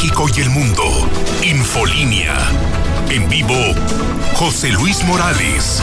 [0.00, 0.82] México y el mundo.
[1.42, 2.34] Infolínea.
[3.10, 3.74] En vivo,
[4.34, 5.82] José Luis Morales.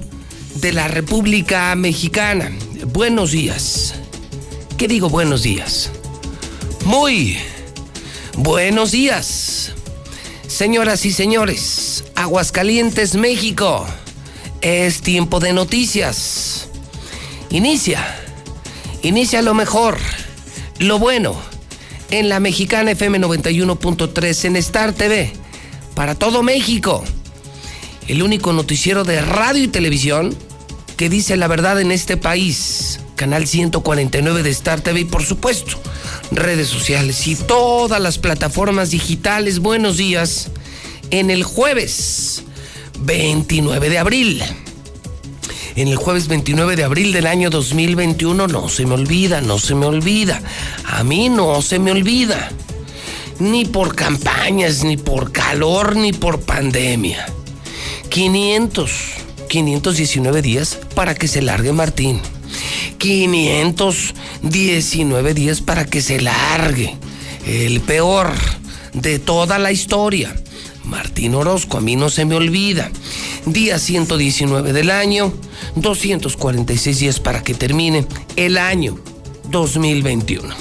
[0.55, 2.51] de la República Mexicana.
[2.87, 3.95] Buenos días.
[4.77, 5.91] ¿Qué digo buenos días?
[6.85, 7.37] Muy
[8.37, 9.73] buenos días.
[10.47, 13.85] Señoras y señores, Aguascalientes, México.
[14.61, 16.67] Es tiempo de noticias.
[17.49, 18.03] Inicia.
[19.03, 19.97] Inicia lo mejor,
[20.77, 21.35] lo bueno,
[22.11, 25.33] en la Mexicana FM 91.3 en Star TV,
[25.95, 27.03] para todo México
[28.07, 30.35] el único noticiero de radio y televisión
[30.97, 32.99] que dice la verdad en este país.
[33.15, 35.79] Canal 149 de Star TV y por supuesto
[36.31, 39.59] redes sociales y todas las plataformas digitales.
[39.59, 40.49] Buenos días
[41.11, 42.43] en el jueves
[42.99, 44.43] 29 de abril.
[45.75, 49.75] En el jueves 29 de abril del año 2021 no se me olvida, no se
[49.75, 50.41] me olvida.
[50.85, 52.51] A mí no se me olvida.
[53.39, 57.25] Ni por campañas, ni por calor, ni por pandemia
[58.11, 58.91] 500,
[59.47, 62.19] 519 días para que se largue Martín.
[62.97, 66.97] 519 días para que se largue.
[67.47, 68.33] El peor
[68.93, 70.35] de toda la historia.
[70.83, 72.91] Martín Orozco, a mí no se me olvida.
[73.45, 75.31] Día 119 del año,
[75.77, 78.05] 246 días para que termine
[78.35, 78.99] el año
[79.49, 80.53] 2021.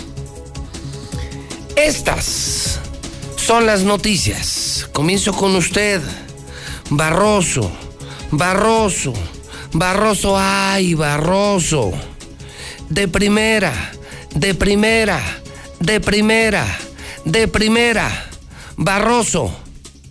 [1.75, 2.79] Estas
[3.35, 4.89] son las noticias.
[4.93, 6.01] Comienzo con usted.
[6.91, 7.71] Barroso,
[8.33, 9.13] Barroso,
[9.73, 11.93] Barroso, ay, Barroso.
[12.89, 13.73] De primera,
[14.35, 15.21] de primera,
[15.79, 16.67] de primera,
[17.25, 18.11] de primera.
[18.77, 19.55] Barroso,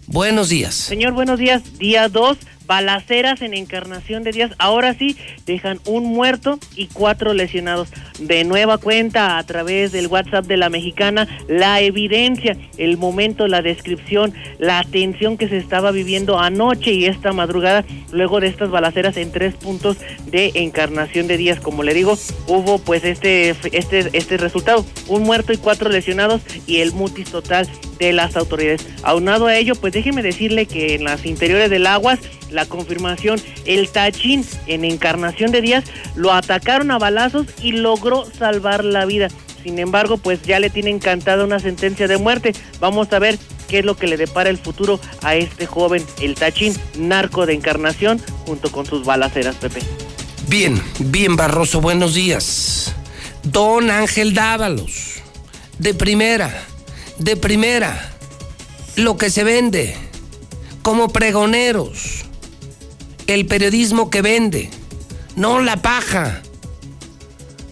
[0.08, 0.74] buenos días.
[0.74, 1.64] Señor, buenos días.
[1.80, 2.38] Día 2
[2.70, 4.52] balaceras en Encarnación de Díaz.
[4.60, 7.90] Ahora sí, dejan un muerto y cuatro lesionados.
[8.20, 13.64] De nueva cuenta, a través del WhatsApp de la mexicana, la evidencia, el momento, la
[13.64, 19.18] descripción, la tensión que se estaba viviendo anoche y esta madrugada, luego de estas balaceras
[19.18, 19.98] en tres puntos
[20.28, 21.60] de Encarnación de Díaz.
[21.60, 26.82] Como le digo, hubo pues este, este, este resultado, un muerto y cuatro lesionados y
[26.82, 28.88] el mutis total de las autoridades.
[29.02, 32.20] Aunado a ello, pues déjeme decirle que en las interiores del Aguas,
[32.66, 39.06] confirmación, el Tachín en Encarnación de Díaz lo atacaron a balazos y logró salvar la
[39.06, 39.30] vida.
[39.64, 42.54] Sin embargo, pues ya le tienen cantada una sentencia de muerte.
[42.80, 43.38] Vamos a ver
[43.68, 47.54] qué es lo que le depara el futuro a este joven, el Tachín, narco de
[47.54, 49.82] Encarnación, junto con sus balaceras, Pepe.
[50.48, 52.96] Bien, bien, Barroso, buenos días.
[53.44, 55.22] Don Ángel Dávalos,
[55.78, 56.66] de primera
[57.20, 58.14] de primera,
[58.96, 59.96] lo que se vende,
[60.82, 62.26] como pregoneros,
[63.34, 64.70] el periodismo que vende,
[65.36, 66.42] no la paja.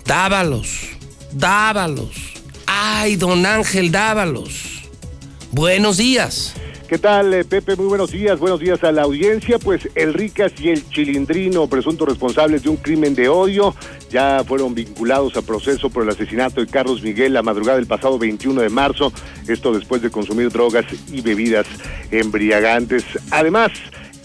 [0.05, 0.89] Dávalos,
[1.31, 2.33] dávalos.
[2.67, 4.83] Ay, don Ángel, dávalos.
[5.51, 6.53] Buenos días.
[6.87, 7.75] ¿Qué tal, eh, Pepe?
[7.75, 8.39] Muy buenos días.
[8.39, 9.59] Buenos días a la audiencia.
[9.59, 13.75] Pues el Ricas y el Chilindrino, presuntos responsables de un crimen de odio,
[14.09, 18.17] ya fueron vinculados a proceso por el asesinato de Carlos Miguel la madrugada del pasado
[18.17, 19.11] 21 de marzo.
[19.47, 21.65] Esto después de consumir drogas y bebidas
[22.11, 23.03] embriagantes.
[23.31, 23.71] Además,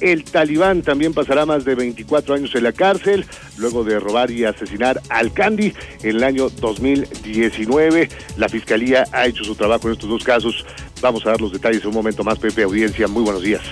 [0.03, 3.25] el talibán también pasará más de 24 años en la cárcel,
[3.57, 5.73] luego de robar y asesinar al Candy
[6.03, 8.09] en el año 2019.
[8.37, 10.67] La fiscalía ha hecho su trabajo en estos dos casos.
[11.01, 13.07] Vamos a dar los detalles en un momento más, Pepe Audiencia.
[13.07, 13.63] Muy buenos días.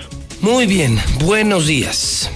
[0.41, 2.31] Muy bien, buenos días.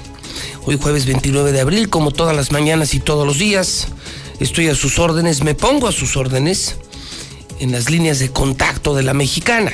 [0.67, 3.89] Hoy jueves 29 de abril, como todas las mañanas y todos los días,
[4.41, 6.79] estoy a sus órdenes, me pongo a sus órdenes
[7.61, 9.73] en las líneas de contacto de la mexicana.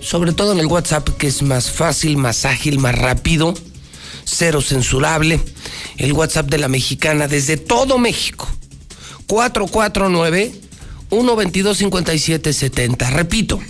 [0.00, 3.54] Sobre todo en el WhatsApp, que es más fácil, más ágil, más rápido,
[4.24, 5.40] cero censurable.
[5.96, 8.48] El WhatsApp de la mexicana desde todo México.
[9.26, 10.52] 449
[11.10, 13.10] 122 5770.
[13.10, 13.60] Repito,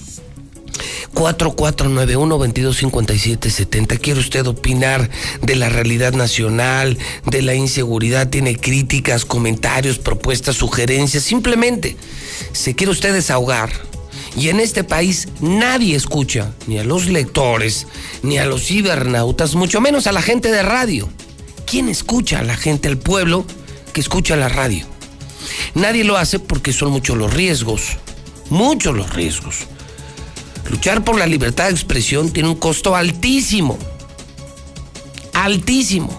[1.14, 3.98] 4491-225770.
[3.98, 5.10] ¿Quiere usted opinar
[5.42, 6.96] de la realidad nacional,
[7.26, 8.30] de la inseguridad?
[8.30, 11.24] ¿Tiene críticas, comentarios, propuestas, sugerencias?
[11.24, 11.96] Simplemente,
[12.52, 13.70] se quiere usted desahogar.
[14.36, 17.86] Y en este país nadie escucha, ni a los lectores,
[18.22, 21.08] ni a los cibernautas, mucho menos a la gente de radio.
[21.66, 23.44] ¿Quién escucha a la gente, al pueblo
[23.92, 24.86] que escucha la radio?
[25.74, 27.98] Nadie lo hace porque son muchos los riesgos,
[28.50, 29.66] muchos los riesgos.
[30.70, 33.78] Luchar por la libertad de expresión tiene un costo altísimo.
[35.32, 36.16] Altísimo.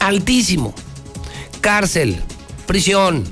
[0.00, 0.74] Altísimo.
[1.60, 2.20] Cárcel,
[2.66, 3.24] prisión,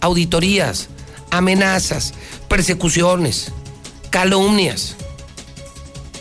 [0.00, 0.88] auditorías,
[1.30, 2.14] amenazas,
[2.48, 3.52] persecuciones,
[4.10, 4.96] calumnias.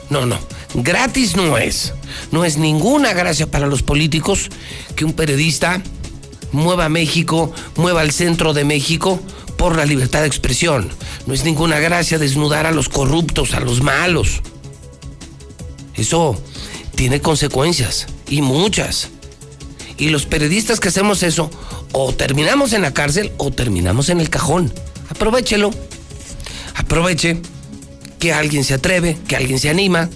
[0.10, 0.38] No, no.
[0.76, 1.94] Gratis no es.
[2.32, 4.50] No es ninguna gracia para los políticos
[4.96, 5.82] que un periodista
[6.52, 9.20] mueva México, mueva el centro de México
[9.58, 10.90] por la libertad de expresión.
[11.26, 14.42] No es ninguna gracia desnudar a los corruptos, a los malos.
[15.96, 16.40] Eso
[16.96, 19.10] tiene consecuencias y muchas.
[19.98, 21.50] Y los periodistas que hacemos eso,
[21.94, 24.74] o terminamos en la cárcel o terminamos en el cajón.
[25.10, 25.72] Aprovechelo.
[26.76, 27.38] Aproveche
[28.20, 30.10] que alguien se atreve, que alguien se anima.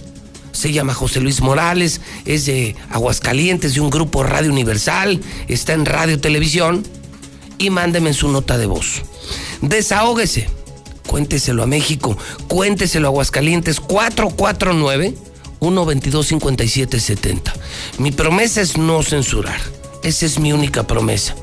[0.52, 5.86] Se llama José Luis Morales, es de Aguascalientes, de un grupo Radio Universal, está en
[5.86, 6.82] radio televisión
[7.56, 9.02] y mándeme su nota de voz.
[9.62, 10.48] Desahógese.
[11.06, 12.16] Cuénteselo a México,
[12.46, 15.14] cuénteselo a Aguascalientes 449
[15.60, 17.52] 122 5770.
[17.98, 19.60] Mi promesa es no censurar.
[20.02, 21.34] Esa es mi única promesa.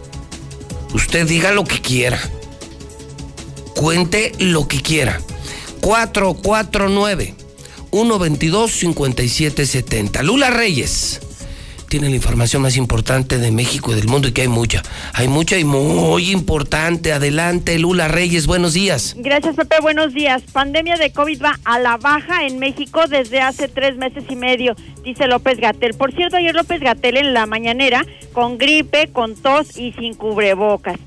[0.94, 2.20] Usted diga lo que quiera.
[3.78, 5.22] Cuente lo que quiera.
[5.82, 7.36] 449
[7.92, 10.24] 122 5770.
[10.24, 11.22] Lula Reyes
[11.88, 14.82] tiene la información más importante de México y del mundo y que hay mucha.
[15.14, 17.14] Hay mucha y muy importante.
[17.14, 19.16] Adelante, Lula Reyes, buenos días.
[19.16, 20.42] Gracias, Pepe, buenos días.
[20.52, 24.76] Pandemia de COVID va a la baja en México desde hace tres meses y medio,
[25.04, 25.94] dice López Gatel.
[25.94, 30.98] Por cierto, ayer López Gatel en la mañanera con gripe, con tos y sin cubrebocas.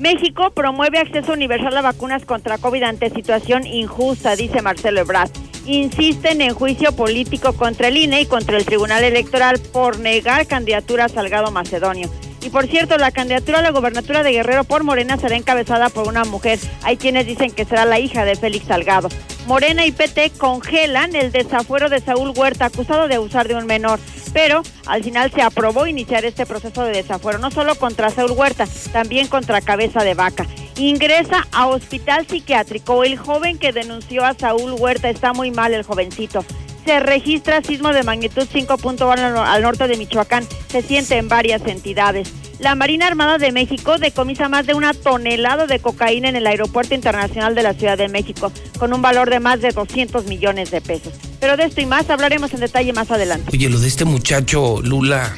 [0.00, 5.30] México promueve acceso universal a vacunas contra COVID ante situación injusta, dice Marcelo Ebrard
[5.66, 11.04] insisten en juicio político contra el INE y contra el Tribunal Electoral por negar candidatura
[11.04, 12.10] a Salgado Macedonio.
[12.42, 16.08] Y por cierto, la candidatura a la gobernatura de Guerrero por Morena será encabezada por
[16.08, 16.58] una mujer.
[16.82, 19.08] Hay quienes dicen que será la hija de Félix Salgado.
[19.46, 24.00] Morena y PT congelan el desafuero de Saúl Huerta, acusado de abusar de un menor.
[24.32, 28.66] Pero al final se aprobó iniciar este proceso de desafuero, no solo contra Saúl Huerta,
[28.92, 30.46] también contra Cabeza de Vaca
[30.80, 33.04] ingresa a hospital psiquiátrico.
[33.04, 36.44] El joven que denunció a Saúl Huerta está muy mal, el jovencito.
[36.84, 40.46] Se registra sismo de magnitud 5.1 al norte de Michoacán.
[40.68, 42.32] Se siente en varias entidades.
[42.60, 46.94] La Marina Armada de México decomisa más de una tonelada de cocaína en el Aeropuerto
[46.94, 50.82] Internacional de la Ciudad de México, con un valor de más de 200 millones de
[50.82, 51.14] pesos.
[51.40, 53.50] Pero de esto y más hablaremos en detalle más adelante.
[53.50, 55.34] Oye, lo de este muchacho, Lula,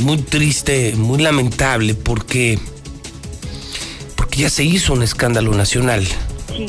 [0.00, 2.58] muy triste, muy lamentable, porque
[4.36, 6.06] ya se hizo un escándalo nacional.
[6.56, 6.66] Sí.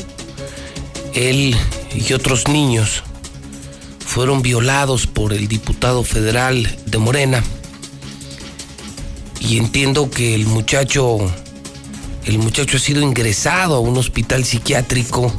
[1.14, 1.56] Él
[1.94, 3.02] y otros niños
[4.04, 7.44] fueron violados por el diputado federal de Morena.
[9.40, 11.18] Y entiendo que el muchacho,
[12.24, 15.32] el muchacho ha sido ingresado a un hospital psiquiátrico.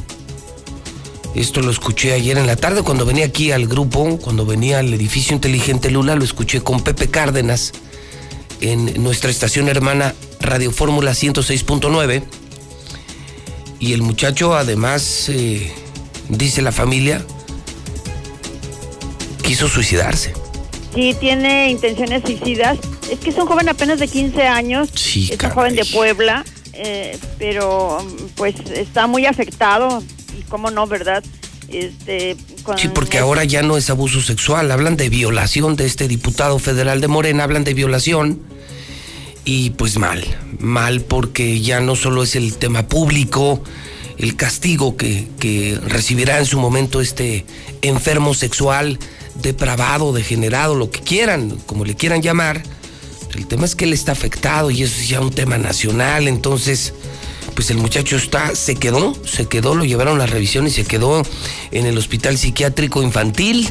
[1.34, 4.92] Esto lo escuché ayer en la tarde cuando venía aquí al grupo, cuando venía al
[4.92, 7.72] edificio inteligente Lula, lo escuché con Pepe Cárdenas
[8.60, 12.22] en nuestra estación hermana Radio Fórmula 106.9.
[13.80, 15.72] Y el muchacho además, eh,
[16.28, 17.24] dice la familia,
[19.42, 20.41] quiso suicidarse.
[20.94, 22.78] Sí, tiene intenciones suicidas.
[23.10, 24.88] Es que es un joven apenas de 15 años.
[24.94, 26.44] Sí, es un joven de Puebla,
[26.74, 27.98] eh, pero
[28.36, 30.02] pues está muy afectado.
[30.38, 31.24] Y cómo no, ¿verdad?
[31.68, 32.36] Este,
[32.76, 37.00] sí, porque ahora ya no es abuso sexual, hablan de violación de este diputado federal
[37.00, 38.40] de Morena, hablan de violación
[39.46, 40.22] y pues mal,
[40.58, 43.62] mal porque ya no solo es el tema público,
[44.18, 47.46] el castigo que, que recibirá en su momento este
[47.80, 48.98] enfermo sexual,
[49.34, 52.62] depravado, degenerado, lo que quieran, como le quieran llamar.
[53.34, 56.92] El tema es que él está afectado y eso es ya un tema nacional, entonces
[57.54, 60.84] pues el muchacho está, se quedó, se quedó, lo llevaron a la revisión y se
[60.84, 61.22] quedó
[61.70, 63.68] en el hospital psiquiátrico infantil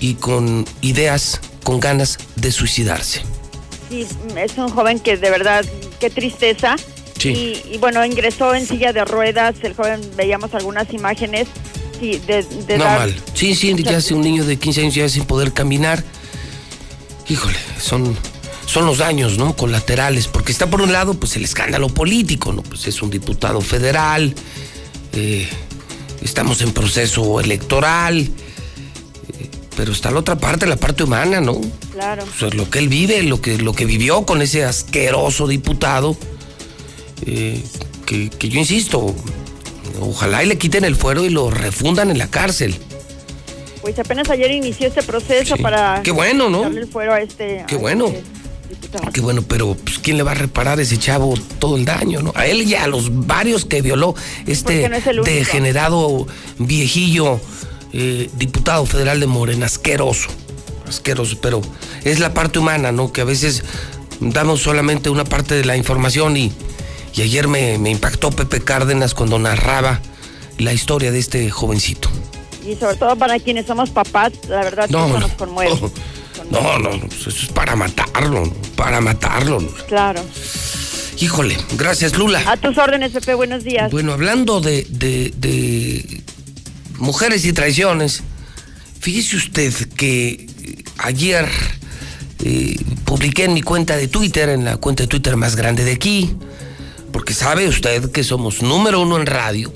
[0.00, 3.22] y con ideas, con ganas de suicidarse.
[3.88, 4.06] Sí,
[4.36, 5.64] es un joven que de verdad,
[6.00, 6.76] qué tristeza.
[7.18, 7.28] Sí.
[7.70, 11.46] Y, y bueno, ingresó en silla de ruedas, el joven, veíamos algunas imágenes,
[12.02, 13.16] sí, de, de No dar- mal.
[13.34, 16.02] Sí, sí, ya hace un niño de 15 años ya sin poder caminar.
[17.28, 18.16] Híjole, son,
[18.66, 19.54] son los daños, ¿no?
[19.56, 22.62] Colaterales, porque está por un lado, pues el escándalo político, ¿no?
[22.62, 24.34] Pues es un diputado federal,
[25.12, 25.48] eh,
[26.22, 31.60] estamos en proceso electoral, eh, pero está la otra parte, la parte humana, ¿no?
[31.92, 32.24] Claro.
[32.38, 36.16] Sea, lo que él vive, lo que, lo que vivió con ese asqueroso diputado,
[37.24, 37.62] eh,
[38.04, 39.14] que, que yo insisto,
[40.00, 42.76] ojalá y le quiten el fuero y lo refundan en la cárcel.
[43.80, 45.62] Pues apenas ayer inició este proceso Sí.
[45.62, 46.62] para Qué bueno, ¿no?
[46.62, 48.06] darle el fuero a este, Qué a bueno.
[48.06, 48.22] este
[48.68, 49.12] diputado.
[49.12, 52.22] Qué bueno, pero pues, ¿quién le va a reparar a ese chavo todo el daño,
[52.22, 52.32] no?
[52.36, 54.14] A él y a los varios que violó
[54.46, 56.26] este no es degenerado
[56.58, 57.40] viejillo
[57.92, 60.28] eh, diputado federal de Morena, asqueroso,
[60.88, 61.60] asqueroso, pero
[62.04, 63.12] es la parte humana, ¿no?
[63.12, 63.64] Que a veces
[64.20, 66.52] damos solamente una parte de la información y,
[67.14, 70.00] y ayer me, me impactó Pepe Cárdenas cuando narraba
[70.58, 72.08] la historia de este jovencito.
[72.66, 75.72] Y sobre todo para quienes somos papás, la verdad que No, eso no, nos conmueve.
[76.50, 79.58] no, no, no, pues eso es para matarlo, para matarlo.
[79.88, 80.22] Claro.
[81.18, 82.42] Híjole, gracias Lula.
[82.46, 83.90] A tus órdenes, Pepe, buenos días.
[83.92, 86.22] Bueno, hablando de, de- de
[86.98, 88.22] mujeres y traiciones,
[89.00, 90.30] fíjese usted que
[90.62, 91.48] eh, ayer
[92.44, 95.92] eh, publiqué en mi cuenta de Twitter, en la cuenta de Twitter más grande de
[95.92, 96.34] aquí,
[97.12, 99.72] porque sabe usted que somos número uno en radio,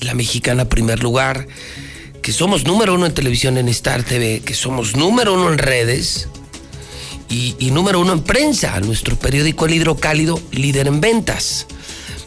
[0.00, 1.46] la mexicana primer lugar,
[2.20, 6.28] que somos número uno en televisión en Star TV, que somos número uno en redes
[7.28, 11.66] y, número uno en prensa, nuestro periódico El Hidrocálido, líder en ventas.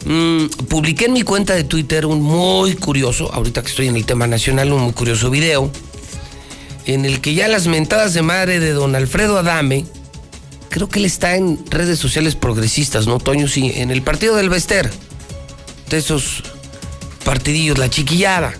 [0.04, 4.06] Mm, publiqué en mi cuenta de Twitter un muy curioso, ahorita que estoy en el
[4.06, 5.70] tema nacional, un muy curioso video,
[6.86, 9.84] en el que ya las mentadas de madre de don Alfredo Adame,
[10.68, 13.48] creo que él está en redes sociales progresistas, ¿no, Toño?
[13.48, 14.90] Sí, en el partido del Bester,
[15.88, 16.42] de esos
[17.24, 18.54] partidillos, la chiquillada,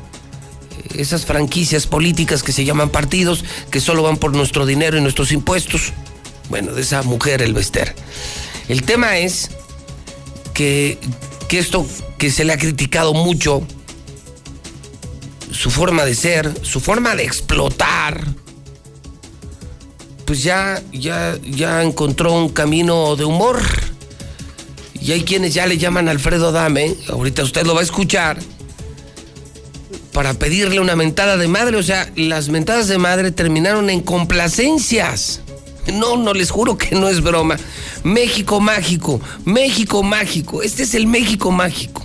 [0.96, 5.32] esas franquicias políticas que se llaman partidos, que solo van por nuestro dinero y nuestros
[5.32, 5.92] impuestos.
[6.48, 7.94] Bueno, de esa mujer, el Bester.
[8.68, 9.50] El tema es
[10.54, 10.98] que,
[11.48, 11.86] que esto
[12.18, 13.62] que se le ha criticado mucho,
[15.50, 18.24] su forma de ser, su forma de explotar,
[20.28, 23.62] pues ya, ya, ya encontró un camino de humor.
[25.00, 28.38] Y hay quienes ya le llaman Alfredo Dame, ahorita usted lo va a escuchar,
[30.12, 31.78] para pedirle una mentada de madre.
[31.78, 35.40] O sea, las mentadas de madre terminaron en complacencias.
[35.94, 37.56] No, no les juro que no es broma.
[38.04, 40.62] México mágico, México mágico.
[40.62, 42.04] Este es el México mágico.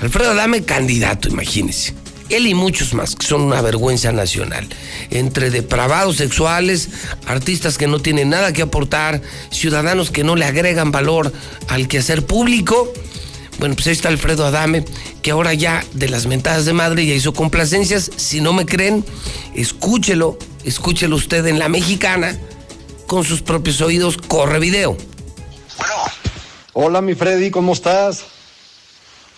[0.00, 2.01] Alfredo Dame candidato, imagínense.
[2.28, 4.68] Él y muchos más, que son una vergüenza nacional.
[5.10, 6.88] Entre depravados sexuales,
[7.26, 11.32] artistas que no tienen nada que aportar, ciudadanos que no le agregan valor
[11.68, 12.92] al quehacer público.
[13.58, 14.84] Bueno, pues ahí está Alfredo Adame,
[15.22, 18.10] que ahora ya de las mentadas de madre ya hizo complacencias.
[18.16, 19.04] Si no me creen,
[19.54, 22.38] escúchelo, escúchelo usted en La Mexicana,
[23.06, 24.96] con sus propios oídos, corre video.
[25.78, 25.94] Bueno,
[26.74, 28.24] Hola, mi Freddy, ¿cómo estás?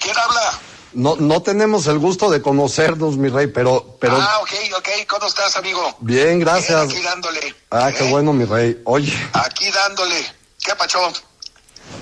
[0.04, 0.60] ¿quién habla?
[0.94, 5.26] No, no tenemos el gusto de conocernos, mi rey, pero, pero Ah, ok, ok, ¿cómo
[5.26, 5.80] estás, amigo?
[6.00, 6.88] bien, gracias.
[6.88, 7.54] Bien, aquí dándole.
[7.70, 8.80] Ah, qué bueno, mi rey.
[8.84, 10.16] Oye, Aquí dándole.
[10.64, 10.98] ¿Qué pacho?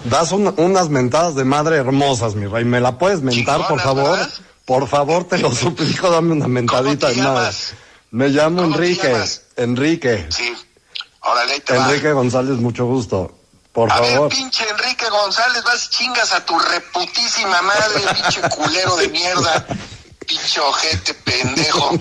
[0.04, 2.64] das una- unas mentadas de madre hermosas, mi rey.
[2.64, 4.10] ¿Me la puedes mentar, por favor?
[4.18, 4.30] ¿verdad?
[4.64, 7.50] Por favor, te lo suplico, dame una mentadita te de madre.
[8.10, 9.08] Me llamo ¿Cómo te Enrique.
[9.08, 9.42] llamas?
[9.56, 10.26] Enrique.
[10.28, 10.52] Sí.
[11.22, 11.86] Órale, te va.
[11.88, 13.32] Enrique González, mucho gusto.
[13.72, 14.28] Por A favor.
[14.28, 19.66] ver, pinche Enrique González, vas y chingas a tu reputísima madre, pinche culero de mierda.
[20.26, 21.98] Pinche ojete pendejo.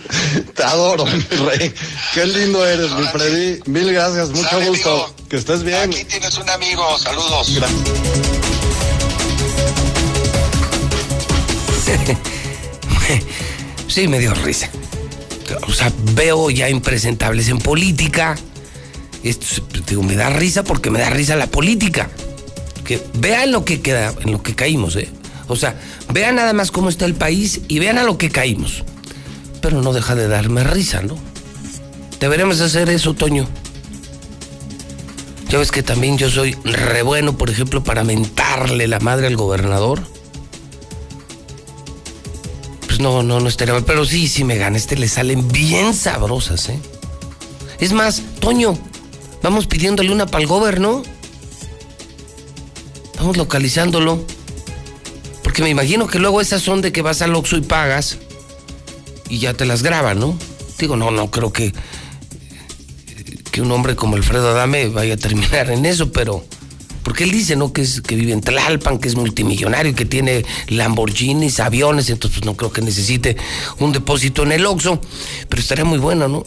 [0.55, 1.73] Te adoro, mi rey.
[2.13, 3.07] Qué lindo eres, mi.
[3.07, 3.61] Freddy.
[3.65, 4.91] Mil gracias, mucho Sale, gusto.
[5.05, 5.15] amigo.
[5.29, 5.89] Que estés bien.
[5.89, 7.49] Aquí tienes un amigo, saludos.
[13.87, 14.69] Sí, me dio risa.
[15.67, 18.37] O sea, veo ya impresentables en política.
[19.23, 22.09] Esto, es- digo, me da risa porque me da risa la política.
[22.85, 25.09] Que vean lo que queda, en lo que caímos, ¿eh?
[25.47, 25.79] O sea,
[26.11, 28.83] vean nada más cómo está el país y vean a lo que caímos.
[29.61, 31.17] Pero no deja de darme risa, ¿no?
[32.19, 33.47] Deberíamos hacer eso, Toño.
[35.49, 39.35] Ya ves que también yo soy re bueno, por ejemplo, para mentarle la madre al
[39.35, 40.01] gobernador.
[42.87, 43.83] Pues no, no, no estaría mal.
[43.85, 44.77] Pero sí, sí me gana.
[44.77, 46.79] Este le salen bien sabrosas, ¿eh?
[47.79, 48.77] Es más, Toño,
[49.41, 50.47] vamos pidiéndole una pa'l
[50.79, 51.03] ¿no?
[53.17, 54.25] Vamos localizándolo.
[55.43, 58.17] Porque me imagino que luego esas son de que vas al Oxxo y pagas
[59.29, 60.37] y ya te las graban, ¿no?
[60.77, 61.73] Digo, no, no creo que
[63.51, 66.43] que un hombre como Alfredo Adame vaya a terminar en eso, pero
[67.03, 67.73] porque él dice, ¿no?
[67.73, 72.45] Que, es, que vive en Tlalpan, que es multimillonario, que tiene Lamborghinis, aviones, entonces pues,
[72.45, 73.35] no creo que necesite
[73.79, 75.01] un depósito en el Oxxo,
[75.49, 76.45] pero estaría muy bueno, ¿no?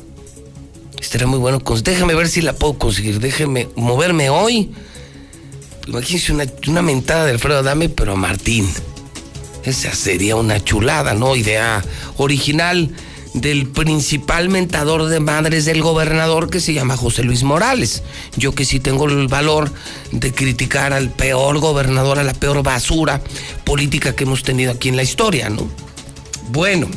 [1.05, 1.61] Estaría muy bueno.
[1.83, 4.73] Déjame ver si la puedo conseguir, déjeme moverme hoy.
[5.87, 8.67] Imagínense una, una mentada de Alfredo Adame, pero a Martín.
[9.65, 11.37] Esa sería una chulada, ¿no?
[11.37, 11.85] Idea
[12.17, 12.91] original
[13.35, 18.03] del principal mentador de madres del gobernador que se llama José Luis Morales.
[18.37, 19.71] Yo que sí tengo el valor
[20.11, 23.21] de criticar al peor gobernador, a la peor basura
[23.65, 25.69] política que hemos tenido aquí en la historia, ¿no?
[26.49, 26.89] Bueno.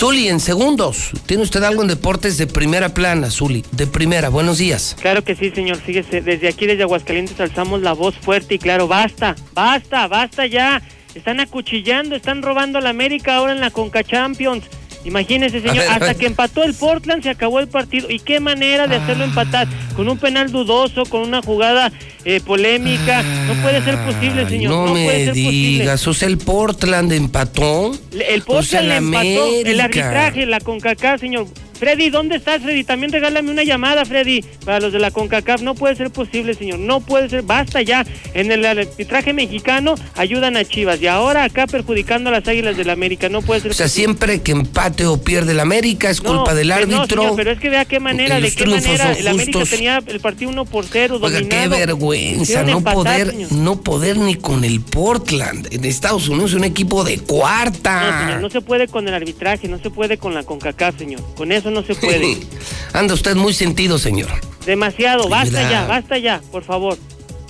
[0.00, 3.66] Zuli, en segundos, ¿tiene usted algo en deportes de primera plana, Zuli?
[3.72, 4.96] De primera, buenos días.
[4.98, 5.76] Claro que sí, señor.
[5.76, 10.80] Fíjese, desde aquí, desde Aguascalientes, alzamos la voz fuerte y claro, basta, basta, basta ya.
[11.14, 14.64] Están acuchillando, están robando a la América ahora en la Conca Champions.
[15.04, 18.10] Imagínese, señor, hasta que empató el Portland se acabó el partido.
[18.10, 19.66] ¿Y qué manera de hacerlo empatar?
[19.96, 21.90] Con un penal dudoso, con una jugada
[22.24, 23.22] eh, polémica.
[23.22, 24.70] No puede ser posible, señor.
[24.72, 27.92] No, No, me puede ser digas, o sea, el Portland empató.
[27.92, 28.34] posible.
[28.34, 29.46] El O Portland sea, le empató.
[29.64, 31.46] El arbitraje, la CONCACAF, señor.
[31.80, 32.84] Freddy, ¿dónde estás, Freddy?
[32.84, 35.62] También regálame una llamada, Freddy, para los de la CONCACAF.
[35.62, 36.78] No puede ser posible, señor.
[36.78, 37.40] No puede ser.
[37.42, 38.04] Basta ya.
[38.34, 41.00] En el arbitraje mexicano ayudan a Chivas.
[41.00, 43.30] Y ahora acá perjudicando a las Águilas del América.
[43.30, 44.04] No puede ser O sea, posible.
[44.04, 47.22] siempre que empate o pierde el América es No, culpa del que no, árbitro.
[47.22, 49.12] señor, pero es que vea qué manera, de qué manera.
[49.12, 51.62] El América tenía el partido 1 por 0, Oiga, dominado.
[51.62, 53.52] qué vergüenza, no empatar, poder, señor.
[53.52, 55.68] no poder ni con el Portland.
[55.72, 58.26] En Estados Unidos es un equipo de No, cuarta.
[58.26, 61.20] señor, no se puede con el arbitraje, no se puede con la CONCACAF, señor.
[61.34, 62.38] Con eso no se puede.
[62.92, 64.30] Anda usted muy sentido, señor.
[64.66, 65.70] Demasiado, basta mira.
[65.70, 66.98] ya, basta ya, por favor.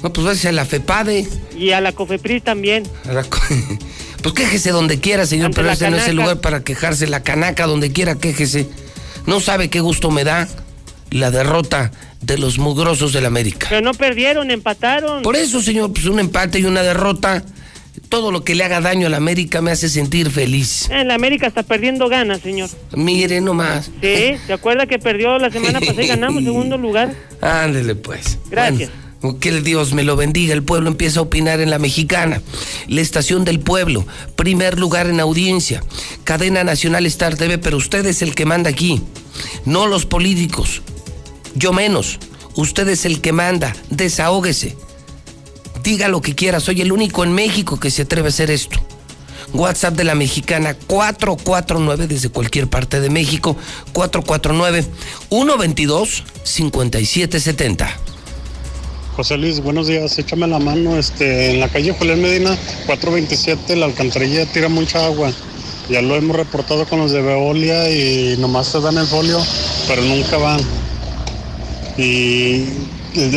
[0.02, 1.28] No, pues váyase a la FEPADE.
[1.56, 2.84] Y a la COFEPRIS también.
[3.08, 3.38] a la co-
[4.22, 7.06] Pues quéjese donde quiera, señor, Ante pero ese no es el lugar para quejarse.
[7.06, 8.68] La canaca, donde quiera, quéjese.
[9.26, 10.46] No sabe qué gusto me da
[11.10, 13.66] la derrota de los mugrosos del América.
[13.70, 15.22] Pero no perdieron, empataron.
[15.22, 17.42] Por eso, señor, pues un empate y una derrota.
[18.10, 20.90] Todo lo que le haga daño a la América me hace sentir feliz.
[20.90, 22.68] En la América está perdiendo ganas, señor.
[22.92, 23.88] Mire nomás.
[24.02, 27.14] Sí, ¿se acuerda que perdió la semana pasada y ganamos segundo lugar?
[27.40, 28.36] Ándele pues.
[28.50, 28.90] Gracias.
[29.22, 30.54] Bueno, que Dios me lo bendiga.
[30.54, 32.42] El pueblo empieza a opinar en la mexicana.
[32.88, 35.84] La estación del pueblo, primer lugar en audiencia.
[36.24, 39.02] Cadena Nacional Star TV, pero usted es el que manda aquí.
[39.64, 40.82] No los políticos.
[41.54, 42.18] Yo menos.
[42.56, 43.72] Usted es el que manda.
[43.88, 44.76] Desahógese.
[45.82, 46.60] Diga lo que quiera.
[46.60, 48.78] Soy el único en México que se atreve a hacer esto.
[49.52, 53.56] WhatsApp de la mexicana 449 desde cualquier parte de México
[53.92, 54.84] 449
[55.28, 57.98] 122 5770.
[59.16, 60.18] José Luis, buenos días.
[60.18, 60.96] Échame la mano.
[60.96, 65.32] Este, en la calle Julián Medina, 427, la alcantarilla tira mucha agua.
[65.88, 69.40] Ya lo hemos reportado con los de Veolia y nomás se dan el folio,
[69.88, 70.60] pero nunca van.
[71.98, 72.66] Y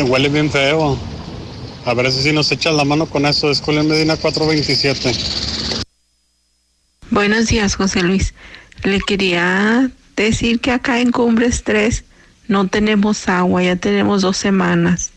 [0.06, 0.96] huele bien feo.
[1.84, 3.50] A ver si nos echas la mano con eso.
[3.50, 5.12] Es Julián Medina 427.
[7.10, 8.34] Buenos días, José Luis.
[8.82, 12.04] Le quería decir que acá en Cumbres 3
[12.48, 15.14] no tenemos agua, ya tenemos dos semanas.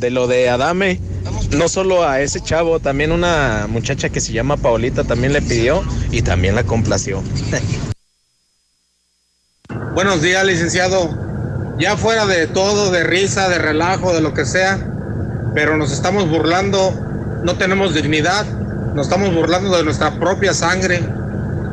[0.00, 1.00] de lo de Adame,
[1.50, 5.82] no solo a ese chavo, también una muchacha que se llama Paulita también le pidió
[6.12, 7.22] y también la complació.
[9.94, 11.27] Buenos días, licenciado.
[11.78, 14.78] Ya fuera de todo, de risa, de relajo, de lo que sea,
[15.54, 16.92] pero nos estamos burlando,
[17.44, 18.44] no tenemos dignidad,
[18.94, 21.00] nos estamos burlando de nuestra propia sangre,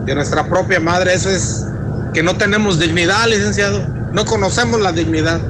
[0.06, 1.16] de nuestra propia madre.
[1.16, 1.66] Eso es
[2.14, 3.86] que no tenemos dignidad, licenciado.
[4.14, 5.42] No conocemos la dignidad.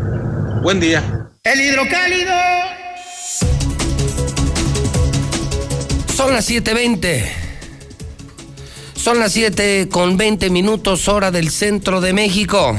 [0.61, 1.03] Buen día.
[1.43, 2.31] El hidrocálido.
[6.15, 7.23] Son las 7.20.
[8.95, 12.75] Son las 7 con 20 minutos hora del centro de México.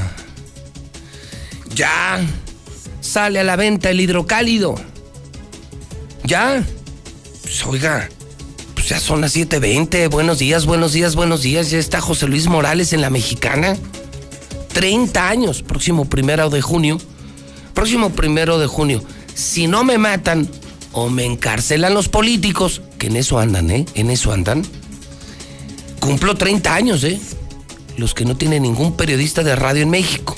[1.76, 2.24] Ya
[3.02, 4.76] sale a la venta el hidrocálido.
[6.24, 6.64] Ya.
[7.42, 8.08] Pues oiga,
[8.74, 10.08] pues ya son las 7.20.
[10.08, 11.70] Buenos días, buenos días, buenos días.
[11.70, 13.76] Ya está José Luis Morales en la mexicana.
[14.72, 16.98] 30 años, próximo primero de junio.
[17.74, 19.04] Próximo primero de junio.
[19.34, 20.48] Si no me matan
[20.92, 23.84] o me encarcelan los políticos, que en eso andan, ¿eh?
[23.94, 24.64] En eso andan.
[26.00, 27.20] Cumplo 30 años, ¿eh?
[27.98, 30.36] Los que no tienen ningún periodista de radio en México.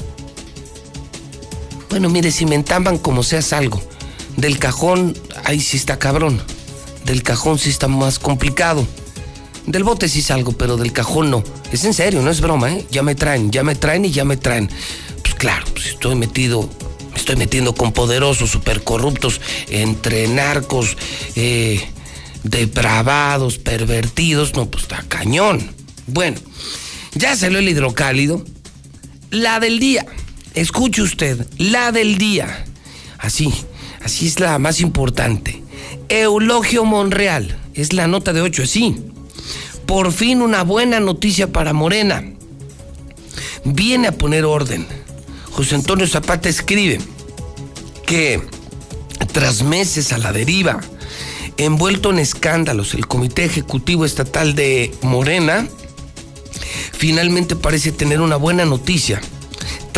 [1.91, 3.83] Bueno, mire, si me entamban como sea salgo.
[4.37, 6.41] Del cajón, ahí sí está cabrón.
[7.05, 8.87] Del cajón sí está más complicado.
[9.67, 11.43] Del bote sí salgo, pero del cajón no.
[11.73, 12.87] Es en serio, no es broma, ¿eh?
[12.91, 14.71] Ya me traen, ya me traen y ya me traen.
[15.23, 16.69] Pues claro, pues estoy metido,
[17.13, 20.97] me estoy metiendo con poderosos, super corruptos, entre narcos,
[21.37, 21.87] eh,
[22.45, 24.55] depravados, pervertidos.
[24.55, 25.71] No, pues está cañón.
[26.07, 26.39] Bueno,
[27.15, 28.45] Ya salió el hidrocálido.
[29.31, 30.07] La del día.
[30.55, 32.65] Escuche usted, la del día.
[33.19, 33.53] Así,
[34.03, 35.63] así es la más importante.
[36.09, 37.59] Eulogio Monreal.
[37.75, 38.97] Es la nota de 8, así.
[39.87, 42.25] Por fin una buena noticia para Morena.
[43.65, 44.87] Viene a poner orden.
[45.53, 46.99] José Antonio Zapata escribe
[48.07, 48.43] que
[49.33, 50.81] tras meses a la deriva,
[51.57, 55.69] envuelto en escándalos, el Comité Ejecutivo Estatal de Morena
[56.93, 59.21] finalmente parece tener una buena noticia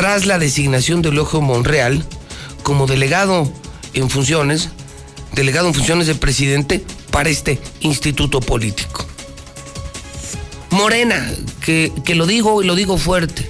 [0.01, 2.07] tras la designación de Eulogio Monreal
[2.63, 3.53] como delegado
[3.93, 4.71] en funciones,
[5.35, 9.05] delegado en funciones de presidente para este instituto político.
[10.71, 13.47] Morena, que, que lo digo y lo digo fuerte,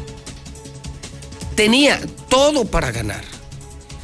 [1.54, 3.22] tenía todo para ganar.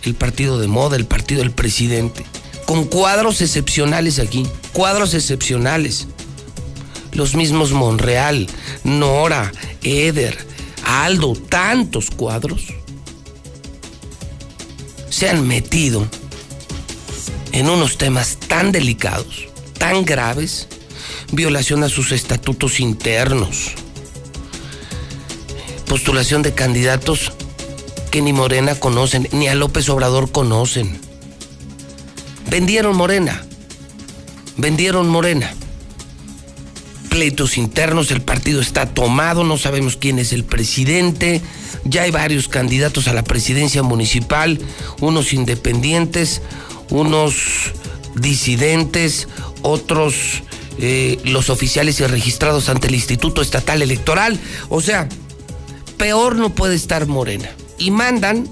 [0.03, 2.25] El partido de moda, el partido del presidente,
[2.65, 6.07] con cuadros excepcionales aquí, cuadros excepcionales.
[7.11, 8.47] Los mismos Monreal,
[8.85, 9.51] Nora,
[9.83, 10.46] Eder,
[10.87, 12.67] Aldo, tantos cuadros
[15.11, 16.07] se han metido
[17.53, 20.69] en unos temas tan delicados, tan graves,
[21.33, 23.73] violación a sus estatutos internos,
[25.89, 27.33] postulación de candidatos
[28.13, 31.01] que ni Morena conocen, ni a López Obrador conocen.
[32.49, 33.45] Vendieron Morena,
[34.57, 35.53] vendieron Morena.
[37.17, 41.41] Pleitos internos, el partido está tomado, no sabemos quién es el presidente,
[41.85, 44.59] ya hay varios candidatos a la presidencia municipal,
[45.01, 46.43] unos independientes,
[46.91, 47.73] unos
[48.17, 49.29] disidentes,
[49.63, 50.43] otros
[50.79, 54.39] eh, los oficiales y registrados ante el Instituto Estatal Electoral.
[54.69, 55.09] O sea,
[55.97, 57.49] peor no puede estar Morena.
[57.79, 58.47] Y mandan,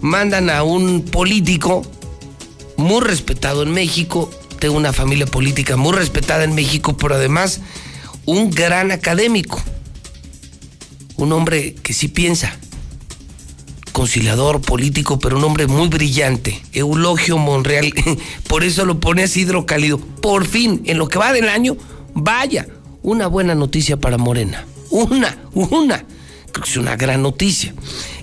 [0.00, 1.82] mandan a un político
[2.76, 4.30] muy respetado en México,
[4.66, 7.60] de una familia política muy respetada en México, pero además
[8.26, 9.62] un gran académico,
[11.16, 12.56] un hombre que sí piensa,
[13.92, 17.92] conciliador político, pero un hombre muy brillante, Eulogio Monreal,
[18.48, 19.98] por eso lo pone así hidrocálido.
[19.98, 21.76] Por fin, en lo que va del año,
[22.14, 22.66] vaya,
[23.02, 24.66] una buena noticia para Morena.
[24.90, 26.04] Una, una.
[26.52, 27.74] Creo que es una gran noticia.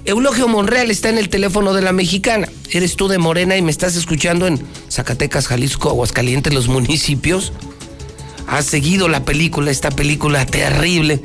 [0.05, 2.47] Eulogio Monreal está en el teléfono de la mexicana.
[2.71, 7.53] Eres tú de Morena y me estás escuchando en Zacatecas, Jalisco, Aguascalientes, los municipios.
[8.47, 11.21] Has seguido la película, esta película terrible,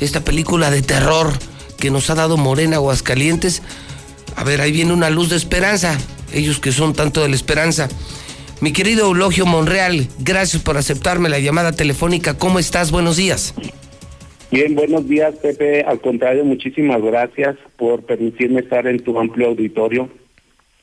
[0.00, 1.32] esta película de terror
[1.78, 3.62] que nos ha dado Morena, Aguascalientes.
[4.36, 5.98] A ver, ahí viene una luz de esperanza.
[6.32, 7.88] Ellos que son tanto de la esperanza.
[8.60, 12.34] Mi querido Eulogio Monreal, gracias por aceptarme la llamada telefónica.
[12.34, 12.90] ¿Cómo estás?
[12.90, 13.54] Buenos días.
[14.50, 15.82] Bien, buenos días, Pepe.
[15.82, 20.08] Al contrario, muchísimas gracias por permitirme estar en tu amplio auditorio.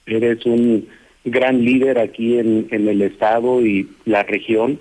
[0.06, 0.88] Eres un
[1.26, 4.80] gran líder aquí en, el estado y la región.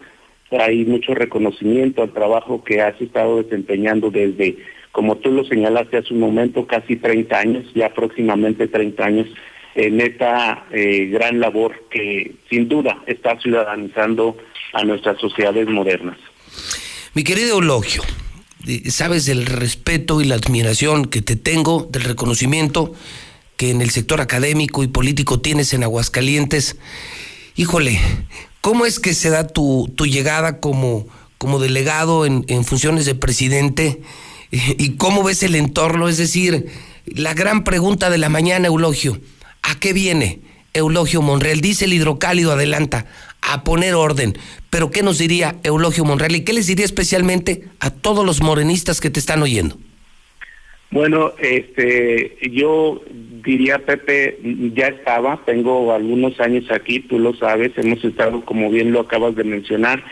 [0.53, 4.57] Hay mucho reconocimiento al trabajo que has estado desempeñando desde,
[4.92, 9.27] como tú lo señalaste hace un momento, casi 30 años, ya próximamente 30 años,
[9.75, 14.37] en esta eh, gran labor que sin duda está ciudadanizando
[14.72, 16.18] a nuestras sociedades modernas.
[17.14, 18.03] Mi querido Eulogio,
[18.88, 22.94] sabes del respeto y la admiración que te tengo, del reconocimiento
[23.57, 26.76] que en el sector académico y político tienes en Aguascalientes.
[27.57, 28.00] Híjole,
[28.61, 31.07] ¿cómo es que se da tu, tu llegada como,
[31.38, 34.02] como delegado en, en funciones de presidente?
[34.50, 36.09] ¿Y cómo ves el entorno?
[36.09, 36.66] Es decir,
[37.07, 39.20] la gran pregunta de la mañana, Eulogio,
[39.62, 40.40] ¿a qué viene?
[40.74, 43.07] Eulogio Monreal, dice el hidrocálido, adelanta,
[43.46, 44.37] a poner orden.
[44.70, 49.00] Pero ¿qué nos diría Eulogio Monreal y qué les diría especialmente a todos los morenistas
[49.00, 49.76] que te están oyendo?
[50.90, 53.02] Bueno, este, yo
[53.44, 54.38] diría, Pepe,
[54.74, 59.35] ya estaba, tengo algunos años aquí, tú lo sabes, hemos estado, como bien lo acabas
[59.35, 60.02] de mencionar,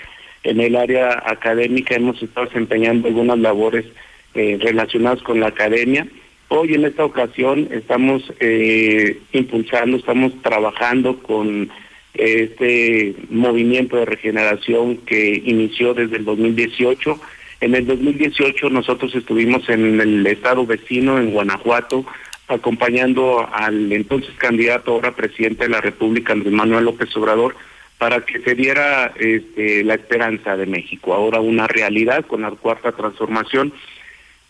[0.43, 3.87] en el área académica, hemos estado desempeñando algunas labores
[4.35, 6.07] eh, relacionadas con la academia.
[6.49, 11.71] Hoy en esta ocasión estamos eh, impulsando, estamos trabajando con
[12.15, 17.21] este movimiento de regeneración que inició desde el 2018.
[17.61, 22.07] En el 2018 nosotros estuvimos en el estado vecino, en Guanajuato,
[22.49, 27.57] acompañando al entonces candidato, ahora presidente de la República, Andrés Manuel López Obrador,
[27.99, 32.93] para que se diera este, la esperanza de México, ahora una realidad con la cuarta
[32.93, 33.73] transformación.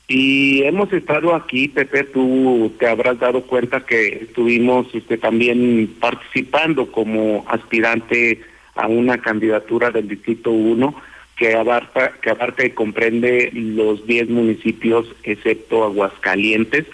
[0.06, 6.92] Y hemos estado aquí, Pepe, tú te habrás dado cuenta que estuvimos este, también participando
[6.92, 8.42] como aspirante
[8.74, 10.94] a una candidatura del Distrito 1
[11.36, 16.84] que abarca, que abarca y comprende los 10 municipios excepto Aguascalientes.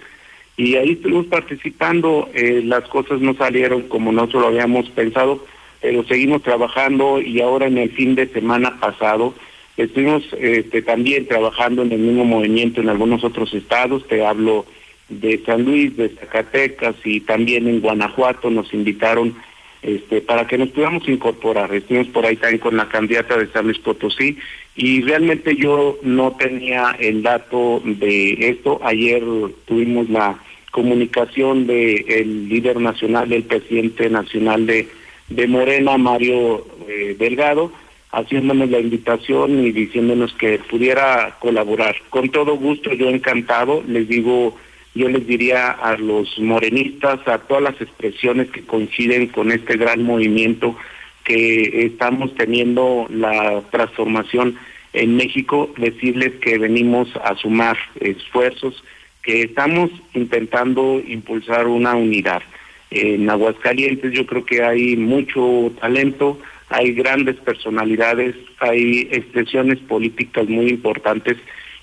[0.56, 5.44] Y ahí estuvimos participando, eh, las cosas no salieron como nosotros lo habíamos pensado,
[5.80, 9.34] pero seguimos trabajando y ahora en el fin de semana pasado
[9.80, 14.66] Estuvimos este, también trabajando en el mismo movimiento en algunos otros estados, te hablo
[15.08, 19.34] de San Luis, de Zacatecas y también en Guanajuato nos invitaron
[19.80, 21.74] este, para que nos pudiéramos incorporar.
[21.74, 24.36] Estuvimos por ahí también con la candidata de San Luis Potosí
[24.76, 28.80] y realmente yo no tenía el dato de esto.
[28.84, 29.22] Ayer
[29.64, 30.38] tuvimos la
[30.72, 34.88] comunicación del el líder nacional, del presidente nacional de,
[35.30, 37.72] de Morena, Mario eh, Delgado,
[38.12, 41.96] haciéndonos la invitación y diciéndonos que pudiera colaborar.
[42.10, 44.56] Con todo gusto, yo encantado, les digo
[44.94, 50.02] yo les diría a los morenistas, a todas las expresiones que coinciden con este gran
[50.02, 50.76] movimiento
[51.22, 54.56] que estamos teniendo la transformación
[54.92, 58.82] en México, decirles que venimos a sumar esfuerzos,
[59.22, 62.42] que estamos intentando impulsar una unidad.
[62.90, 66.40] En Aguascalientes yo creo que hay mucho talento,
[66.70, 71.36] hay grandes personalidades, hay expresiones políticas muy importantes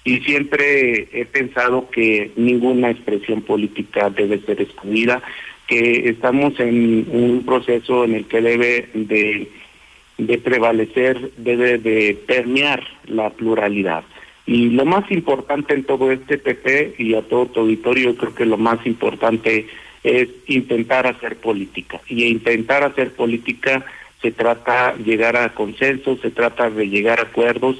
[0.05, 5.21] y siempre he pensado que ninguna expresión política debe ser excluida,
[5.67, 13.29] que estamos en un proceso en el que debe de, prevalecer, debe de permear la
[13.31, 14.05] pluralidad.
[14.45, 18.45] Y lo más importante en todo este PP y a todo tu auditorio, creo que
[18.45, 19.67] lo más importante
[20.05, 21.99] es intentar hacer política.
[22.07, 23.83] Y intentar hacer política
[24.21, 27.77] se trata de llegar a consensos, se trata de llegar a acuerdos,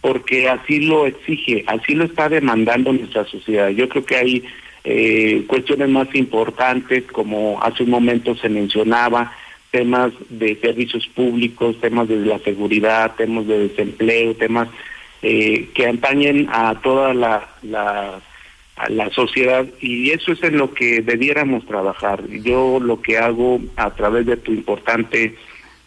[0.00, 3.68] porque así lo exige, así lo está demandando nuestra sociedad.
[3.68, 4.44] Yo creo que hay
[4.84, 9.32] eh, cuestiones más importantes, como hace un momento se mencionaba,
[9.70, 14.68] temas de servicios públicos, temas de la seguridad, temas de desempleo, temas
[15.22, 18.20] eh, que atañen a toda la, la,
[18.88, 22.26] la sociedad y eso es en lo que debiéramos trabajar.
[22.28, 25.36] Yo lo que hago a través de tu importante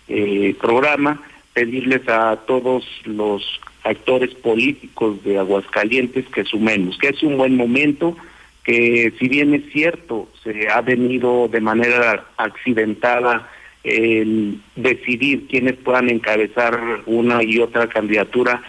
[0.07, 1.21] eh, programa,
[1.53, 8.15] pedirles a todos los actores políticos de Aguascalientes que sumemos, que es un buen momento,
[8.63, 13.49] que si bien es cierto, se ha venido de manera accidentada
[13.83, 18.63] el decidir quiénes puedan encabezar una y otra candidatura,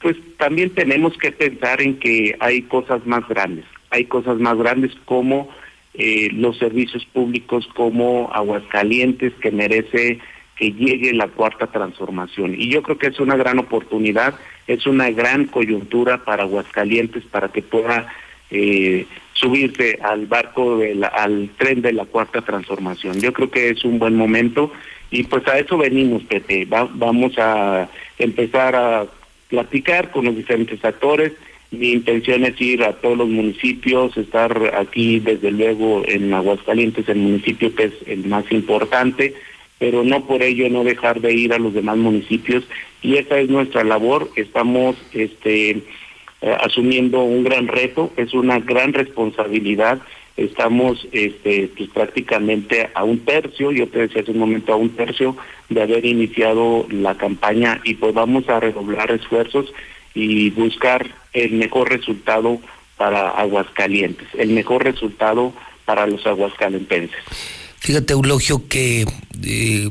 [0.00, 4.92] pues también tenemos que pensar en que hay cosas más grandes, hay cosas más grandes
[5.04, 5.48] como
[5.94, 10.20] eh, los servicios públicos, como Aguascalientes, que merece
[10.56, 12.54] que llegue la cuarta transformación.
[12.56, 14.34] Y yo creo que es una gran oportunidad,
[14.66, 18.12] es una gran coyuntura para Aguascalientes para que pueda
[18.50, 20.80] eh, subirse al barco,
[21.12, 23.20] al tren de la cuarta transformación.
[23.20, 24.72] Yo creo que es un buen momento
[25.10, 26.66] y pues a eso venimos, Pepe.
[26.66, 27.88] vamos a
[28.18, 29.06] empezar a
[29.48, 31.32] platicar con los diferentes actores.
[31.70, 37.18] Mi intención es ir a todos los municipios, estar aquí desde luego en Aguascalientes, el
[37.18, 39.34] municipio que es el más importante
[39.78, 42.64] pero no por ello no dejar de ir a los demás municipios
[43.02, 44.30] y esa es nuestra labor.
[44.36, 50.00] Estamos este, eh, asumiendo un gran reto, es una gran responsabilidad.
[50.36, 54.90] Estamos este, pues, prácticamente a un tercio, yo te decía hace un momento a un
[54.90, 55.36] tercio
[55.68, 59.72] de haber iniciado la campaña y pues vamos a redoblar esfuerzos
[60.12, 62.58] y buscar el mejor resultado
[62.96, 65.52] para Aguascalientes, el mejor resultado
[65.84, 67.63] para los aguascalentenses.
[67.84, 69.04] Fíjate, Eulogio, que
[69.42, 69.90] eh,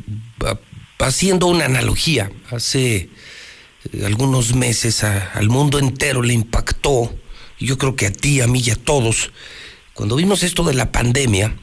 [0.97, 7.15] haciendo una analogía, hace eh, algunos meses al mundo entero le impactó,
[7.60, 9.29] yo creo que a ti, a mí y a todos,
[9.93, 11.56] cuando vimos esto de la pandemia,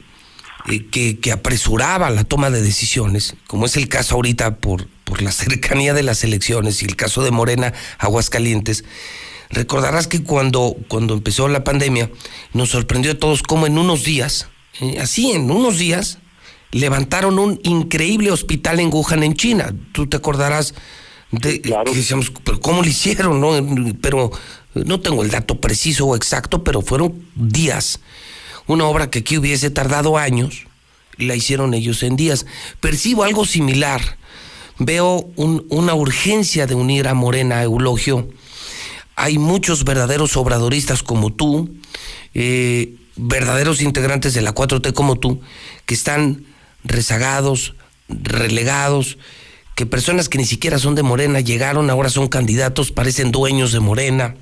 [0.69, 5.21] eh, que, que, apresuraba la toma de decisiones, como es el caso ahorita por, por
[5.21, 8.85] la cercanía de las elecciones y el caso de Morena, Aguascalientes,
[9.49, 12.09] recordarás que cuando, cuando empezó la pandemia
[12.53, 14.47] nos sorprendió a todos cómo en unos días,
[14.99, 16.19] así en unos días,
[16.71, 19.73] levantaron un increíble hospital en Wuhan, en China.
[19.91, 20.73] Tú te acordarás
[21.31, 23.39] de que decíamos, pero ¿cómo lo hicieron?
[23.39, 23.51] No?
[24.01, 24.31] Pero
[24.73, 27.99] no tengo el dato preciso o exacto, pero fueron días.
[28.67, 30.65] Una obra que aquí hubiese tardado años,
[31.17, 32.45] la hicieron ellos en días.
[32.79, 34.17] Percibo algo similar.
[34.77, 38.29] Veo una urgencia de unir a Morena a Eulogio.
[39.15, 41.69] Hay muchos verdaderos obradoristas como tú,
[42.33, 45.41] eh, verdaderos integrantes de la 4T como tú,
[45.85, 46.45] que están
[46.83, 47.75] rezagados,
[48.09, 49.17] relegados,
[49.75, 53.79] que personas que ni siquiera son de Morena llegaron, ahora son candidatos, parecen dueños de
[53.79, 54.35] Morena.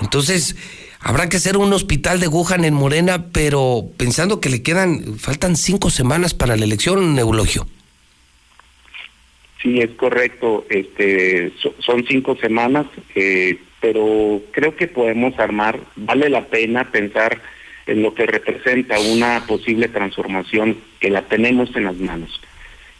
[0.00, 0.56] Entonces,
[1.00, 5.56] habrá que hacer un hospital de Wuhan en Morena, pero pensando que le quedan, faltan
[5.56, 7.66] cinco semanas para la elección, Neulogio.
[9.62, 10.64] Sí, es correcto.
[10.70, 15.80] Este, son cinco semanas, eh, pero creo que podemos armar.
[15.96, 17.40] Vale la pena pensar
[17.88, 22.40] en lo que representa una posible transformación que la tenemos en las manos.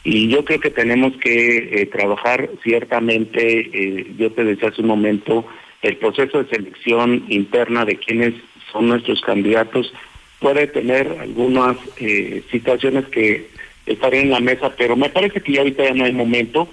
[0.05, 4.88] Y yo creo que tenemos que eh, trabajar ciertamente, eh, yo te decía hace un
[4.88, 5.46] momento,
[5.83, 8.35] el proceso de selección interna de quienes
[8.72, 9.92] son nuestros candidatos
[10.40, 13.48] puede tener algunas eh, situaciones que
[13.87, 16.68] estarían en la mesa, pero me parece que ya ahorita ya no hay momento.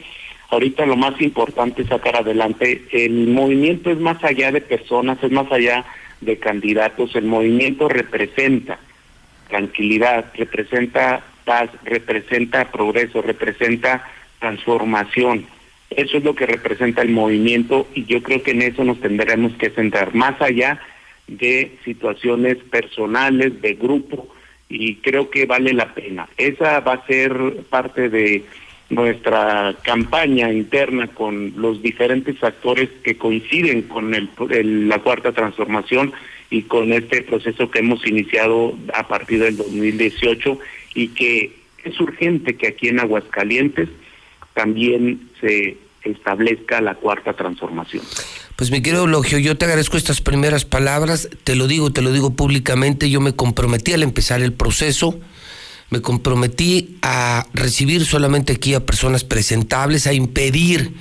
[0.50, 2.84] Ahorita lo más importante es sacar adelante.
[2.92, 5.84] El movimiento es más allá de personas, es más allá
[6.40, 7.16] candidatos.
[7.16, 8.80] El movimiento representa
[9.48, 14.08] tranquilidad, representa paz, representa progreso, representa
[14.40, 15.46] transformación.
[15.90, 19.54] Eso es lo que representa el movimiento y yo creo que en eso nos tendremos
[19.54, 20.82] que centrar, más allá
[21.28, 24.28] de situaciones personales, de grupo,
[24.68, 26.28] y creo que vale la pena.
[26.38, 27.32] Esa va a ser
[27.70, 28.44] parte de
[28.90, 34.30] nuestra campaña interna con los diferentes actores que coinciden con el,
[34.88, 36.14] la cuarta transformación
[36.50, 40.60] y con este proceso que hemos iniciado a partir del 2018
[40.94, 43.90] y que es urgente que aquí en Aguascalientes
[44.54, 48.04] también se establezca la cuarta transformación.
[48.56, 52.12] Pues mi querido Eulogio, yo te agradezco estas primeras palabras, te lo digo, te lo
[52.12, 55.20] digo públicamente, yo me comprometí al empezar el proceso,
[55.96, 60.94] me comprometí a recibir solamente aquí a personas presentables, a impedir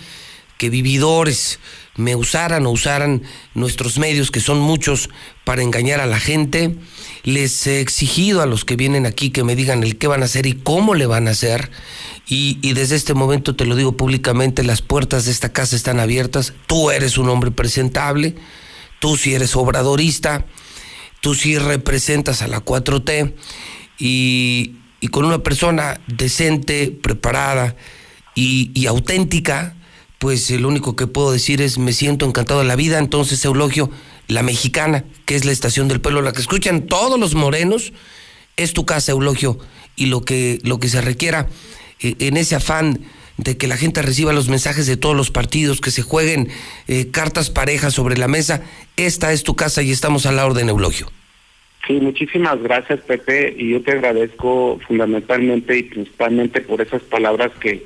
[0.57, 1.59] que vividores
[1.97, 3.23] me usaran o usaran
[3.55, 5.11] nuestros medios, que son muchos,
[5.43, 6.77] para engañar a la gente.
[7.25, 10.27] Les he exigido a los que vienen aquí que me digan el qué van a
[10.27, 11.73] hacer y cómo le van a hacer.
[12.29, 16.53] Y, desde este momento te lo digo públicamente, las puertas de esta casa están abiertas.
[16.69, 18.37] Tú eres un hombre presentable,
[19.01, 20.47] tú sí eres obradorista,
[21.21, 23.35] tú sí representas a la 4T
[23.99, 27.77] y, y con una persona decente, preparada
[28.35, 29.77] y, auténtica,
[30.19, 32.99] pues lo único que puedo decir es me siento encantado de la vida.
[32.99, 33.91] Entonces, Eulogio,
[34.29, 37.93] la mexicana, que es la estación del pueblo, la que escuchan todos los morenos,
[38.57, 39.59] es tu casa, Eulogio,
[39.95, 41.51] y lo que, lo que se requiera
[42.01, 43.01] eh, en ese afán
[43.37, 46.49] de que la gente reciba los mensajes de todos los partidos, que se jueguen
[46.89, 48.63] eh, cartas parejas sobre la mesa,
[48.97, 51.13] esta es tu casa y estamos a la orden, Eulogio.
[51.87, 57.83] Sí, muchísimas gracias, Pepe, y yo te agradezco fundamentalmente y principalmente por esas palabras que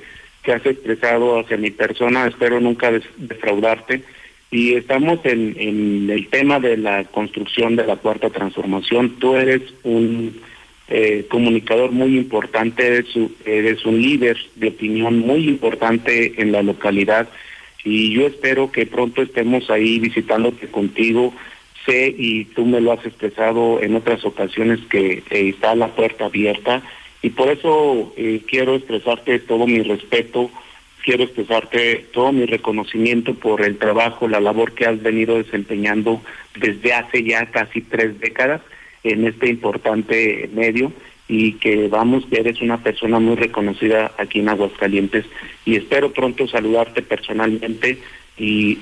[0.48, 4.02] que has expresado hacia mi persona, espero nunca defraudarte.
[4.50, 9.16] Y estamos en, en, el tema de la construcción de la cuarta transformación.
[9.18, 10.40] Tú eres un
[10.88, 13.06] eh, comunicador muy importante, eres,
[13.44, 17.28] eres un líder de opinión muy importante en la localidad
[17.84, 21.34] y yo espero que pronto estemos ahí visitándote contigo.
[21.88, 26.82] Y tú me lo has expresado en otras ocasiones que eh, está la puerta abierta
[27.22, 30.50] y por eso eh, quiero expresarte todo mi respeto,
[31.02, 36.20] quiero expresarte todo mi reconocimiento por el trabajo, la labor que has venido desempeñando
[36.56, 38.60] desde hace ya casi tres décadas
[39.02, 40.92] en este importante medio
[41.26, 45.26] y que vamos, que eres una persona muy reconocida aquí en Aguascalientes
[45.64, 47.98] y espero pronto saludarte personalmente
[48.38, 48.78] y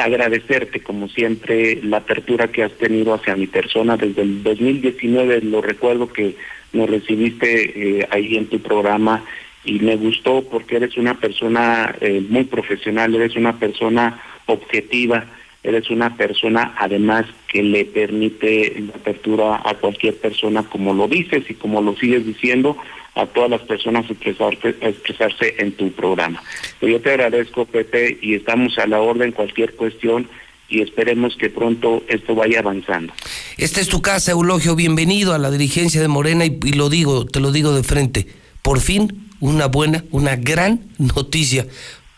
[0.00, 3.96] agradecerte como siempre la apertura que has tenido hacia mi persona.
[3.96, 6.36] Desde el 2019 lo recuerdo que
[6.72, 9.24] nos recibiste eh, ahí en tu programa
[9.64, 15.26] y me gustó porque eres una persona eh, muy profesional, eres una persona objetiva,
[15.62, 21.44] eres una persona además que le permite la apertura a cualquier persona como lo dices
[21.48, 22.76] y como lo sigues diciendo
[23.16, 26.42] a todas las personas expresarse, expresarse en tu programa.
[26.80, 30.28] yo te agradezco Pepe y estamos a la orden cualquier cuestión
[30.68, 33.12] y esperemos que pronto esto vaya avanzando.
[33.56, 37.24] Esta es tu casa, Eulogio, bienvenido a la dirigencia de Morena y, y, lo digo,
[37.24, 38.26] te lo digo de frente,
[38.62, 41.66] por fin una buena, una gran noticia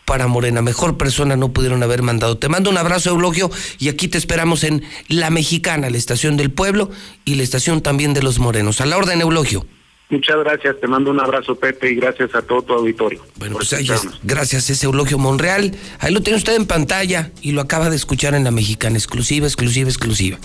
[0.03, 0.61] para Morena.
[0.61, 2.37] Mejor persona no pudieron haber mandado.
[2.37, 6.51] Te mando un abrazo, Eulogio, y aquí te esperamos en La Mexicana, la estación del
[6.51, 6.89] pueblo
[7.23, 8.81] y la estación también de los Morenos.
[8.81, 9.65] A la orden, Eulogio.
[10.09, 13.23] Muchas gracias, te mando un abrazo Pepe y gracias a todo tu auditorio.
[13.35, 15.75] Bueno, pues ahí es, gracias, ese Eulogio Monreal.
[15.99, 19.45] Ahí lo tiene usted en pantalla y lo acaba de escuchar en la mexicana, exclusiva,
[19.45, 20.39] exclusiva, exclusiva.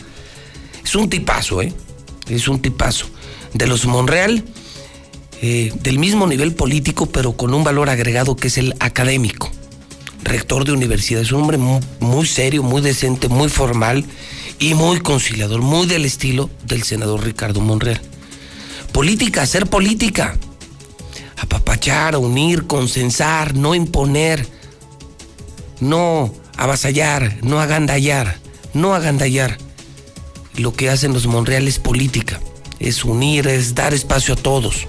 [0.85, 1.73] Es un tipazo, ¿eh?
[2.29, 3.07] Es un tipazo.
[3.55, 4.45] De los Monreal,
[5.41, 9.51] eh, del mismo nivel político, pero con un valor agregado que es el académico.
[10.25, 14.05] Rector de universidad, es un hombre muy, muy serio, muy decente, muy formal
[14.59, 18.01] y muy conciliador, muy del estilo del senador Ricardo Monreal.
[18.95, 20.37] Política, hacer política.
[21.39, 24.47] Apapachar, unir, consensar, no imponer,
[25.81, 28.39] no avasallar, no agandallar,
[28.73, 29.59] no agandallar.
[30.57, 32.39] Lo que hacen los Monreal es política,
[32.79, 34.87] es unir, es dar espacio a todos.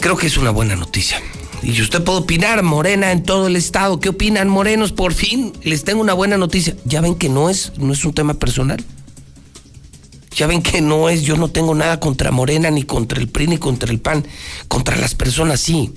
[0.00, 1.22] Creo que es una buena noticia.
[1.62, 4.00] Y usted puede opinar, Morena en todo el estado.
[4.00, 4.90] ¿Qué opinan, morenos?
[4.90, 6.76] Por fin les tengo una buena noticia.
[6.84, 8.84] Ya ven que no es, no es un tema personal
[10.36, 13.46] Ya ven que no es, yo no tengo nada contra Morena, ni contra el PRI,
[13.46, 14.26] ni contra el PAN.
[14.68, 15.94] Contra las personas sí.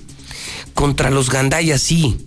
[0.72, 2.26] Contra los gandayas sí.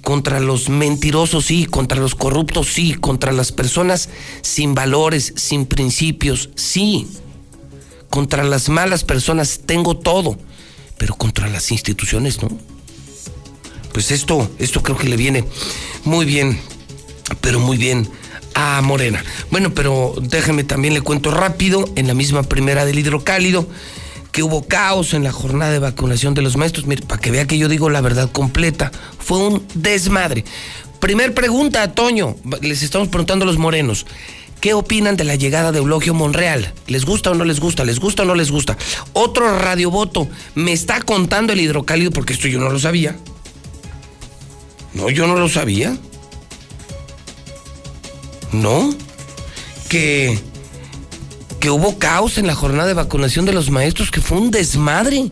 [0.00, 1.66] Contra los mentirosos sí.
[1.66, 2.94] Contra los corruptos sí.
[2.94, 4.08] Contra las personas
[4.40, 7.06] sin valores, sin principios sí.
[8.08, 10.38] Contra las malas personas tengo todo.
[10.96, 12.48] Pero contra las instituciones no.
[13.92, 15.44] Pues esto, esto creo que le viene
[16.04, 16.58] muy bien,
[17.42, 18.08] pero muy bien
[18.54, 19.24] a Morena.
[19.50, 23.66] Bueno, pero déjeme también le cuento rápido, en la misma primera del hidrocálido,
[24.32, 26.86] que hubo caos en la jornada de vacunación de los maestros.
[26.86, 30.44] Mire, para que vea que yo digo la verdad completa, fue un desmadre.
[31.00, 34.06] Primer pregunta, Toño, les estamos preguntando a los morenos.
[34.60, 36.72] ¿Qué opinan de la llegada de Eulogio Monreal?
[36.86, 37.84] ¿Les gusta o no les gusta?
[37.84, 38.78] ¿Les gusta o no les gusta?
[39.12, 43.16] Otro radiovoto me está contando el hidrocálido porque esto yo no lo sabía.
[44.94, 45.98] No, yo no lo sabía.
[48.52, 48.94] ¿No?
[49.88, 50.38] Que,
[51.60, 55.30] que hubo caos en la jornada de vacunación de los maestros, que fue un desmadre.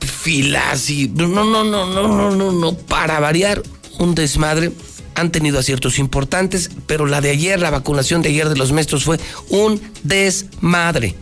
[0.00, 1.08] Filas y.
[1.08, 3.62] No, no, no, no, no, no, no, para variar,
[3.98, 4.72] un desmadre.
[5.14, 9.04] Han tenido aciertos importantes, pero la de ayer, la vacunación de ayer de los maestros
[9.04, 9.18] fue
[9.48, 11.14] un desmadre.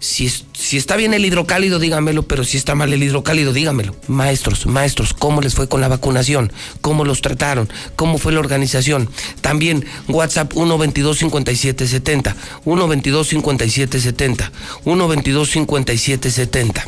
[0.00, 0.30] Si,
[0.68, 3.96] si, está bien el hidrocálido, dígamelo, pero si está mal el hidrocálido, dígamelo.
[4.06, 6.52] Maestros, maestros, ¿cómo les fue con la vacunación?
[6.82, 7.70] ¿Cómo los trataron?
[7.96, 9.08] ¿Cómo fue la organización?
[9.40, 12.34] También WhatsApp 122-5770,
[12.66, 14.50] 122-5770,
[14.84, 16.82] 122-5770.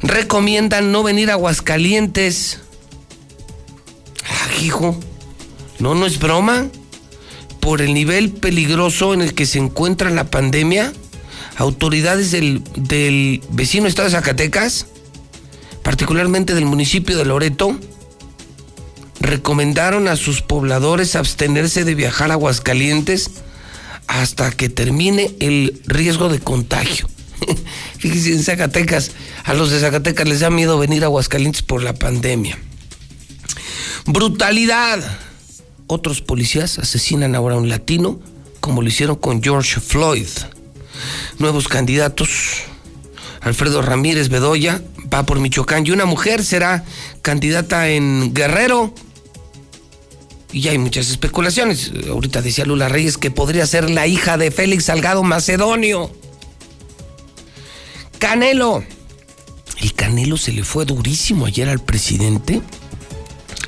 [0.00, 2.60] Recomiendan no venir a Aguascalientes.
[4.24, 4.98] Ah, hijo,
[5.78, 6.68] no, no es broma.
[7.60, 10.94] Por el nivel peligroso en el que se encuentra la pandemia
[11.56, 12.62] autoridades del,
[13.50, 14.86] vecino estado de Zacatecas,
[15.82, 17.78] particularmente del municipio de Loreto,
[19.20, 23.30] recomendaron a sus pobladores abstenerse de viajar a Aguascalientes
[24.06, 27.08] hasta que termine el riesgo de contagio.
[27.98, 29.12] Fíjense, en Zacatecas,
[29.44, 32.58] a los de Zacatecas les da miedo venir a Aguascalientes por la pandemia.
[34.04, 35.02] Brutalidad.
[35.88, 38.20] Otros policías asesinan ahora a un latino,
[38.60, 40.26] como lo hicieron con George Floyd
[41.38, 42.62] nuevos candidatos.
[43.40, 44.82] Alfredo Ramírez Bedoya
[45.12, 46.84] va por Michoacán y una mujer será
[47.22, 48.92] candidata en Guerrero.
[50.52, 51.92] Y hay muchas especulaciones.
[52.08, 56.10] Ahorita decía Lula Reyes que podría ser la hija de Félix Salgado Macedonio.
[58.18, 58.82] Canelo.
[59.80, 62.62] El Canelo se le fue durísimo ayer al presidente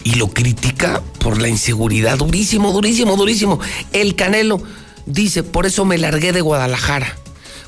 [0.04, 2.16] y lo critica por la inseguridad.
[2.16, 3.60] Durísimo, durísimo, durísimo.
[3.92, 4.62] El Canelo
[5.08, 7.16] dice, por eso me largué de Guadalajara.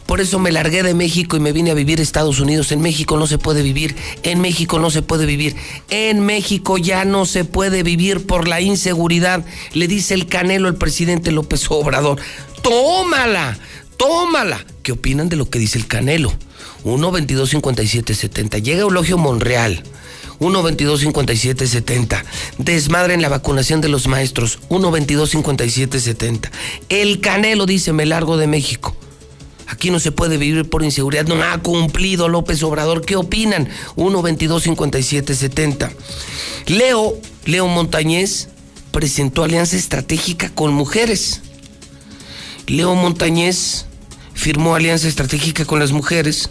[0.07, 2.73] Por eso me largué de México y me vine a vivir a Estados Unidos.
[2.73, 3.95] En México no se puede vivir.
[4.25, 5.55] En México no se puede vivir.
[5.89, 9.45] En México ya no se puede vivir por la inseguridad.
[9.73, 12.21] Le dice el canelo al presidente López Obrador.
[12.61, 13.57] Tómala,
[13.97, 14.65] tómala.
[14.83, 16.33] ¿Qué opinan de lo que dice el canelo?
[16.83, 18.59] 1 22 57 70.
[18.59, 19.85] Llega Eulogio Monreal.
[20.41, 22.25] 1 22 57 70.
[22.59, 24.59] Desmadre en la vacunación de los maestros.
[24.71, 26.51] 1 22 57 70.
[26.89, 28.97] El Canelo dice: Me largo de México.
[29.67, 31.27] Aquí no se puede vivir por inseguridad.
[31.27, 33.05] No ha cumplido López Obrador.
[33.05, 33.69] ¿Qué opinan?
[33.97, 35.93] 1 22 57 70.
[36.67, 38.49] Leo, Leo Montañez
[38.91, 41.43] presentó alianza estratégica con mujeres.
[42.67, 43.85] Leo Montañez
[44.33, 46.49] firmó alianza estratégica con las mujeres.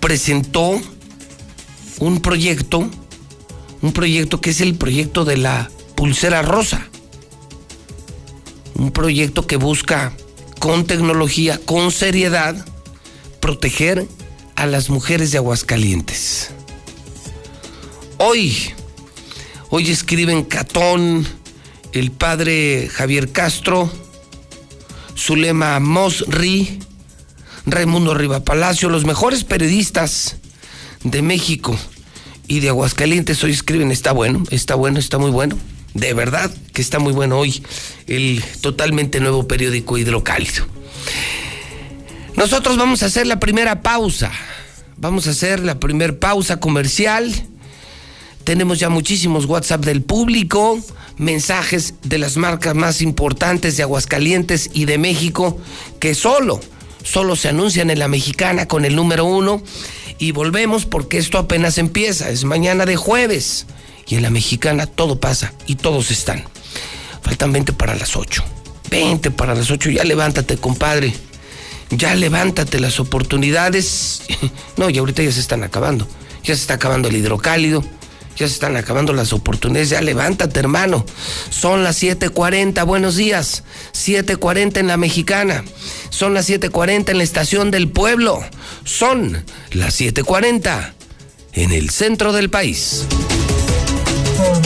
[0.00, 0.80] Presentó
[2.02, 2.90] un proyecto,
[3.80, 6.88] un proyecto que es el proyecto de la pulsera rosa.
[8.74, 10.12] Un proyecto que busca
[10.58, 12.66] con tecnología, con seriedad,
[13.38, 14.08] proteger
[14.56, 16.50] a las mujeres de Aguascalientes.
[18.18, 18.72] Hoy,
[19.70, 21.24] hoy escriben Catón,
[21.92, 23.88] el padre Javier Castro,
[25.16, 26.80] Zulema Mosri,
[27.64, 30.38] Raimundo Riva Palacio, los mejores periodistas
[31.04, 31.78] de México
[32.52, 35.56] y de Aguascalientes hoy escriben, está bueno, está bueno, está muy bueno
[35.94, 37.62] de verdad que está muy bueno hoy
[38.06, 40.66] el totalmente nuevo periódico Hidrocálido.
[42.36, 44.30] Nosotros vamos a hacer la primera pausa.
[44.98, 47.32] Vamos a hacer la primera pausa comercial.
[48.44, 50.78] Tenemos ya muchísimos WhatsApp del público,
[51.16, 55.58] mensajes de las marcas más importantes de Aguascalientes y de México
[56.00, 56.60] que solo,
[57.02, 59.62] solo se anuncian en la mexicana con el número uno.
[60.18, 63.66] Y volvemos porque esto apenas empieza, es mañana de jueves.
[64.06, 66.44] Y en la mexicana todo pasa y todos están.
[67.22, 68.44] Faltan 20 para las 8.
[68.90, 69.90] 20 para las 8.
[69.90, 71.14] Ya levántate, compadre.
[71.90, 74.22] Ya levántate las oportunidades.
[74.76, 76.08] No, y ahorita ya se están acabando.
[76.42, 77.84] Ya se está acabando el hidrocálido.
[78.36, 79.90] Ya se están acabando las oportunidades.
[79.90, 81.04] Ya levántate, hermano.
[81.50, 82.84] Son las 7:40.
[82.84, 83.62] Buenos días.
[83.92, 85.64] 7:40 en la mexicana.
[86.10, 88.42] Son las 7:40 en la estación del pueblo.
[88.84, 90.94] Son las 7:40
[91.52, 93.06] en el centro del país.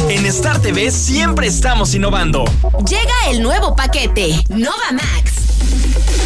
[0.09, 2.45] En Star TV siempre estamos innovando.
[2.89, 5.46] Llega el nuevo paquete, Nova Max.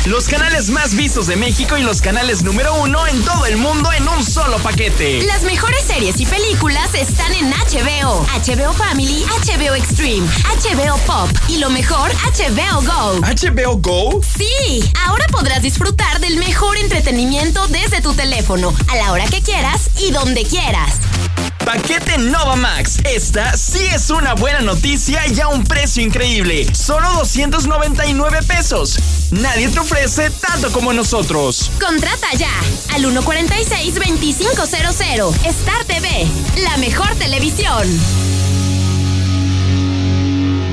[0.07, 3.92] Los canales más vistos de México y los canales número uno en todo el mundo
[3.92, 5.22] en un solo paquete.
[5.24, 11.59] Las mejores series y películas están en HBO, HBO Family, HBO Extreme, HBO Pop y
[11.59, 13.20] lo mejor, HBO Go.
[13.20, 14.20] ¿HBO Go?
[14.22, 19.90] Sí, ahora podrás disfrutar del mejor entretenimiento desde tu teléfono, a la hora que quieras
[19.98, 20.94] y donde quieras.
[21.64, 22.98] Paquete Nova Max.
[23.05, 26.66] Esta sí es una buena noticia y a un precio increíble.
[26.74, 28.98] Solo 299 pesos.
[29.30, 31.68] Nadie te ofrece tanto como nosotros.
[31.84, 32.53] Contrata ya
[32.95, 35.34] al 146-2500.
[35.47, 36.28] Star TV,
[36.62, 37.88] la mejor televisión.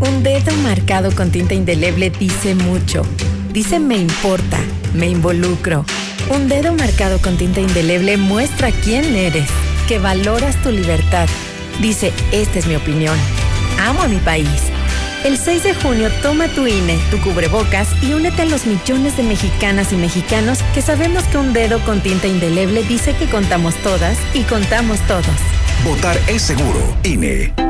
[0.00, 3.02] Un dedo marcado con tinta indeleble dice mucho.
[3.52, 4.58] Dice me importa,
[4.94, 5.84] me involucro.
[6.30, 9.48] Un dedo marcado con tinta indeleble muestra quién eres,
[9.88, 11.28] que valoras tu libertad.
[11.80, 13.16] Dice, esta es mi opinión.
[13.80, 14.48] Amo a mi país.
[15.24, 19.22] El 6 de junio toma tu INE, tu cubrebocas y únete a los millones de
[19.22, 24.16] mexicanas y mexicanos que sabemos que un dedo con tinta indeleble dice que contamos todas
[24.32, 25.26] y contamos todos.
[25.84, 26.96] Votar es seguro.
[27.02, 27.69] INE.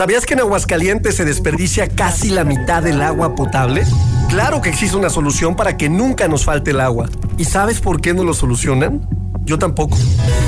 [0.00, 3.82] ¿Sabías que en Aguascalientes se desperdicia casi la mitad del agua potable?
[4.30, 7.10] Claro que existe una solución para que nunca nos falte el agua.
[7.36, 9.06] ¿Y sabes por qué no lo solucionan?
[9.44, 9.98] Yo tampoco.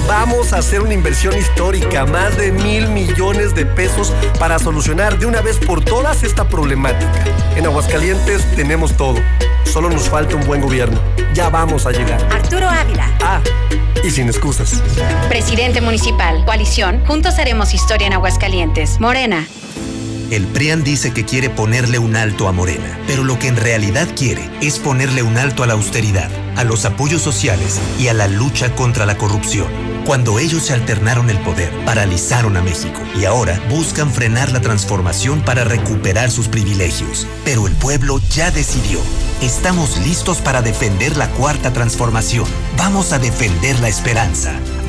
[0.06, 5.26] Vamos a hacer una inversión histórica, más de mil millones de pesos para solucionar de
[5.26, 7.24] una vez por todas esta problemática.
[7.56, 9.16] En Aguascalientes tenemos todo.
[9.64, 11.00] Solo nos falta un buen gobierno.
[11.34, 12.20] Ya vamos a llegar.
[12.32, 13.10] Arturo Ávila.
[13.22, 13.40] Ah,
[14.04, 14.82] y sin excusas.
[15.28, 16.44] Presidente municipal.
[16.44, 17.04] Coalición.
[17.06, 19.00] Juntos haremos historia en Aguascalientes.
[19.00, 19.46] Morena.
[20.30, 24.08] El PRIAN dice que quiere ponerle un alto a Morena, pero lo que en realidad
[24.16, 28.28] quiere es ponerle un alto a la austeridad, a los apoyos sociales y a la
[28.28, 29.91] lucha contra la corrupción.
[30.06, 35.42] Cuando ellos se alternaron el poder, paralizaron a México y ahora buscan frenar la transformación
[35.42, 37.26] para recuperar sus privilegios.
[37.44, 38.98] Pero el pueblo ya decidió.
[39.40, 42.46] Estamos listos para defender la cuarta transformación.
[42.76, 44.52] Vamos a defender la esperanza.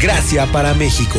[0.00, 1.18] Gracias para México.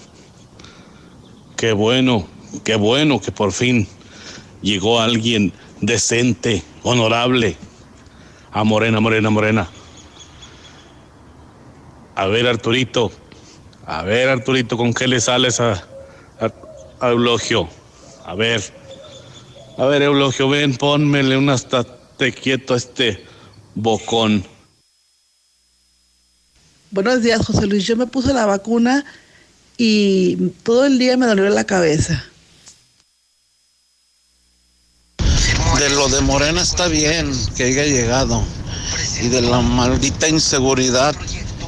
[1.54, 2.26] Qué bueno,
[2.64, 3.86] qué bueno que por fin
[4.62, 5.52] llegó alguien
[5.82, 7.58] decente, honorable.
[8.52, 9.68] A Morena, Morena, Morena.
[12.14, 13.12] A ver, Arturito.
[13.84, 15.84] A ver, Arturito, ¿con qué le sales a,
[17.02, 17.68] Eulogio?
[18.24, 18.62] A ver.
[19.76, 21.84] A ver, Eulogio, ven, pónmele un hasta
[22.16, 23.26] te quieto a este
[23.74, 24.53] bocón.
[26.95, 27.84] Buenos días, José Luis.
[27.84, 29.05] Yo me puse la vacuna
[29.76, 32.24] y todo el día me dolió la cabeza.
[35.18, 38.45] De lo de Morena está bien que haya llegado.
[39.20, 41.16] Y de la maldita inseguridad,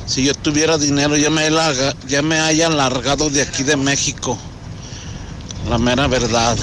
[0.07, 4.39] si yo tuviera dinero ya me, larga, ya me largado de aquí de México.
[5.69, 6.57] La mera verdad.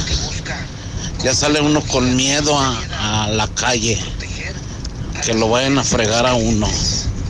[1.22, 4.02] Ya sale uno con miedo a, a la calle.
[5.26, 6.70] Que lo vayan a fregar a uno.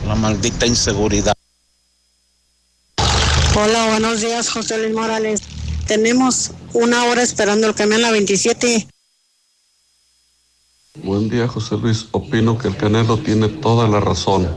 [0.06, 1.34] La maldita inseguridad.
[3.56, 5.42] Hola, buenos días, José Luis Morales.
[5.86, 8.88] Tenemos una hora esperando el camión a la 27.
[11.02, 12.06] Buen día, José Luis.
[12.10, 14.48] Opino que el Canelo tiene toda la razón.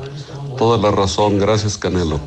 [0.58, 1.40] Toda la razón.
[1.40, 2.20] Gracias, Canelo.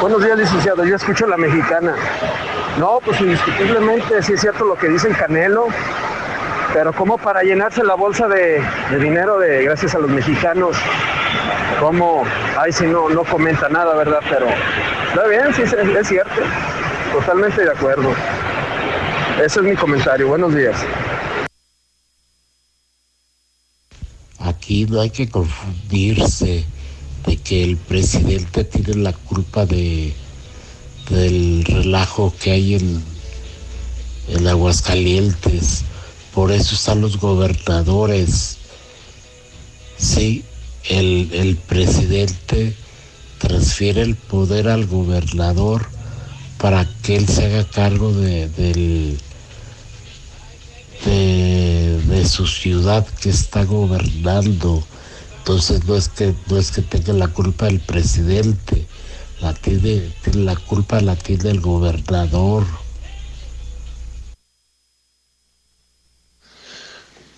[0.00, 0.84] Buenos días, licenciado.
[0.84, 1.94] Yo escucho a la mexicana.
[2.78, 5.66] No, pues indiscutiblemente sí es cierto lo que dice el Canelo,
[6.72, 8.62] pero como para llenarse la bolsa de,
[9.00, 10.76] dinero de gracias a los mexicanos,
[11.80, 12.24] como,
[12.58, 14.20] ay, si no, no comenta nada, ¿verdad?
[14.28, 14.46] Pero
[15.08, 16.40] está bien, sí, es, es cierto.
[17.12, 18.14] Totalmente de acuerdo.
[19.42, 20.28] Ese es mi comentario.
[20.28, 20.76] Buenos días.
[24.40, 26.64] Aquí no hay que confundirse
[27.26, 30.14] de que el presidente tiene la culpa de
[31.10, 33.02] del relajo que hay en,
[34.28, 35.84] en Aguascalientes.
[36.38, 38.58] Por eso están los gobernadores.
[39.96, 40.44] Sí,
[40.88, 42.76] el, presidente
[43.38, 45.88] transfiere el poder al gobernador
[46.58, 49.16] para que él se haga cargo de, de,
[52.06, 54.84] de su ciudad que está gobernando.
[55.38, 58.86] Entonces no es que no es que tenga la culpa el presidente,
[59.40, 62.64] la tiene la culpa la tiene el gobernador.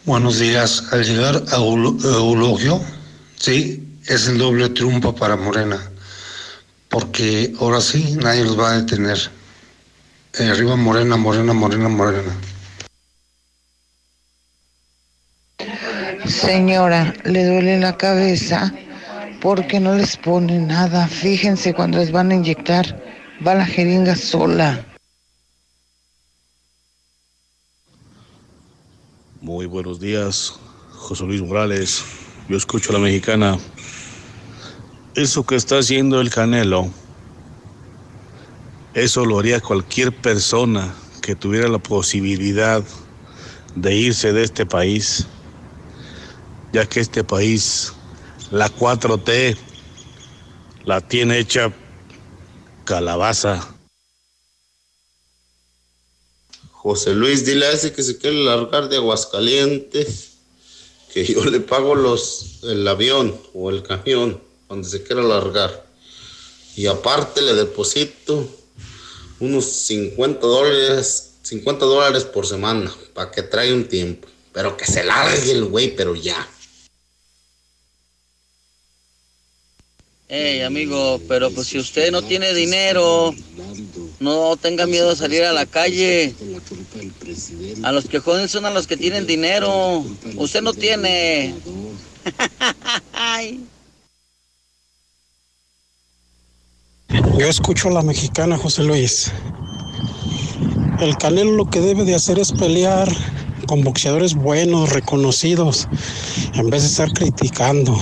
[0.05, 0.85] Buenos días.
[0.93, 2.81] Al llegar a Eul- Eulogio,
[3.37, 5.79] sí, es el doble triunfo para Morena,
[6.89, 9.19] porque ahora sí nadie los va a detener.
[10.39, 12.33] Eh, arriba Morena, Morena, Morena, Morena.
[16.27, 18.73] Señora, le duele la cabeza
[19.41, 21.09] porque no les pone nada.
[21.09, 22.87] Fíjense cuando les van a inyectar,
[23.47, 24.87] va la jeringa sola.
[29.43, 30.61] Muy buenos días,
[30.91, 32.05] José Luis Morales.
[32.51, 33.57] Yo escucho a la mexicana.
[35.15, 36.91] Eso que está haciendo el Canelo,
[38.93, 42.85] eso lo haría cualquier persona que tuviera la posibilidad
[43.75, 45.27] de irse de este país,
[46.75, 47.95] ya que este país,
[48.51, 49.57] la 4T,
[50.85, 51.73] la tiene hecha
[52.85, 53.80] calabaza.
[56.83, 60.31] José Luis, dile a ese que se quiere largar de Aguascalientes,
[61.13, 65.85] que yo le pago los, el avión o el camión donde se quiera largar.
[66.77, 68.49] Y aparte le deposito
[69.41, 74.27] unos 50 dólares, 50 dólares por semana, para que traiga un tiempo.
[74.55, 76.49] Pero que se largue el güey, pero ya.
[80.29, 83.35] Hey, amigo, pero pues si usted no tiene dinero,
[84.21, 86.35] no tenga miedo de salir a la calle.
[87.83, 90.05] A los que joden son a los que tienen dinero.
[90.37, 91.55] Usted no tiene.
[97.39, 99.33] Yo escucho a la mexicana, José Luis.
[101.01, 103.09] El Canelo lo que debe de hacer es pelear
[103.67, 105.89] con boxeadores buenos, reconocidos,
[106.55, 107.99] en vez de estar criticando.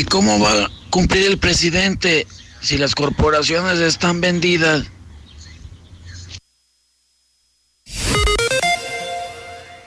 [0.00, 2.24] ¿Y cómo va a cumplir el presidente
[2.60, 4.86] si las corporaciones están vendidas?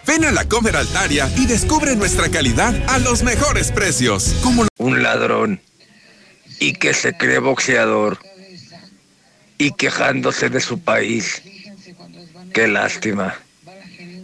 [0.05, 4.35] Ven a la Comer Altaria y descubre nuestra calidad a los mejores precios.
[4.43, 5.61] Como un ladrón
[6.59, 8.19] y que se cree boxeador
[9.57, 11.41] y quejándose de su país.
[12.53, 13.39] Qué lástima.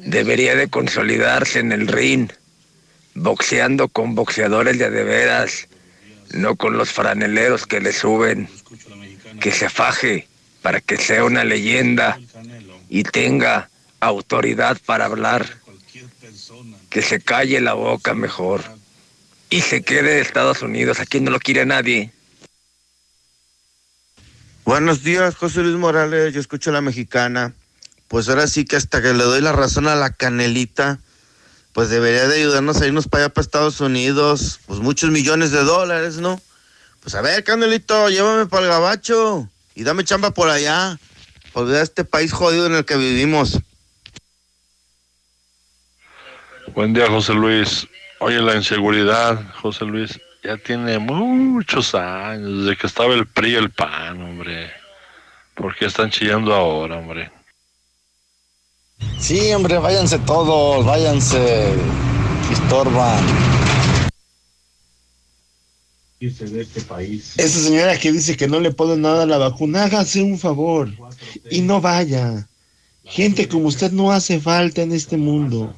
[0.06, 2.30] Debería de consolidarse en el ring,
[3.16, 5.67] boxeando con boxeadores de veras,
[6.32, 8.50] no con los franeleros que le suben.
[9.40, 10.28] Que se faje
[10.62, 12.20] para que sea una leyenda
[12.90, 13.70] y tenga
[14.00, 15.46] autoridad para hablar.
[16.90, 18.64] Que se calle la boca mejor
[19.50, 21.00] y se quede en Estados Unidos.
[21.00, 22.12] Aquí no lo quiere nadie.
[24.66, 26.34] Buenos días, José Luis Morales.
[26.34, 27.54] Yo escucho a la mexicana.
[28.08, 31.00] Pues ahora sí que hasta que le doy la razón a la canelita,
[31.78, 34.60] pues debería de ayudarnos a irnos para allá, para Estados Unidos.
[34.66, 36.42] Pues muchos millones de dólares, ¿no?
[37.02, 40.98] Pues a ver, canelito, llévame para el gabacho y dame chamba por allá.
[41.54, 43.60] Para olvidar este país jodido en el que vivimos.
[46.74, 47.88] Buen día, José Luis.
[48.22, 53.56] Oye, la inseguridad, José Luis, ya tiene muchos años, desde que estaba el PRI y
[53.56, 54.72] el PAN, hombre.
[55.54, 57.37] ¿Por qué están chillando ahora, hombre?
[59.20, 61.74] Sí, hombre, váyanse todos, váyanse.
[62.52, 63.24] Estorban.
[66.20, 67.34] de este país.
[67.38, 70.92] Esa señora que dice que no le ponen nada a la vacuna, hágase un favor
[71.52, 72.48] y no vaya.
[73.04, 75.76] Gente como usted no hace falta en este mundo.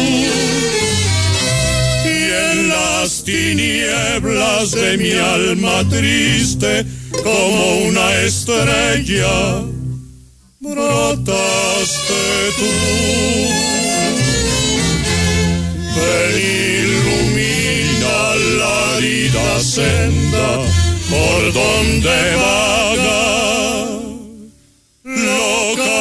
[2.05, 6.87] y en las tinieblas de mi alma triste
[7.23, 9.65] como una estrella
[10.61, 12.73] brotaste tú.
[15.95, 16.35] Ven,
[16.81, 18.17] ilumina
[18.57, 23.89] la herida senda por donde vaga
[25.05, 25.99] loca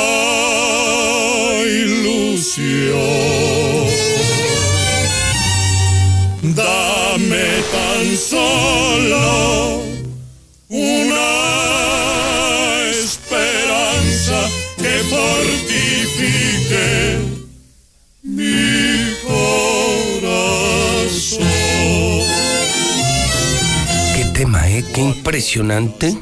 [1.66, 3.08] ilusión.
[6.43, 9.86] Dame tan solo
[24.97, 26.17] Qué impresionante.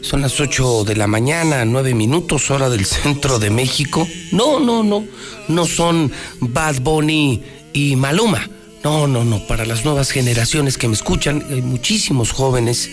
[0.00, 4.06] Son las 8 de la mañana, 9 minutos, hora del centro de México.
[4.30, 5.04] No, no, no.
[5.48, 8.48] No son Bad Bunny y Maluma.
[8.84, 9.44] No, no, no.
[9.48, 12.90] Para las nuevas generaciones que me escuchan, hay muchísimos jóvenes.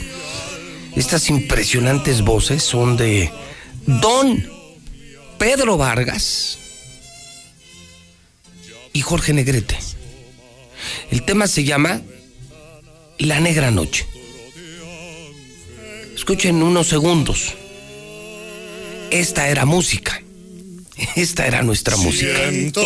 [0.95, 3.31] Estas impresionantes voces son de
[3.85, 4.43] Don
[5.37, 6.57] Pedro Vargas
[8.93, 9.77] y Jorge Negrete.
[11.11, 12.01] El tema se llama
[13.19, 14.07] La Negra Noche.
[16.21, 17.55] Escuchen unos segundos.
[19.09, 20.21] Esta era música.
[21.15, 22.37] Esta era nuestra música.
[22.47, 22.83] Siento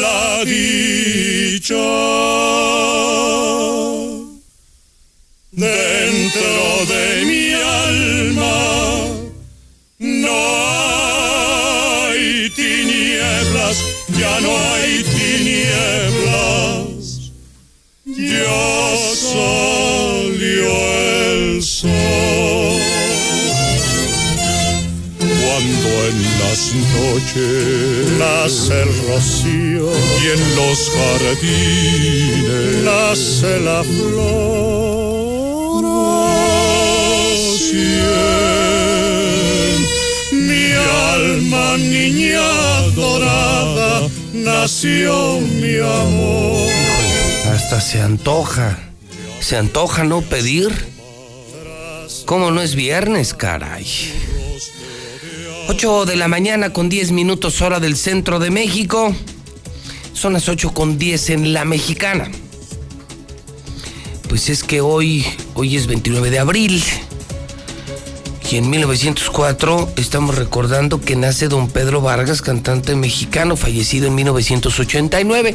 [0.00, 1.74] la dicha
[5.52, 9.08] dentro de mi alma.
[9.98, 10.38] No
[12.08, 13.76] hay tinieblas,
[14.18, 16.40] ya no hay tinieblas.
[18.06, 21.09] Ya salió
[26.10, 29.86] en las noches nace el rocío
[30.22, 35.00] y en los jardines nace la flor.
[37.54, 37.88] Así
[39.62, 40.66] en mi
[41.14, 42.48] alma niña
[42.94, 46.70] dorada nació mi amor.
[47.52, 48.78] Hasta se antoja.
[49.40, 50.70] Se antoja no pedir.
[52.26, 53.86] ¿Cómo no es viernes, caray?
[55.72, 59.14] 8 de la mañana con 10 minutos hora del centro de México.
[60.14, 62.28] Son las 8 con 10 en la mexicana.
[64.28, 66.82] Pues es que hoy, hoy es 29 de abril.
[68.50, 75.54] Y en 1904 estamos recordando que nace don Pedro Vargas, cantante mexicano, fallecido en 1989.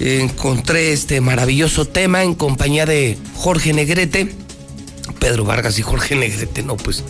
[0.00, 4.34] Encontré este maravilloso tema en compañía de Jorge Negrete.
[5.20, 7.04] Pedro Vargas y Jorge Negrete, no, pues,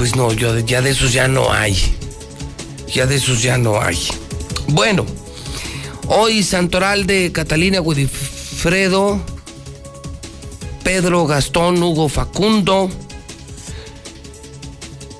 [0.00, 1.76] pues no, ya de esos ya no hay.
[2.90, 3.98] Ya de esos ya no hay.
[4.68, 5.04] Bueno,
[6.06, 9.20] hoy Santoral de Catalina Godifredo,
[10.82, 12.88] Pedro Gastón, Hugo Facundo.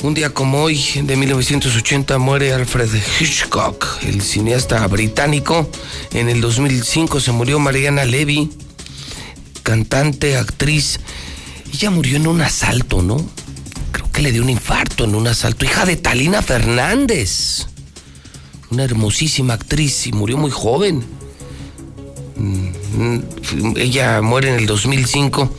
[0.00, 2.88] Un día como hoy, de 1980, muere Alfred
[3.20, 5.70] Hitchcock, el cineasta británico.
[6.14, 8.50] En el 2005 se murió Mariana Levy,
[9.62, 11.00] cantante, actriz.
[11.70, 13.28] Ella murió en un asalto, ¿no?
[14.20, 15.64] Le dio un infarto en un asalto.
[15.64, 17.66] Hija de Talina Fernández,
[18.70, 21.02] una hermosísima actriz y murió muy joven.
[22.36, 25.50] Mm, ella muere en el 2005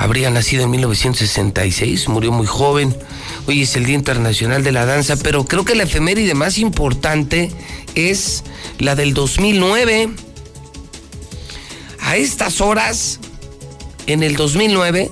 [0.00, 2.96] habría nacido en 1966, murió muy joven.
[3.46, 7.52] Hoy es el Día Internacional de la Danza, pero creo que la efeméride más importante
[7.94, 8.42] es
[8.78, 10.08] la del 2009.
[12.00, 13.20] A estas horas,
[14.06, 15.10] en el 2009,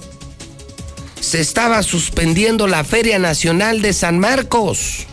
[1.20, 5.06] se estaba suspendiendo la Feria Nacional de San Marcos.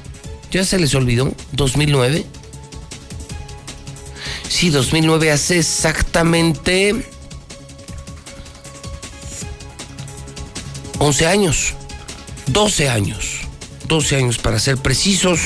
[0.51, 1.33] ¿Ya se les olvidó?
[1.55, 2.25] ¿2009?
[4.47, 6.95] Sí, 2009 hace exactamente
[10.99, 11.73] 11 años,
[12.47, 13.41] 12 años,
[13.87, 15.39] 12 años para ser precisos.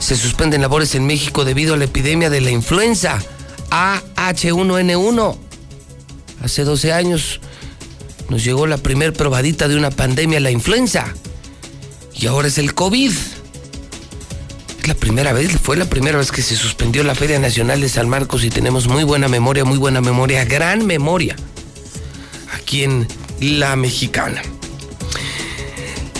[0.00, 3.22] Se suspenden labores en México debido a la epidemia de la influenza
[3.70, 5.36] AH1N1.
[6.42, 7.40] Hace 12 años
[8.32, 11.12] nos llegó la primer probadita de una pandemia, la influenza.
[12.14, 13.12] Y ahora es el COVID.
[14.80, 17.90] Es la primera vez, fue la primera vez que se suspendió la Feria Nacional de
[17.90, 21.36] San Marcos y tenemos muy buena memoria, muy buena memoria, gran memoria.
[22.54, 23.06] Aquí en
[23.38, 24.40] la mexicana.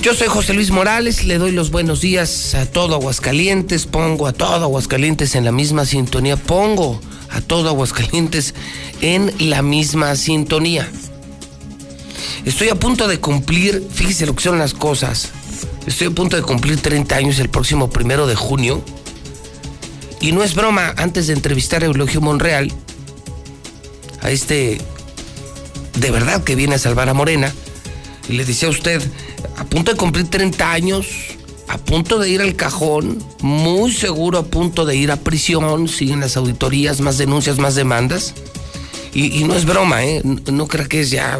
[0.02, 4.34] Yo soy José Luis Morales, le doy los buenos días a todo Aguascalientes, pongo a
[4.34, 7.00] todo Aguascalientes en la misma sintonía, pongo
[7.30, 8.54] a todo Aguascalientes
[9.00, 10.90] en la misma sintonía.
[12.44, 15.30] Estoy a punto de cumplir, fíjese lo que son las cosas,
[15.86, 18.82] estoy a punto de cumplir 30 años el próximo primero de junio.
[20.20, 22.72] Y no es broma, antes de entrevistar a Eulogio Monreal,
[24.22, 24.80] a este
[25.98, 27.52] de verdad que viene a salvar a Morena.
[28.28, 29.02] Y le decía a usted,
[29.56, 31.06] a punto de cumplir 30 años,
[31.68, 36.20] a punto de ir al cajón, muy seguro a punto de ir a prisión, siguen
[36.20, 38.34] las auditorías, más denuncias, más demandas.
[39.14, 40.22] Y, no es broma, ¿eh?
[40.24, 41.38] No, no crea que es ya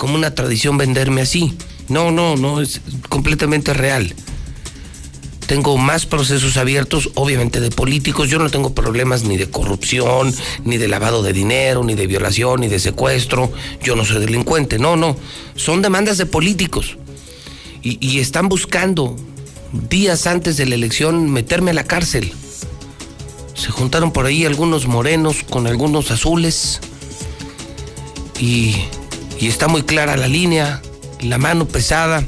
[0.00, 1.54] como una tradición venderme así.
[1.88, 2.80] No, no, no, es
[3.10, 4.14] completamente real
[5.50, 8.30] tengo más procesos abiertos, obviamente de políticos.
[8.30, 10.32] Yo no tengo problemas ni de corrupción,
[10.62, 13.50] ni de lavado de dinero, ni de violación, ni de secuestro.
[13.82, 15.16] Yo no soy delincuente, no, no.
[15.56, 16.98] Son demandas de políticos.
[17.82, 19.16] Y, están buscando,
[19.88, 22.32] días antes de la elección, meterme a la cárcel.
[23.54, 26.78] Se juntaron por ahí algunos morenos con algunos azules.
[28.38, 28.76] Y,
[29.40, 30.80] y está muy clara la línea,
[31.20, 32.24] la mano pesada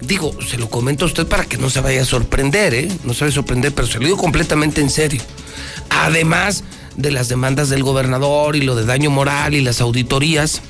[0.00, 2.88] digo, se lo comento a usted para que no se vaya a sorprender, ¿eh?
[3.04, 5.20] No se vaya a sorprender, pero se lo digo completamente en serio.
[5.90, 6.64] Además
[6.96, 10.62] de las demandas del gobernador y lo de daño moral y las auditorías,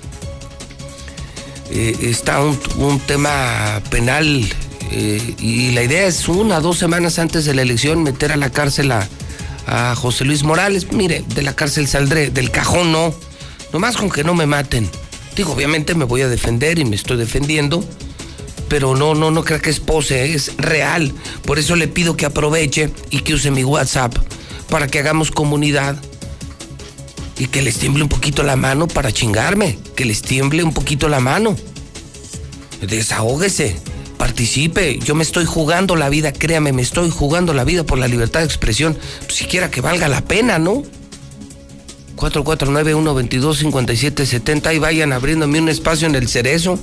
[1.71, 4.45] eh, está un, tema penal
[4.91, 8.51] eh, y la idea es una, dos semanas antes de la elección meter a la
[8.51, 9.09] cárcel a,
[9.67, 10.93] a José Luis Morales.
[10.93, 13.15] Mire, de la cárcel saldré, del cajón no,
[13.73, 14.91] nomás con que no me maten.
[15.37, 17.85] Digo, obviamente me voy a defender y me estoy defendiendo
[18.71, 21.13] pero no, no, no crea que es pose, es real.
[21.45, 24.17] Por eso le pido que aproveche y que use mi WhatsApp
[24.71, 25.97] para que hagamos comunidad
[27.37, 31.09] y que les tiemble un poquito la mano para chingarme, que les tiemble un poquito
[31.09, 31.57] la mano.
[32.81, 33.77] Desahógese,
[34.19, 35.01] participe.
[35.01, 38.39] Yo me estoy jugando la vida, créame, me estoy jugando la vida por la libertad
[38.39, 40.85] de expresión, siquiera que valga la pena, ¿no?
[42.21, 46.79] 449-122-5770 y vayan abriéndome un espacio en el cerezo.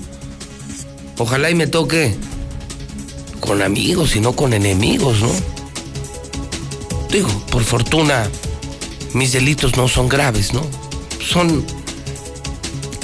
[1.19, 2.15] Ojalá y me toque
[3.39, 5.29] con amigos y no con enemigos, ¿no?
[7.11, 8.27] Digo, por fortuna,
[9.13, 10.65] mis delitos no son graves, ¿no?
[11.25, 11.63] Son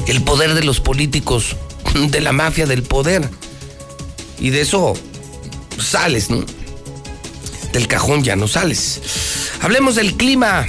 [0.07, 1.55] el poder de los políticos,
[2.09, 3.29] de la mafia del poder.
[4.39, 4.95] Y de eso
[5.79, 6.43] sales, ¿no?
[7.71, 9.01] Del cajón ya no sales.
[9.61, 10.65] Hablemos del clima.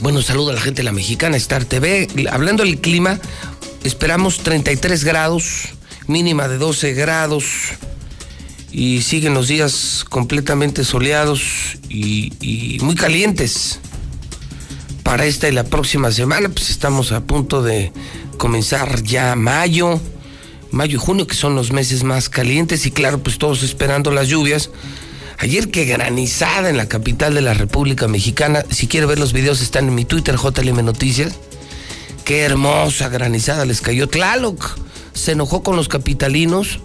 [0.00, 2.08] Bueno, saludo a la gente de la mexicana Star TV.
[2.30, 3.20] Hablando del clima,
[3.84, 5.74] esperamos 33 grados
[6.10, 7.44] mínima de 12 grados.
[8.72, 11.42] y siguen los días completamente soleados
[11.88, 13.80] y, y muy calientes.
[15.02, 17.92] Para esta y la próxima semana, pues estamos a punto de
[18.38, 20.00] comenzar ya mayo,
[20.70, 24.28] mayo y junio, que son los meses más calientes, y claro, pues todos esperando las
[24.28, 24.70] lluvias.
[25.40, 29.62] Ayer que granizada en la capital de la República Mexicana, si quiere ver los videos
[29.62, 31.32] están en mi Twitter, JLM Noticias.
[32.26, 34.06] Qué hermosa granizada les cayó.
[34.06, 34.78] Tlaloc
[35.14, 36.80] se enojó con los capitalinos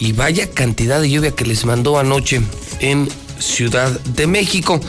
[0.00, 2.42] y vaya cantidad de lluvia que les mandó anoche
[2.80, 3.08] en
[3.38, 4.80] Ciudad de México.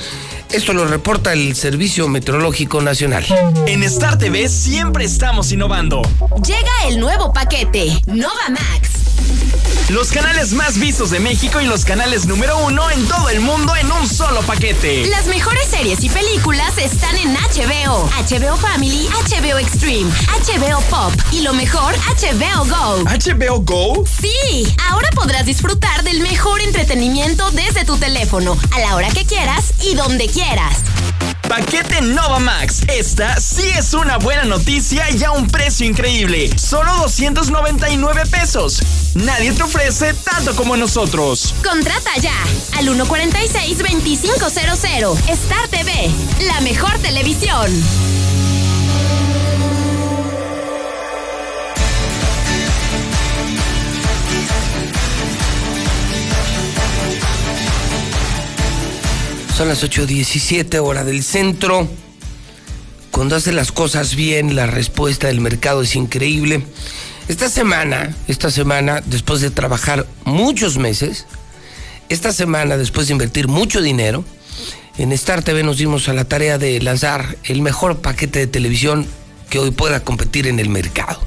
[0.51, 3.23] Esto lo reporta el Servicio Meteorológico Nacional.
[3.67, 6.01] En Star TV siempre estamos innovando.
[6.43, 8.96] Llega el nuevo paquete, Nova Max.
[9.89, 13.73] Los canales más vistos de México y los canales número uno en todo el mundo
[13.75, 15.05] en un solo paquete.
[15.07, 21.41] Las mejores series y películas están en HBO, HBO Family, HBO Extreme, HBO Pop y
[21.41, 23.03] lo mejor, HBO Go.
[23.05, 24.03] ¿HBO Go?
[24.19, 29.73] Sí, ahora podrás disfrutar del mejor entretenimiento desde tu teléfono, a la hora que quieras
[29.81, 30.83] y donde quieras.
[31.47, 32.81] Paquete Nova Max.
[32.87, 36.49] Esta sí es una buena noticia y a un precio increíble.
[36.57, 38.81] Solo 299 pesos.
[39.15, 41.55] Nadie te ofrece tanto como nosotros.
[41.63, 42.35] Contrata ya
[42.77, 45.29] al 146-2500.
[45.29, 46.11] Star TV,
[46.45, 47.71] la mejor televisión.
[59.57, 61.87] Son las 8.17 hora del centro.
[63.09, 66.61] Cuando hace las cosas bien, la respuesta del mercado es increíble.
[67.27, 71.25] Esta semana, esta semana, después de trabajar muchos meses,
[72.07, 74.23] esta semana, después de invertir mucho dinero,
[74.99, 79.07] en Star TV nos dimos a la tarea de lanzar el mejor paquete de televisión
[79.49, 81.26] que hoy pueda competir en el mercado.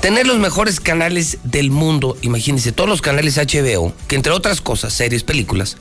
[0.00, 4.94] Tener los mejores canales del mundo, imagínense, todos los canales HBO, que entre otras cosas,
[4.94, 5.76] series, películas,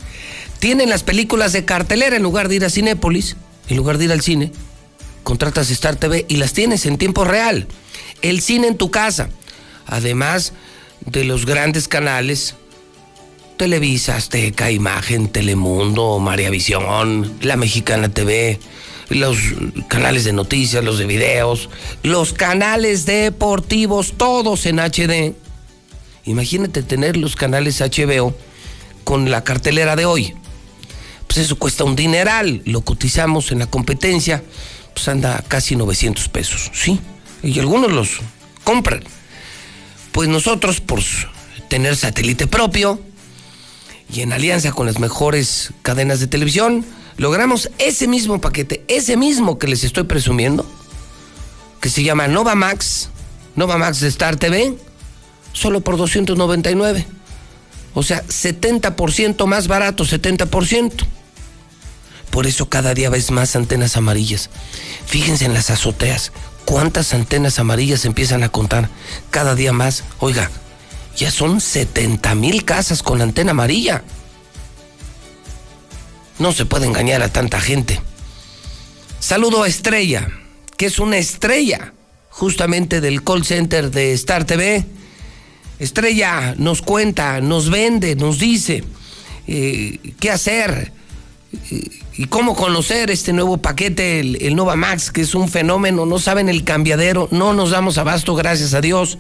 [0.59, 3.38] tienen las películas de cartelera en lugar de ir a Cinépolis,
[3.70, 4.51] en lugar de ir al cine,
[5.24, 7.67] contratas Star TV y las tienes en tiempo real.
[8.22, 9.30] El cine en tu casa.
[9.86, 10.51] Además
[11.05, 12.55] de los grandes canales,
[13.55, 18.59] Televisa, Azteca, Imagen, Telemundo, María Visión, La Mexicana TV,
[19.10, 19.38] los
[19.88, 21.70] canales de noticias, los de videos,
[22.03, 25.36] los canales deportivos, todos en HD.
[26.26, 28.36] Imagínate tener los canales HBO
[29.03, 30.36] con la cartelera de hoy.
[31.28, 32.62] Pues eso cuesta un dineral.
[32.66, 34.43] Lo cotizamos en la competencia,
[34.93, 36.99] pues anda casi 900 pesos, ¿sí?
[37.41, 38.20] Y algunos los
[38.64, 39.03] compran.
[40.12, 41.01] Pues nosotros, por
[41.70, 42.99] tener satélite propio
[44.12, 46.86] y en alianza con las mejores cadenas de televisión,
[47.20, 50.65] logramos ese mismo paquete, ese mismo que les estoy presumiendo,
[51.82, 53.09] que se llama Nova Max,
[53.55, 54.76] Nova Max de Star TV,
[55.51, 57.05] solo por 299.
[57.93, 60.93] O sea, 70% más barato, 70%.
[62.32, 64.49] Por eso cada día ves más antenas amarillas.
[65.05, 66.32] Fíjense en las azoteas.
[66.63, 68.89] ¿Cuántas antenas amarillas empiezan a contar?
[69.30, 70.05] Cada día más.
[70.20, 70.49] Oiga,
[71.17, 74.03] ya son 70 mil casas con antena amarilla.
[76.40, 78.00] No se puede engañar a tanta gente.
[79.20, 80.30] Saludo a Estrella,
[80.78, 81.94] que es una estrella
[82.30, 84.86] justamente del call center de Star TV.
[85.80, 88.86] Estrella nos cuenta, nos vende, nos dice
[89.48, 90.94] eh, qué hacer
[91.72, 96.06] eh, y cómo conocer este nuevo paquete, el, el, Nova Max, que es un fenómeno.
[96.06, 99.18] No saben el cambiadero, no nos damos abasto, gracias a Dios.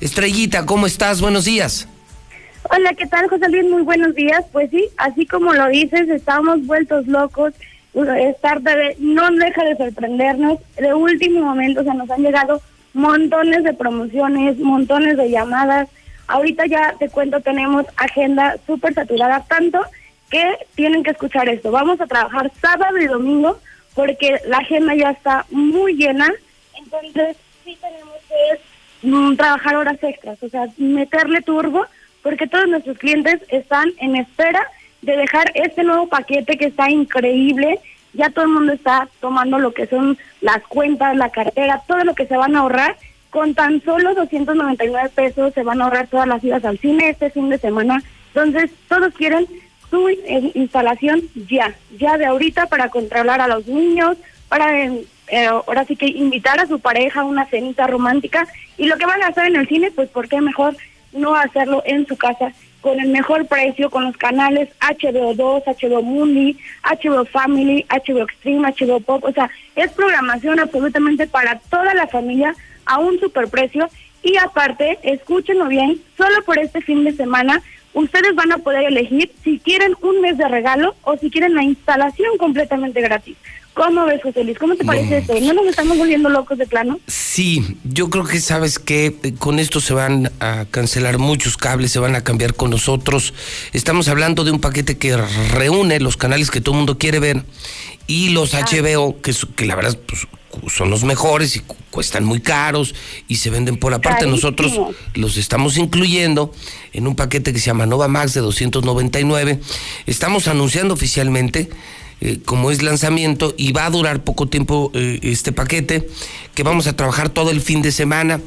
[0.00, 1.20] Estrellita, ¿cómo estás?
[1.20, 1.88] Buenos días.
[2.70, 3.64] Hola, ¿qué tal, José Luis?
[3.64, 4.44] Muy buenos días.
[4.52, 7.54] Pues sí, así como lo dices, estamos vueltos locos.
[7.94, 10.58] Star TV no deja de sorprendernos.
[10.76, 12.60] De último momento, o sea, nos han llegado
[12.92, 15.88] montones de promociones, montones de llamadas.
[16.26, 19.80] Ahorita ya te cuento, tenemos agenda súper saturada, tanto
[20.30, 21.70] que tienen que escuchar esto.
[21.70, 23.58] Vamos a trabajar sábado y domingo
[23.94, 26.30] porque la agenda ya está muy llena.
[26.78, 31.86] Entonces, sí tenemos que mm, trabajar horas extras, o sea, meterle turbo
[32.22, 34.66] porque todos nuestros clientes están en espera
[35.02, 37.78] de dejar este nuevo paquete que está increíble.
[38.14, 42.14] Ya todo el mundo está tomando lo que son las cuentas, la cartera, todo lo
[42.14, 42.96] que se van a ahorrar.
[43.30, 47.30] Con tan solo 299 pesos se van a ahorrar todas las idas al cine este
[47.30, 48.02] fin de semana.
[48.28, 49.46] Entonces, todos quieren
[49.90, 50.08] su
[50.54, 54.16] instalación ya, ya de ahorita para controlar a los niños,
[54.48, 54.86] para
[55.30, 58.48] eh, ahora sí que invitar a su pareja a una cenita romántica.
[58.76, 60.76] Y lo que van a hacer en el cine, pues, ¿por qué mejor
[61.12, 66.58] no hacerlo en su casa con el mejor precio, con los canales HBO2, HBO Mundi,
[66.84, 72.54] HBO Family, HBO Extreme, HBO Pop, o sea, es programación absolutamente para toda la familia
[72.86, 73.88] a un superprecio
[74.22, 77.62] Y aparte, escúchenlo bien, solo por este fin de semana
[77.94, 81.62] ustedes van a poder elegir si quieren un mes de regalo o si quieren la
[81.62, 83.36] instalación completamente gratis.
[83.78, 84.58] ¿Cómo ves, José Luis?
[84.58, 85.34] ¿Cómo te parece esto?
[85.40, 86.98] ¿No nos estamos volviendo locos de plano?
[87.06, 91.92] Sí, yo creo que sabes que eh, con esto se van a cancelar muchos cables,
[91.92, 93.32] se van a cambiar con nosotros.
[93.72, 97.44] Estamos hablando de un paquete que reúne los canales que todo el mundo quiere ver
[98.08, 100.26] y los HBO, que, que la verdad pues,
[100.74, 102.94] son los mejores y cu- cuestan muy caros
[103.28, 104.26] y se venden por aparte.
[104.26, 104.72] Nosotros
[105.14, 106.52] los estamos incluyendo
[106.92, 109.60] en un paquete que se llama Nova Max de 299.
[110.06, 111.68] Estamos anunciando oficialmente,
[112.20, 116.08] eh, como es lanzamiento, y va a durar poco tiempo eh, este paquete,
[116.54, 118.40] que vamos a trabajar todo el fin de semana,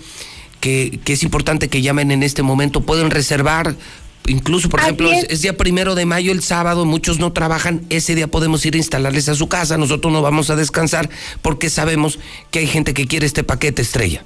[0.59, 3.75] que, que es importante que llamen en este momento, pueden reservar.
[4.27, 5.25] Incluso, por Así ejemplo, es.
[5.29, 5.41] es.
[5.41, 9.27] día primero de mayo, el sábado, muchos no trabajan, ese día podemos ir a instalarles
[9.29, 11.09] a su casa, nosotros no vamos a descansar
[11.41, 12.19] porque sabemos
[12.51, 14.23] que hay gente que quiere este paquete estrella.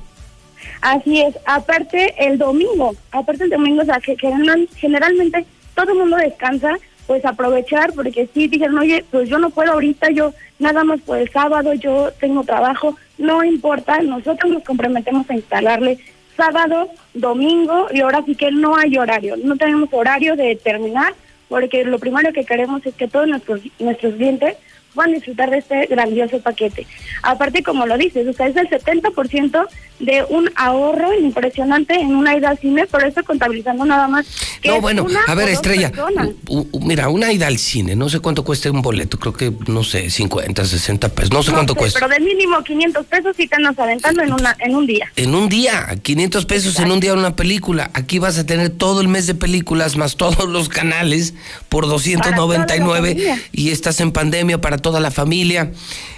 [0.81, 5.97] Así es, aparte el domingo, aparte el domingo, o sea, que general- generalmente todo el
[5.99, 6.73] mundo descansa,
[7.07, 11.17] pues aprovechar, porque sí dijeron, oye, pues yo no puedo ahorita, yo nada más por
[11.17, 15.99] el sábado, yo tengo trabajo, no importa, nosotros nos comprometemos a instalarle
[16.35, 21.13] sábado, domingo, y ahora sí que no hay horario, no tenemos horario de terminar,
[21.47, 24.57] porque lo primero que queremos es que todos nuestros, nuestros clientes
[24.95, 26.87] van a disfrutar de este grandioso paquete.
[27.21, 29.67] Aparte, como lo dices, o sea, es el 70%
[29.99, 34.25] de un ahorro impresionante en una ida al cine, por eso contabilizando nada más.
[34.61, 36.29] que No, bueno, una a ver, Estrella, personas.
[36.47, 39.53] u- u- mira, una ida al cine, no sé cuánto cuesta un boleto, creo que,
[39.67, 41.99] no sé, 50, 60 pesos, no sé No cuánto sé, cuesta.
[41.99, 45.11] Pero de mínimo 500 pesos sí te andas aventando en, una, en un día.
[45.15, 47.89] En un día, 500 pesos en un día una película.
[47.93, 51.33] Aquí vas a tener todo el mes de películas más todos los canales
[51.69, 53.39] por 299 familia.
[53.51, 55.71] y estás en pandemia para toda la familia.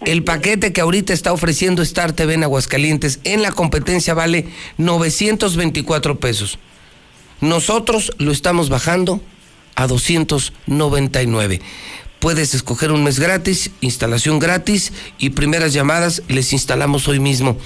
[0.04, 4.46] El paquete que ahorita está ofreciendo Star TV en Aguascalientes en la competencia vale
[4.78, 6.58] 924 pesos.
[7.40, 9.20] Nosotros lo estamos bajando
[9.74, 11.60] a 299.
[12.20, 17.56] Puedes escoger un mes gratis, instalación gratis y primeras llamadas les instalamos hoy mismo.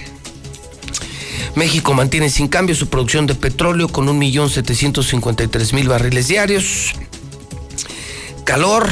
[1.56, 6.94] México mantiene sin cambio su producción de petróleo con 1.753.000 barriles diarios.
[8.44, 8.88] Calor,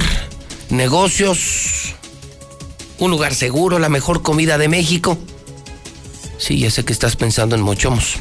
[0.69, 1.95] negocios,
[2.99, 5.17] un lugar seguro, la mejor comida de México.
[6.37, 8.19] Sí, ya sé que estás pensando en Mochomos.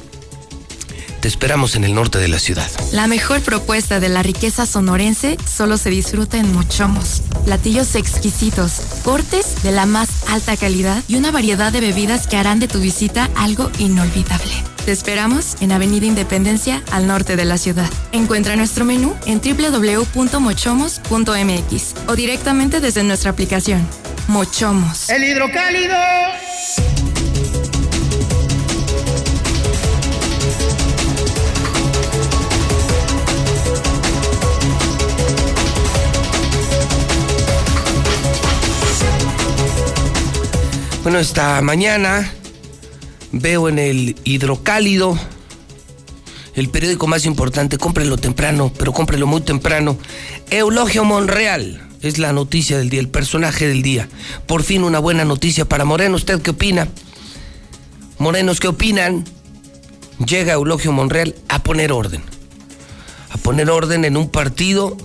[1.21, 2.67] Te esperamos en el norte de la ciudad.
[2.93, 7.21] La mejor propuesta de la riqueza sonorense solo se disfruta en Mochomos.
[7.45, 12.59] Platillos exquisitos, cortes de la más alta calidad y una variedad de bebidas que harán
[12.59, 14.51] de tu visita algo inolvidable.
[14.87, 17.91] Te esperamos en Avenida Independencia, al norte de la ciudad.
[18.13, 23.87] Encuentra nuestro menú en www.mochomos.mx o directamente desde nuestra aplicación.
[24.27, 25.11] Mochomos.
[25.11, 25.97] El hidrocálido.
[41.03, 42.31] Bueno, esta mañana
[43.33, 45.19] veo en el hidrocálido
[46.55, 49.97] el periódico más importante, cómprelo temprano, pero cómprelo muy temprano.
[50.51, 54.11] Eulogio Monreal es la noticia del día, el personaje del día.
[54.47, 56.17] Por fin una buena noticia para Moreno.
[56.17, 56.87] ¿Usted qué opina?
[58.19, 59.25] Morenos, ¿qué opinan?
[60.27, 62.23] Llega Eulogio Monreal a poner orden.
[63.31, 64.99] A poner orden en un partido.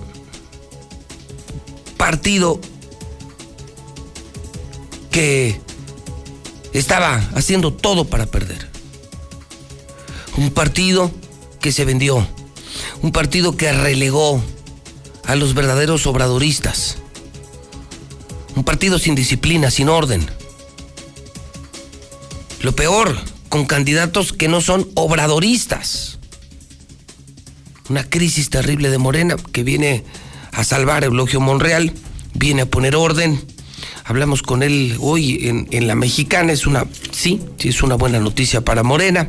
[1.96, 2.60] Partido
[5.10, 5.58] que
[6.78, 8.68] estaba haciendo todo para perder.
[10.36, 11.10] Un partido
[11.60, 12.26] que se vendió.
[13.02, 14.42] Un partido que relegó
[15.24, 16.98] a los verdaderos obradoristas.
[18.54, 20.26] Un partido sin disciplina, sin orden.
[22.60, 23.16] Lo peor,
[23.48, 26.18] con candidatos que no son obradoristas.
[27.88, 30.04] Una crisis terrible de Morena que viene
[30.52, 31.92] a salvar Eulogio Monreal,
[32.34, 33.40] viene a poner orden.
[34.08, 38.60] Hablamos con él hoy en, la mexicana, es una, sí, sí, es una buena noticia
[38.60, 39.28] para Morena.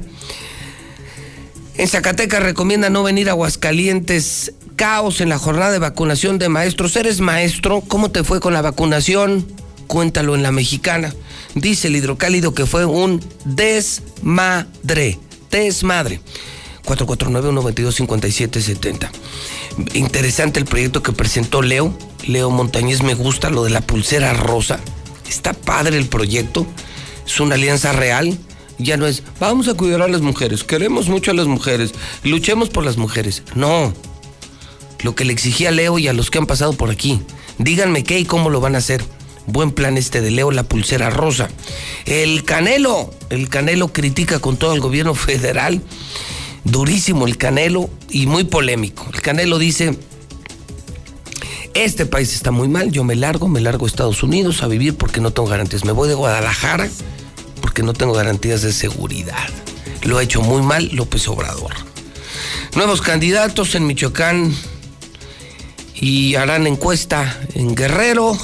[1.78, 4.54] En Zacatecas recomienda no venir a Aguascalientes.
[4.76, 6.96] Caos en la jornada de vacunación de maestros.
[6.96, 7.82] ¿Eres maestro?
[7.82, 9.48] ¿Cómo te fue con la vacunación?
[9.88, 11.16] Cuéntalo en la mexicana.
[11.56, 15.18] Dice el hidrocálido que fue un desmadre.
[15.50, 16.22] Desmadre.
[16.86, 19.10] 449-122-5770.
[19.94, 21.96] Interesante el proyecto que presentó Leo.
[22.26, 24.80] Leo Montañez me gusta lo de la pulsera rosa.
[25.28, 26.66] Está padre el proyecto.
[27.26, 28.38] Es una alianza real.
[28.80, 31.94] Ya no es, vamos a cuidar a las mujeres, queremos mucho a las mujeres,
[32.24, 33.42] luchemos por las mujeres.
[33.56, 33.92] No.
[35.02, 37.22] Lo que le exigía a Leo y a los que han pasado por aquí.
[37.58, 39.04] Díganme qué y cómo lo van a hacer.
[39.48, 41.50] Buen plan este de Leo, la pulsera rosa.
[42.06, 45.82] El Canelo, el Canelo critica con todo el gobierno federal.
[46.68, 49.08] Durísimo el Canelo y muy polémico.
[49.14, 49.98] El Canelo dice,
[51.74, 54.96] este país está muy mal, yo me largo, me largo a Estados Unidos a vivir
[54.96, 55.86] porque no tengo garantías.
[55.86, 56.90] Me voy de Guadalajara
[57.62, 59.48] porque no tengo garantías de seguridad.
[60.04, 61.74] Lo ha hecho muy mal López Obrador.
[62.76, 64.54] Nuevos candidatos en Michoacán
[65.96, 68.38] y harán encuesta en Guerrero.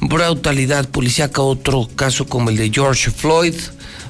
[0.00, 3.54] Brutalidad policíaca, otro caso como el de George Floyd,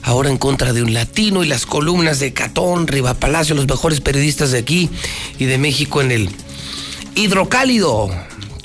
[0.05, 4.01] ahora en contra de un latino y las columnas de Catón, Riva Palacio, los mejores
[4.01, 4.91] periodistas de aquí
[5.39, 6.31] y de México en el
[7.15, 8.11] Hidrocálido.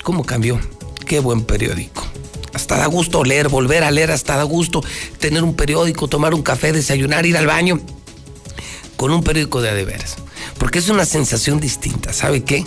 [0.02, 0.60] ¿Cómo cambió?
[1.06, 2.06] Qué buen periódico.
[2.52, 4.84] Hasta da gusto leer, volver a leer, hasta da gusto
[5.18, 7.80] tener un periódico, tomar un café, desayunar, ir al baño
[8.96, 10.16] con un periódico de adeveras.
[10.58, 12.64] Porque es una sensación distinta, ¿sabe qué?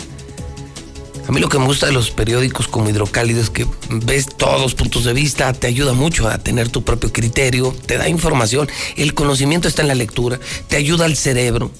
[1.26, 4.60] A mí lo que me gusta de los periódicos como Hidrocálido es que ves todos
[4.60, 8.68] los puntos de vista, te ayuda mucho a tener tu propio criterio, te da información,
[8.96, 10.38] el conocimiento está en la lectura,
[10.68, 11.70] te ayuda al cerebro.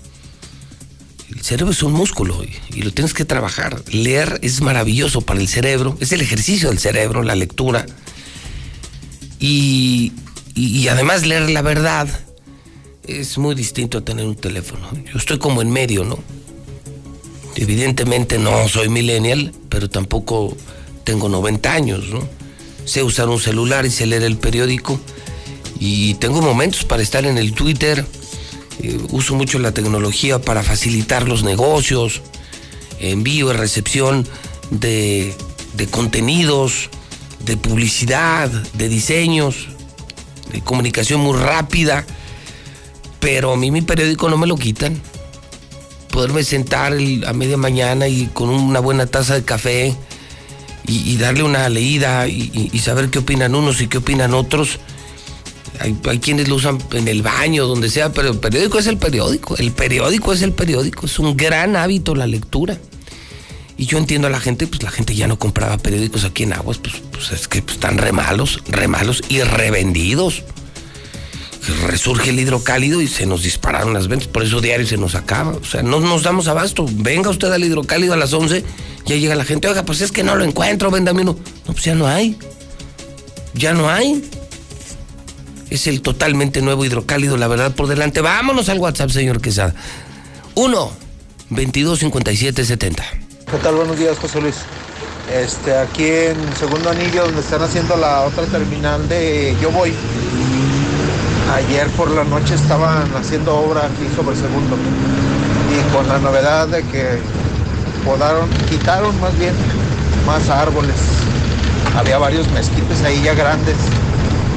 [1.30, 3.82] El cerebro es un músculo y, lo tienes que trabajar.
[3.88, 7.84] Leer es maravilloso para el cerebro, es el ejercicio del cerebro, la lectura.
[9.40, 10.12] Y,
[10.54, 12.08] y, y además leer la verdad
[13.06, 14.88] es muy distinto a tener un teléfono.
[15.12, 16.18] Yo estoy como en medio, ¿no?
[17.56, 20.56] Evidentemente no soy millennial, pero tampoco
[21.04, 22.26] tengo 90 años, ¿no?
[22.84, 24.98] Sé usar un celular y sé leer el periódico
[25.78, 28.04] y tengo momentos para estar en el Twitter.
[28.82, 32.22] Eh, uso mucho la tecnología para facilitar los negocios,
[32.98, 34.26] envío y recepción
[34.70, 35.34] de,
[35.74, 36.90] de contenidos,
[37.44, 39.68] de publicidad, de diseños,
[40.52, 42.04] de comunicación muy rápida,
[43.20, 45.00] pero a mí mi periódico no me lo quitan
[46.14, 49.96] poderme sentar a media mañana y con una buena taza de café
[50.86, 54.78] y, darle una leída y, saber qué opinan unos y qué opinan otros.
[55.80, 59.56] Hay, quienes lo usan en el baño, donde sea, pero el periódico es el periódico.
[59.56, 61.06] El periódico es el periódico.
[61.06, 62.78] Es un gran hábito la lectura.
[63.76, 66.52] Y yo entiendo a la gente, pues la gente ya no compraba periódicos aquí en
[66.52, 70.44] Aguas, pues, pues es que están re malos, re malos y revendidos.
[71.86, 75.52] Resurge el hidrocálido y se nos dispararon las ventas, por eso diario se nos acaba.
[75.52, 76.86] O sea, no nos damos abasto.
[76.90, 78.64] Venga usted al hidrocálido a las 11,
[79.06, 81.36] ya llega la gente, oiga, pues es que no lo encuentro, véndame uno.
[81.66, 82.36] No, pues ya no hay.
[83.54, 84.28] Ya no hay.
[85.70, 88.20] Es el totalmente nuevo hidrocálido, la verdad, por delante.
[88.20, 89.74] Vámonos al WhatsApp, señor Quesada.
[90.54, 90.92] 1
[91.50, 93.04] 22 57 70.
[93.50, 93.74] ¿Qué tal?
[93.74, 94.56] Buenos días, José Luis.
[95.32, 99.92] Este, aquí en segundo anillo, donde están haciendo la otra terminal de Yo Voy.
[101.52, 104.76] Ayer por la noche estaban haciendo obra aquí sobre segundo.
[105.70, 107.18] Y con la novedad de que
[108.04, 109.54] podaron, quitaron más bien
[110.26, 110.96] más árboles.
[111.96, 113.76] Había varios mezquites ahí ya grandes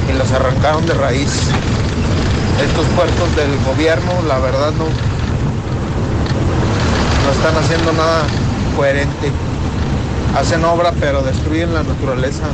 [0.08, 1.30] y los arrancaron de raíz.
[2.64, 4.86] Estos puertos del gobierno, la verdad, no,
[7.24, 8.22] no están haciendo nada
[8.76, 9.30] coherente.
[10.36, 12.44] Hacen obra, pero destruyen la naturaleza.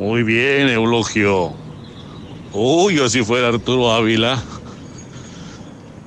[0.00, 1.52] Muy bien, Eulogio.
[2.54, 4.42] Uy, yo si fuera Arturo Ávila.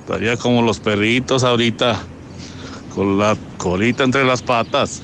[0.00, 2.02] Estaría como los perritos ahorita,
[2.92, 5.00] con la colita entre las patas.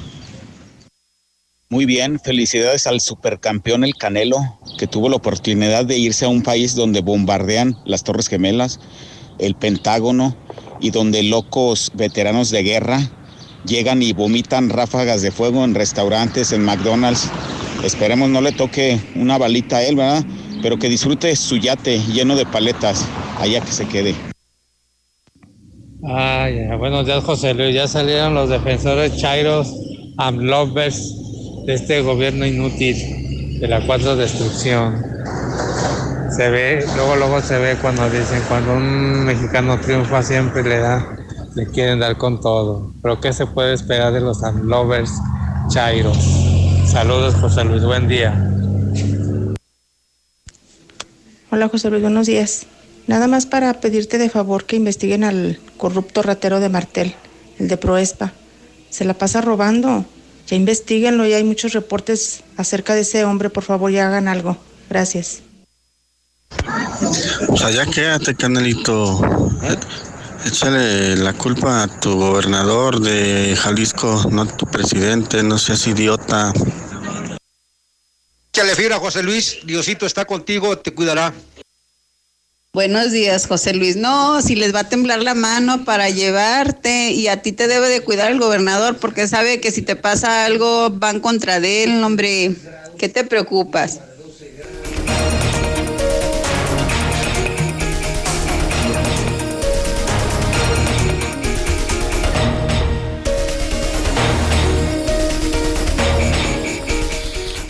[1.69, 6.43] Muy bien, felicidades al supercampeón El Canelo, que tuvo la oportunidad de irse a un
[6.43, 8.81] país donde bombardean las Torres Gemelas,
[9.39, 10.35] el Pentágono,
[10.81, 13.09] y donde locos veteranos de guerra
[13.65, 17.31] llegan y vomitan ráfagas de fuego en restaurantes, en McDonald's.
[17.85, 20.23] Esperemos no le toque una balita a él, ¿verdad?
[20.63, 23.07] Pero que disfrute su yate lleno de paletas,
[23.39, 24.15] allá que se quede.
[26.03, 26.77] Ya.
[26.77, 27.75] Buenos días, José Luis.
[27.75, 29.75] Ya salieron los defensores Chairos
[30.19, 31.15] and Lovers
[31.67, 35.03] de este gobierno inútil de la cuatro destrucción.
[36.37, 41.17] Se ve, luego, luego se ve cuando dicen, cuando un mexicano triunfa siempre le da,
[41.55, 42.93] le quieren dar con todo.
[43.03, 45.13] Pero ¿qué se puede esperar de los Lovers
[45.69, 46.50] Chairos?
[46.91, 47.85] Saludos, José Luis.
[47.85, 48.35] Buen día.
[51.51, 52.67] Hola José Luis, buenos días.
[53.07, 57.15] Nada más para pedirte de favor que investiguen al corrupto ratero de Martel,
[57.61, 58.33] el de Proespa.
[58.91, 60.05] Se la pasa robando.
[60.49, 63.51] Ya investiguenlo, ya hay muchos reportes acerca de ese hombre.
[63.51, 64.57] Por favor, ya hagan algo.
[64.89, 65.43] Gracias.
[67.49, 69.21] O sea, ya quédate, canalito.
[70.45, 76.53] Échale la culpa a tu gobernador de Jalisco, no a tu presidente, no seas idiota.
[78.61, 79.59] Échale José Luis.
[79.65, 81.33] Diosito está contigo, te cuidará.
[82.75, 83.97] Buenos días, José Luis.
[83.97, 87.89] No, si les va a temblar la mano para llevarte y a ti te debe
[87.89, 92.05] de cuidar el gobernador porque sabe que si te pasa algo van contra de él,
[92.05, 92.55] hombre.
[92.99, 94.01] ¿Qué te preocupas?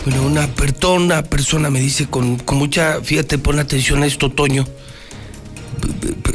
[0.03, 4.65] Bueno, una, persona me dice con, con mucha, fíjate, pon atención a esto, Toño.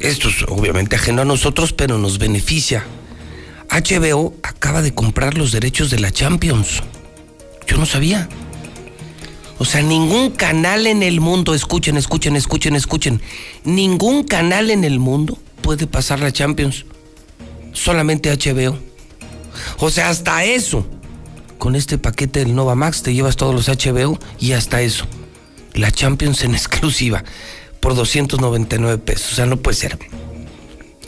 [0.03, 2.87] Esto es obviamente ajeno a nosotros, pero nos beneficia.
[3.69, 6.83] HBO acaba de comprar los derechos de la Champions.
[7.67, 8.29] Yo no sabía.
[9.59, 13.21] O sea, ningún canal en el mundo, escuchen, escuchen, escuchen, escuchen,
[13.65, 16.85] ningún canal en el mundo puede pasar la Champions.
[17.73, 18.79] Solamente HBO.
[19.79, 20.87] O sea, hasta eso
[21.59, 25.07] con este paquete del Nova Max te llevas todos los HBO y hasta eso.
[25.75, 27.25] La Champions en exclusiva
[27.81, 29.33] por 299 pesos.
[29.33, 29.99] O sea, no puede ser.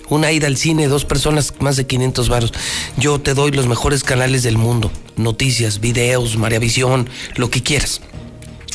[0.09, 2.53] Una ida al cine, dos personas, más de 500 varos.
[2.97, 4.91] Yo te doy los mejores canales del mundo.
[5.17, 8.01] Noticias, videos, Visión, lo que quieras.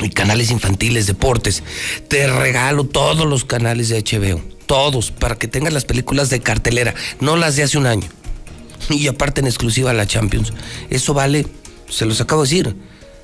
[0.02, 1.64] Y canales infantiles, deportes.
[2.08, 4.42] Te regalo todos los canales de HBO.
[4.68, 8.08] Todos, para que tengas las películas de cartelera, no las de hace un año.
[8.90, 10.54] Y aparte en exclusiva la Champions.
[10.90, 11.48] Eso vale
[11.94, 12.76] se los acabo de decir.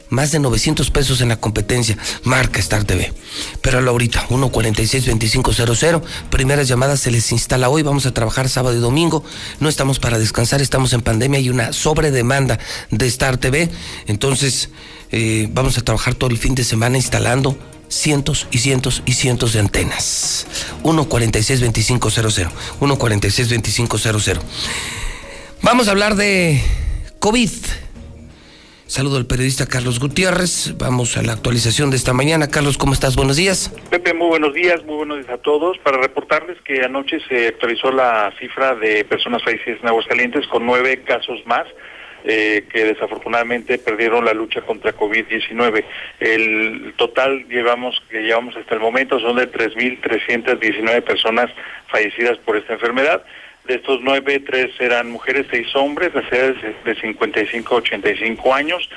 [0.10, 1.96] Más de 900 pesos en la competencia.
[2.24, 3.14] Marca Star TV.
[3.62, 6.02] Pero ahorita, 146-2500.
[6.32, 7.84] Primeras llamadas se les instala hoy.
[7.84, 9.24] Vamos a trabajar sábado y domingo.
[9.60, 12.58] No estamos para descansar, estamos en pandemia y una sobredemanda
[12.90, 13.70] de Star TV.
[14.08, 14.70] Entonces,
[15.12, 17.56] eh, vamos a trabajar todo el fin de semana instalando
[17.88, 20.48] cientos y cientos y cientos de antenas.
[20.84, 22.50] 146-2500.
[22.80, 24.40] 146-2500.
[25.62, 26.64] Vamos a hablar de
[27.20, 27.52] COVID.
[28.90, 30.76] Saludo al periodista Carlos Gutiérrez.
[30.80, 32.48] Vamos a la actualización de esta mañana.
[32.48, 33.16] Carlos, ¿cómo estás?
[33.16, 33.72] Buenos días.
[33.92, 35.78] Pepe, muy buenos días, muy buenos días a todos.
[35.78, 41.04] Para reportarles que anoche se actualizó la cifra de personas fallecidas en Aguascalientes con nueve
[41.04, 41.68] casos más.
[42.26, 45.86] Eh, que desafortunadamente perdieron la lucha contra COVID-19.
[46.20, 51.50] El total llevamos que llevamos hasta el momento son de 3.319 personas
[51.88, 53.24] fallecidas por esta enfermedad.
[53.70, 58.90] De estos nueve, tres eran mujeres, seis hombres, las edades de 55 a 85 años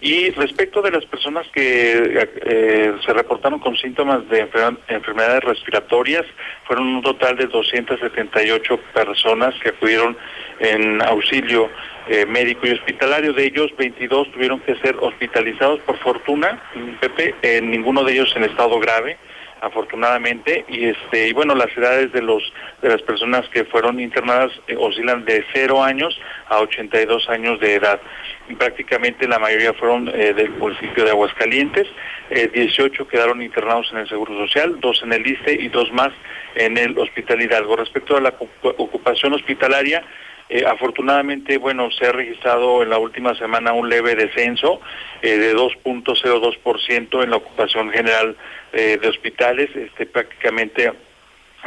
[0.00, 6.24] Y respecto de las personas que eh, se reportaron con síntomas de enfer- enfermedades respiratorias,
[6.64, 10.16] fueron un total de 278 personas que acudieron
[10.60, 11.68] en auxilio
[12.08, 13.32] eh, médico y hospitalario.
[13.32, 16.62] De ellos, 22 tuvieron que ser hospitalizados por fortuna,
[17.00, 19.18] Pepe, eh, ninguno de ellos en estado grave
[19.60, 22.42] afortunadamente y este y bueno las edades de los
[22.82, 26.18] de las personas que fueron internadas eh, oscilan de 0 años
[26.48, 28.00] a 82 años de edad.
[28.48, 31.86] Y prácticamente la mayoría fueron eh, del municipio de Aguascalientes
[32.30, 36.10] eh, 18 quedaron internados en el Seguro Social dos en el ISTE y dos más
[36.54, 37.76] en el Hospital Hidalgo.
[37.76, 40.02] Respecto a la ocu- ocupación hospitalaria
[40.52, 44.80] eh, afortunadamente, bueno, se ha registrado en la última semana un leve descenso
[45.22, 48.36] eh, de 2.02% en la ocupación general
[48.72, 49.70] eh, de hospitales.
[49.76, 50.92] Este, prácticamente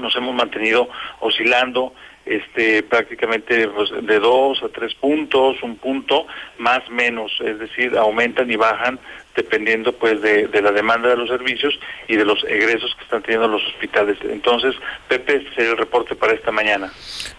[0.01, 0.89] nos hemos mantenido
[1.21, 1.93] oscilando
[2.25, 6.27] este prácticamente pues, de dos a tres puntos, un punto
[6.57, 8.99] más menos, es decir, aumentan y bajan
[9.35, 11.73] dependiendo pues de, de la demanda de los servicios
[12.07, 14.17] y de los egresos que están teniendo los hospitales.
[14.23, 14.75] Entonces,
[15.07, 16.91] Pepe, este sería el reporte para esta mañana.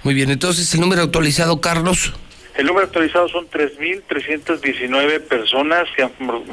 [0.03, 2.15] Muy bien, entonces el número actualizado, Carlos.
[2.57, 6.12] El número actualizado son 3.319 personas que han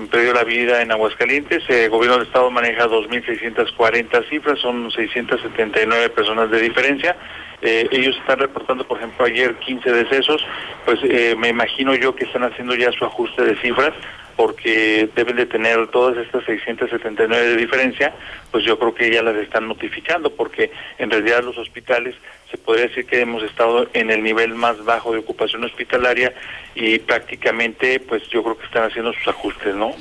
[0.09, 1.63] perdido la vida en Aguascalientes.
[1.69, 7.15] El gobierno del estado maneja 2.640 cifras, son 679 personas de diferencia.
[7.61, 10.43] Eh, ellos están reportando, por ejemplo, ayer 15 decesos,
[10.85, 13.93] pues eh, me imagino yo que están haciendo ya su ajuste de cifras
[14.35, 18.13] porque deben de tener todas estas 679 de diferencia,
[18.51, 22.15] pues yo creo que ya las están notificando, porque en realidad los hospitales
[22.49, 26.33] se podría decir que hemos estado en el nivel más bajo de ocupación hospitalaria
[26.75, 29.95] y prácticamente pues yo creo que están haciendo sus ajustes, ¿no?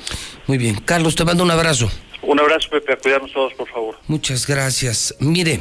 [0.46, 1.90] Muy bien, Carlos, te mando un abrazo.
[2.22, 3.96] Un abrazo, Pepe, a cuidarnos todos, por favor.
[4.06, 5.14] Muchas gracias.
[5.20, 5.60] Mire,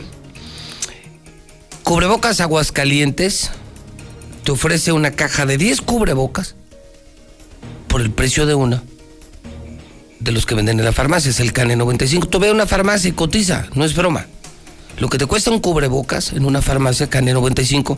[1.84, 3.52] Cubrebocas Aguascalientes
[4.44, 6.56] te ofrece una caja de 10 cubrebocas
[7.90, 8.82] por el precio de una
[10.20, 12.28] de los que venden en la farmacia, es el Cane 95.
[12.28, 14.28] Tú ve una farmacia y cotiza, no es broma.
[15.00, 17.98] Lo que te cuesta un cubrebocas en una farmacia Cane 95,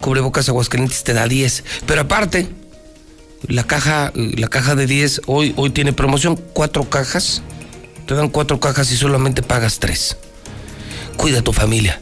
[0.00, 1.64] cubrebocas Aguascalientes te da 10.
[1.86, 2.48] Pero aparte,
[3.46, 7.42] la caja, la caja de 10 hoy, hoy tiene promoción, cuatro cajas.
[8.06, 10.16] Te dan cuatro cajas y solamente pagas tres.
[11.16, 12.00] Cuida a tu familia,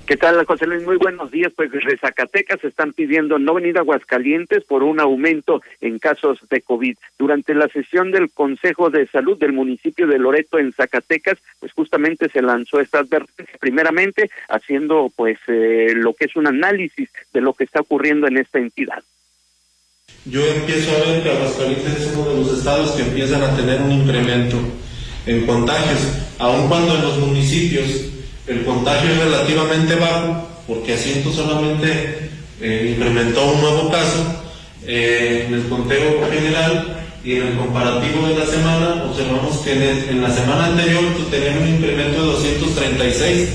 [0.09, 0.83] ¿Qué tal, José Luis?
[0.85, 1.53] Muy buenos días.
[1.55, 6.63] Pues de Zacatecas están pidiendo no venir a Aguascalientes por un aumento en casos de
[6.63, 6.97] COVID.
[7.19, 12.31] Durante la sesión del Consejo de Salud del municipio de Loreto en Zacatecas, pues justamente
[12.31, 17.53] se lanzó esta advertencia, primeramente haciendo pues eh, lo que es un análisis de lo
[17.53, 19.03] que está ocurriendo en esta entidad.
[20.25, 23.83] Yo empiezo a ver que Aguascalientes es uno de los estados que empiezan a tener
[23.83, 24.57] un incremento
[25.27, 26.01] en contagios,
[26.39, 28.15] aun cuando en los municipios
[28.49, 32.31] el contagio es relativamente bajo, porque Asiento solamente
[32.61, 34.25] eh, incrementó un nuevo caso,
[34.87, 40.23] eh, en el conteo general y en el comparativo de la semana observamos que en,
[40.23, 43.49] la semana anterior tenían un incremento de 236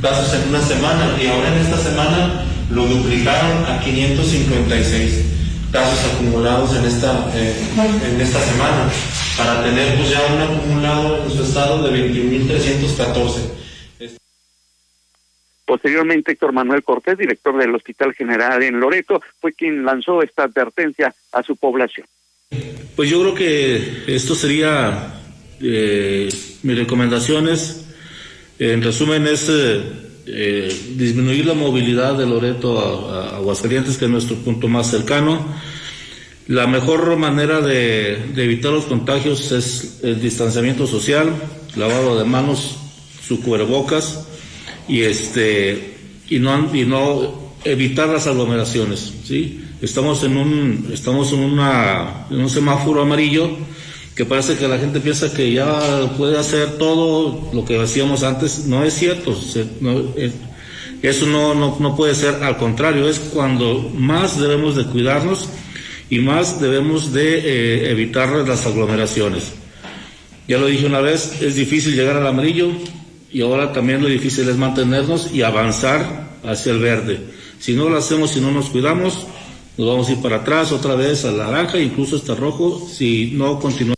[0.00, 5.24] casos en una semana y ahora en esta semana lo duplicaron a 556
[5.72, 7.54] casos acumulados en esta, eh,
[8.08, 8.88] en esta semana
[9.36, 13.65] para tener pues ya un acumulado en su estado de 21.314.
[15.66, 21.12] Posteriormente, Héctor Manuel Cortés, director del Hospital General en Loreto, fue quien lanzó esta advertencia
[21.32, 22.06] a su población.
[22.94, 25.20] Pues yo creo que esto sería,
[25.60, 26.28] eh,
[26.62, 27.84] mis recomendaciones,
[28.60, 29.82] en resumen, es eh,
[30.26, 35.44] eh, disminuir la movilidad de Loreto a, Aguascalientes, que es nuestro punto más cercano,
[36.46, 41.34] La mejor manera de, evitar los contagios es el distanciamiento social,
[41.74, 42.78] lavado de manos,
[43.20, 44.28] su cubrebocas
[44.88, 45.96] y este
[46.28, 49.62] y no y no evitar las aglomeraciones, ¿sí?
[49.82, 53.50] Estamos en un estamos en una en un semáforo amarillo
[54.14, 58.64] que parece que la gente piensa que ya puede hacer todo lo que hacíamos antes,
[58.66, 59.38] no es cierto,
[61.02, 65.48] eso no, no, no puede ser, al contrario, es cuando más debemos de cuidarnos
[66.08, 69.52] y más debemos de eh, evitar las aglomeraciones.
[70.48, 72.70] Ya lo dije una vez, es difícil llegar al amarillo
[73.36, 77.20] y ahora también lo difícil es mantenernos y avanzar hacia el verde.
[77.58, 79.26] Si no lo hacemos, si no nos cuidamos,
[79.76, 83.60] nos vamos a ir para atrás otra vez al naranja, incluso hasta rojo, si no
[83.60, 83.95] continuamos.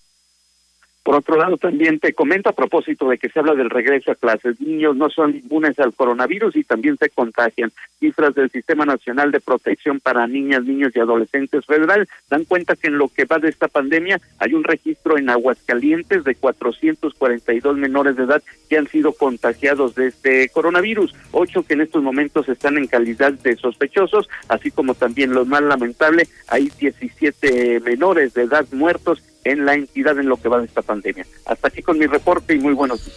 [1.18, 4.60] Otro lado, también te comento a propósito de que se habla del regreso a clases.
[4.60, 7.72] Niños no son inmunes al coronavirus y también se contagian.
[7.98, 12.86] Cifras del Sistema Nacional de Protección para Niñas, Niños y Adolescentes Federal dan cuenta que
[12.86, 18.14] en lo que va de esta pandemia hay un registro en Aguascalientes de 442 menores
[18.14, 18.40] de edad
[18.70, 21.16] que han sido contagiados de este coronavirus.
[21.32, 25.62] Ocho que en estos momentos están en calidad de sospechosos, así como también lo más
[25.62, 29.20] lamentable, hay 17 menores de edad muertos
[29.50, 31.24] en la entidad en lo que va de esta pandemia.
[31.46, 33.16] Hasta aquí con mi reporte y muy buenos días.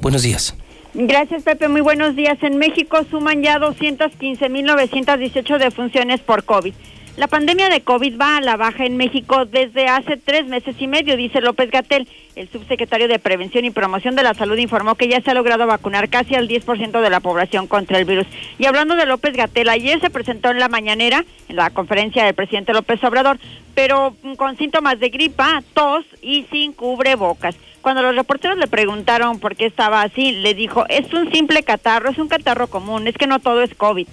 [0.00, 0.56] buenos días.
[0.94, 1.68] Gracias, Pepe.
[1.68, 2.36] Muy buenos días.
[2.42, 6.74] En México suman ya 215.918 defunciones por COVID.
[7.18, 10.86] La pandemia de COVID va a la baja en México desde hace tres meses y
[10.86, 12.08] medio, dice López Gatel.
[12.36, 15.66] El subsecretario de Prevención y Promoción de la Salud informó que ya se ha logrado
[15.66, 18.26] vacunar casi al 10% de la población contra el virus.
[18.58, 22.34] Y hablando de López Gatel, ayer se presentó en la mañanera, en la conferencia del
[22.34, 23.38] presidente López Obrador,
[23.74, 27.56] pero con síntomas de gripa, tos y sin cubrebocas.
[27.82, 32.08] Cuando los reporteros le preguntaron por qué estaba así, le dijo, es un simple catarro,
[32.08, 34.06] es un catarro común, es que no todo es COVID.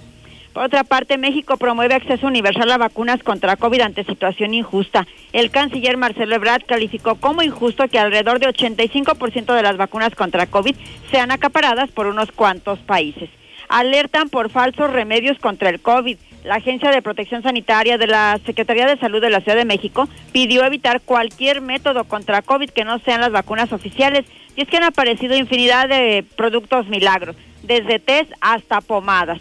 [0.52, 5.06] Por otra parte, México promueve acceso universal a vacunas contra COVID ante situación injusta.
[5.32, 10.46] El canciller Marcelo Ebrard calificó como injusto que alrededor de 85% de las vacunas contra
[10.46, 10.74] COVID
[11.12, 13.30] sean acaparadas por unos cuantos países.
[13.68, 16.18] Alertan por falsos remedios contra el COVID.
[16.42, 20.08] La Agencia de Protección Sanitaria de la Secretaría de Salud de la Ciudad de México
[20.32, 24.24] pidió evitar cualquier método contra COVID que no sean las vacunas oficiales.
[24.56, 29.40] Y es que han aparecido infinidad de productos milagros, desde test hasta pomadas.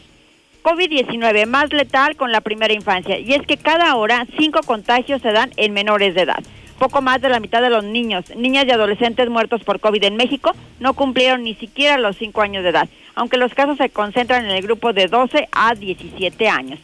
[0.64, 5.32] COVID-19 más letal con la primera infancia y es que cada hora cinco contagios se
[5.32, 6.44] dan en menores de edad.
[6.78, 10.16] Poco más de la mitad de los niños, niñas y adolescentes muertos por COVID en
[10.16, 14.46] México no cumplieron ni siquiera los cinco años de edad, aunque los casos se concentran
[14.46, 16.80] en el grupo de 12 a 17 años.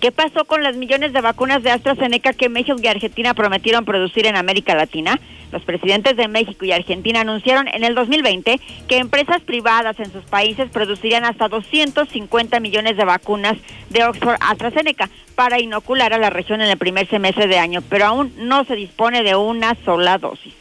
[0.00, 4.26] ¿Qué pasó con las millones de vacunas de AstraZeneca que México y Argentina prometieron producir
[4.26, 5.18] en América Latina?
[5.50, 10.22] Los presidentes de México y Argentina anunciaron en el 2020 que empresas privadas en sus
[10.22, 13.56] países producirían hasta 250 millones de vacunas
[13.90, 18.06] de Oxford AstraZeneca para inocular a la región en el primer semestre de año, pero
[18.06, 20.54] aún no se dispone de una sola dosis.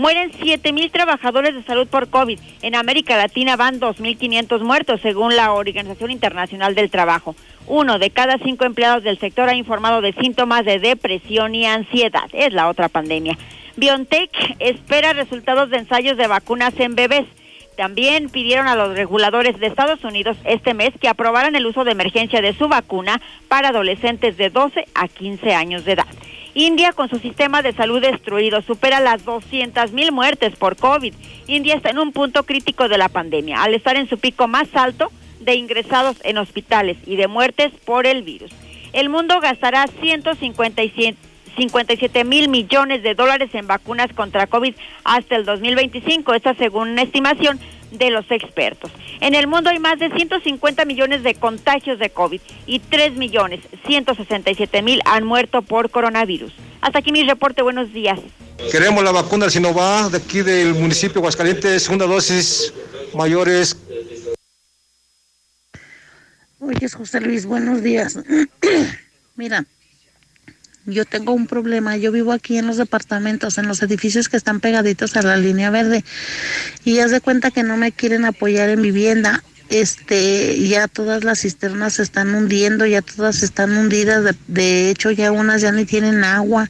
[0.00, 2.40] Mueren 7.000 trabajadores de salud por COVID.
[2.62, 7.36] En América Latina van 2.500 muertos, según la Organización Internacional del Trabajo.
[7.66, 12.30] Uno de cada cinco empleados del sector ha informado de síntomas de depresión y ansiedad.
[12.32, 13.36] Es la otra pandemia.
[13.76, 17.26] BioNTech espera resultados de ensayos de vacunas en bebés.
[17.76, 21.92] También pidieron a los reguladores de Estados Unidos este mes que aprobaran el uso de
[21.92, 26.06] emergencia de su vacuna para adolescentes de 12 a 15 años de edad.
[26.66, 31.14] India, con su sistema de salud destruido, supera las 200 mil muertes por COVID.
[31.46, 34.68] India está en un punto crítico de la pandemia, al estar en su pico más
[34.74, 35.10] alto
[35.40, 38.50] de ingresados en hospitales y de muertes por el virus.
[38.92, 44.74] El mundo gastará 157 mil millones de dólares en vacunas contra COVID
[45.04, 47.58] hasta el 2025, esta según una estimación
[47.90, 48.90] de los expertos.
[49.20, 53.60] En el mundo hay más de 150 millones de contagios de COVID y 3 millones
[53.86, 56.52] 167 mil han muerto por coronavirus.
[56.80, 58.18] Hasta aquí mi reporte, buenos días.
[58.70, 62.72] Queremos la vacuna del Sinovac de aquí del municipio de Aguascalientes, segunda dosis
[63.14, 63.76] mayores.
[66.60, 68.18] Oye, José Luis, buenos días.
[69.36, 69.64] Mira,
[70.86, 71.96] yo tengo un problema.
[71.96, 75.70] Yo vivo aquí en los departamentos, en los edificios que están pegaditos a la línea
[75.70, 76.04] verde.
[76.84, 79.42] Y haz de cuenta que no me quieren apoyar en vivienda.
[79.70, 85.10] Este, ya todas las cisternas se están hundiendo, ya todas están hundidas, de, de hecho
[85.12, 86.68] ya unas ya ni tienen agua.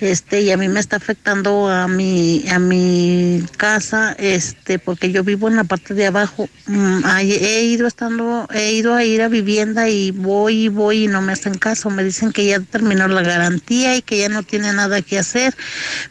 [0.00, 5.24] Este y a mí me está afectando a mi a mi casa este porque yo
[5.24, 6.48] vivo en la parte de abajo.
[6.66, 11.08] Mm, he ido estando he ido a ir a vivienda y voy y voy y
[11.08, 11.90] no me hacen caso.
[11.90, 15.56] Me dicen que ya terminó la garantía y que ya no tiene nada que hacer.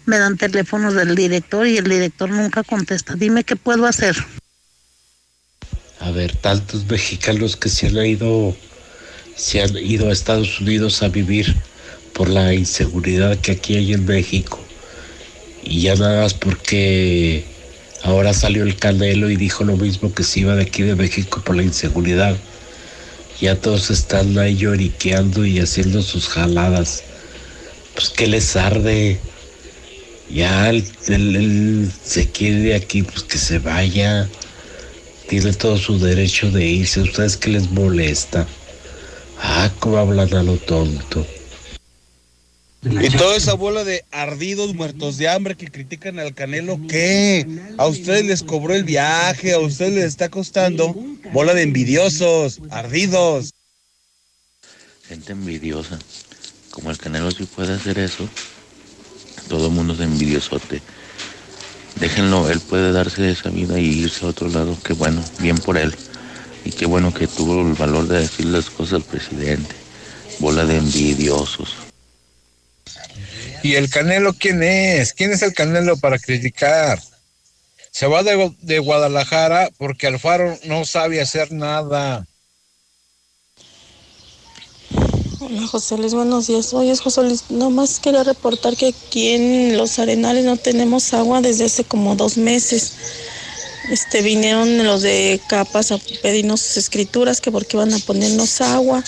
[0.06, 3.16] Me dan teléfonos del director y el director nunca contesta.
[3.16, 4.18] Dime qué puedo hacer
[6.08, 8.56] A ver, tantos mexicanos que se han ido,
[9.36, 11.54] se han ido a Estados Unidos a vivir
[12.14, 14.58] por la inseguridad que aquí hay en México.
[15.66, 17.44] Y ya nada más porque
[18.04, 21.42] ahora salió el Canelo y dijo lo mismo que se iba de aquí de México
[21.46, 22.38] por la inseguridad.
[23.42, 27.04] Ya todos están ahí lloriqueando y haciendo sus jaladas.
[27.96, 29.20] Pues que les arde.
[30.30, 34.30] Ya él, él- se quiere de aquí, pues que se vaya.
[35.28, 37.02] Tiene todo su derecho de irse.
[37.02, 38.48] ¿Ustedes qué les molesta?
[39.40, 41.26] Ah, cómo hablan a lo tonto.
[42.84, 47.46] Y toda esa bola de ardidos muertos de hambre que critican al Canelo, ¿qué?
[47.78, 50.96] A ustedes les cobró el viaje, a ustedes les está costando.
[51.34, 53.54] Bola de envidiosos, ardidos.
[55.08, 56.00] gente envidiosa.
[56.70, 58.30] Como el Canelo sí puede hacer eso,
[59.50, 60.82] todo el mundo es envidiosote.
[62.00, 64.78] Déjenlo, él puede darse esa vida y irse a otro lado.
[64.84, 65.96] Qué bueno, bien por él.
[66.64, 69.76] Y qué bueno que tuvo el valor de decir las cosas al presidente.
[70.40, 71.74] Bola de envidiosos.
[73.64, 75.14] ¿Y el Canelo quién es?
[75.14, 77.02] ¿Quién es el Canelo para criticar?
[77.90, 82.27] Se va de, de Guadalajara porque Alfaro no sabe hacer nada.
[85.40, 86.74] Hola José Luis, buenos días.
[86.74, 91.66] Oye, José Luis, nomás quería reportar que aquí en Los Arenales no tenemos agua desde
[91.66, 92.94] hace como dos meses.
[93.92, 99.04] Este, vinieron los de capas a pedirnos sus escrituras que porque iban a ponernos agua,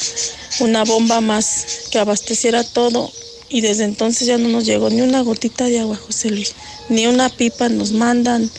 [0.60, 3.12] una bomba más que abasteciera todo
[3.50, 6.54] y desde entonces ya no nos llegó ni una gotita de agua, José Luis,
[6.90, 8.52] ni una pipa nos mandan.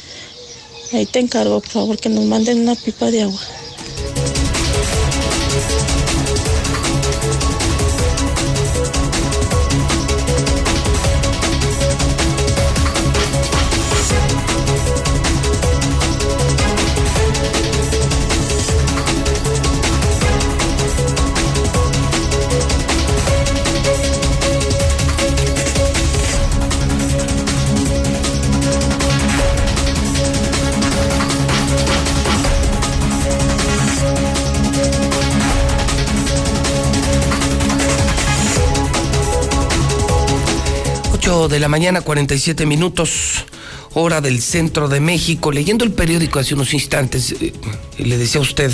[0.92, 3.40] Ahí te encargo, por favor, que nos manden una pipa de agua.
[41.48, 43.46] De la mañana, 47 minutos,
[43.94, 45.50] hora del centro de México.
[45.50, 47.54] Leyendo el periódico hace unos instantes, eh,
[47.96, 48.70] le decía a usted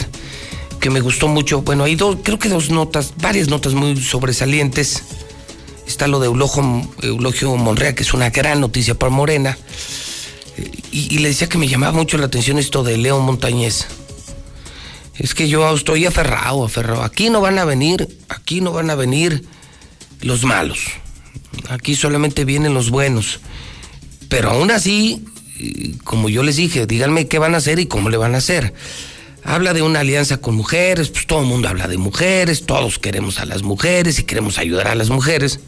[0.80, 1.62] que me gustó mucho.
[1.62, 5.04] Bueno, hay dos, creo que dos notas, varias notas muy sobresalientes.
[5.86, 9.56] Está lo de Eulogio, Eulogio Monrea, que es una gran noticia para Morena.
[10.58, 13.86] Eh, Y, y le decía que me llamaba mucho la atención esto de León Montañez.
[15.14, 17.04] Es que yo estoy aferrado, aferrado.
[17.04, 19.44] Aquí no van a venir, aquí no van a venir
[20.20, 20.80] los malos.
[21.68, 23.40] Aquí solamente vienen los buenos.
[24.28, 25.24] Pero aún así,
[26.04, 28.74] como yo les dije, díganme qué van a hacer y cómo le van a hacer.
[29.44, 33.38] Habla de una alianza con mujeres, pues todo el mundo habla de mujeres, todos queremos
[33.38, 35.60] a las mujeres y queremos ayudar a las mujeres.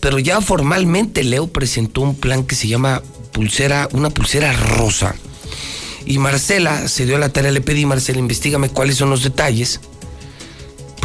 [0.00, 3.02] Pero ya formalmente Leo presentó un plan que se llama
[3.32, 5.16] pulsera, una pulsera rosa.
[6.06, 9.80] Y Marcela se dio la tarea, le pedí, Marcela, investigame cuáles son los detalles.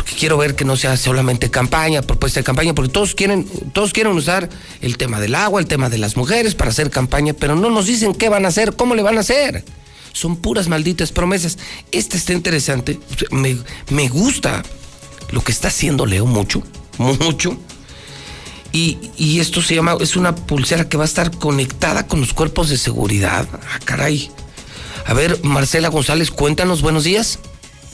[0.06, 3.91] Porque quiero ver que no sea solamente campaña, propuesta de campaña, porque todos quieren, todos
[3.91, 4.48] quieren usar
[4.82, 7.88] el tema del agua, el tema de las mujeres para hacer campaña, pero no nos
[7.88, 9.65] dicen qué van a hacer, cómo le van a hacer.
[10.14, 11.57] Son puras malditas promesas.
[11.91, 12.99] Esta está interesante.
[13.32, 13.57] Me,
[13.90, 14.61] me gusta
[15.32, 16.61] lo que está haciendo Leo mucho,
[16.99, 17.57] mucho.
[18.72, 22.34] Y, y esto se llama, es una pulsera que va a estar conectada con los
[22.34, 23.48] cuerpos de seguridad.
[23.53, 24.30] Ah, caray.
[25.07, 27.40] A ver, Marcela González, cuéntanos, buenos días.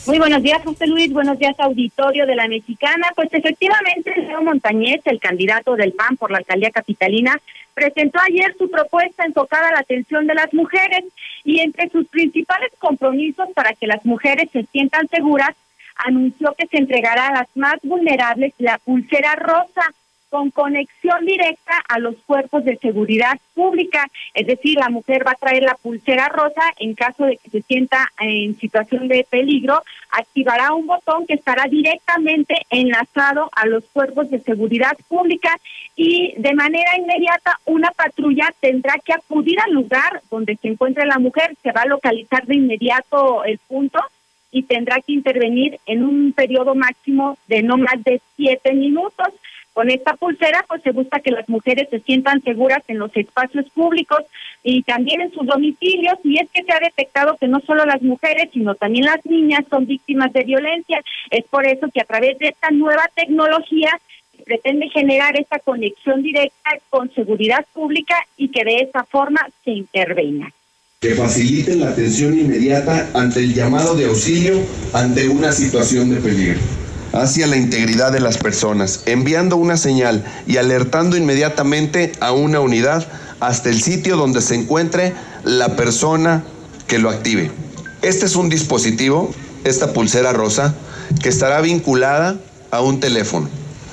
[0.08, 1.14] Muy buenos días, José Luis.
[1.14, 3.08] Buenos días, auditorio de la Mexicana.
[3.16, 7.40] Pues efectivamente, Leo Montañez, el candidato del PAN por la alcaldía capitalina,
[7.76, 11.06] presentó ayer su propuesta enfocada a la atención de las mujeres
[11.44, 15.56] y entre sus principales compromisos para que las mujeres se sientan seguras,
[15.96, 19.94] anunció que se entregará a las más vulnerables la pulsera rosa
[20.32, 25.36] con conexión directa a los cuerpos de seguridad pública, es decir, la mujer va a
[25.36, 30.74] traer la pulsera rosa en caso de que se sienta en situación de peligro, activará
[30.74, 35.54] un botón que estará directamente enlazado a los cuerpos de seguridad pública
[35.98, 41.20] y de manera inmediata una patrulla tendrá que acudir al lugar donde se encuentre la
[41.20, 44.00] mujer, se va a localizar de inmediato el punto
[44.52, 49.28] y tendrá que intervenir en un periodo máximo de no más de siete minutos.
[49.74, 53.70] Con esta pulsera, pues se busca que las mujeres se sientan seguras en los espacios
[53.70, 54.20] públicos
[54.64, 56.16] y también en sus domicilios.
[56.24, 59.64] Y es que se ha detectado que no solo las mujeres, sino también las niñas
[59.70, 61.02] son víctimas de violencia.
[61.30, 63.92] Es por eso que a través de esta nueva tecnología
[64.46, 70.52] pretende generar esta conexión directa con seguridad pública y que de esa forma se intervenga
[71.00, 74.62] que faciliten la atención inmediata ante el llamado de auxilio
[74.94, 76.60] ante una situación de peligro
[77.14, 83.08] hacia la integridad de las personas, enviando una señal y alertando inmediatamente a una unidad
[83.40, 85.14] hasta el sitio donde se encuentre
[85.44, 86.44] la persona
[86.88, 87.52] que lo active.
[88.02, 89.34] Este es un dispositivo,
[89.64, 90.74] esta pulsera rosa,
[91.22, 92.38] que estará vinculada
[92.72, 93.50] a un teléfono.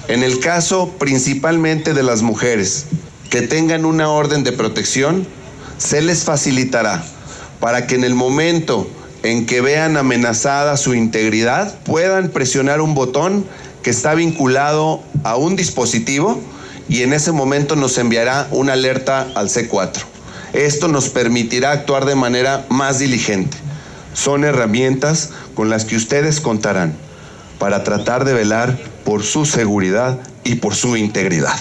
[0.08, 2.86] En el caso principalmente de las mujeres
[3.30, 5.26] que tengan una orden de protección,
[5.76, 7.04] se les facilitará
[7.60, 8.88] para que en el momento
[9.22, 13.44] en que vean amenazada su integridad puedan presionar un botón
[13.82, 16.40] que está vinculado a un dispositivo
[16.88, 20.02] y en ese momento nos enviará una alerta al C4.
[20.52, 23.56] Esto nos permitirá actuar de manera más diligente.
[24.14, 26.94] Son herramientas con las que ustedes contarán
[27.58, 31.58] para tratar de velar por su seguridad y por su integridad.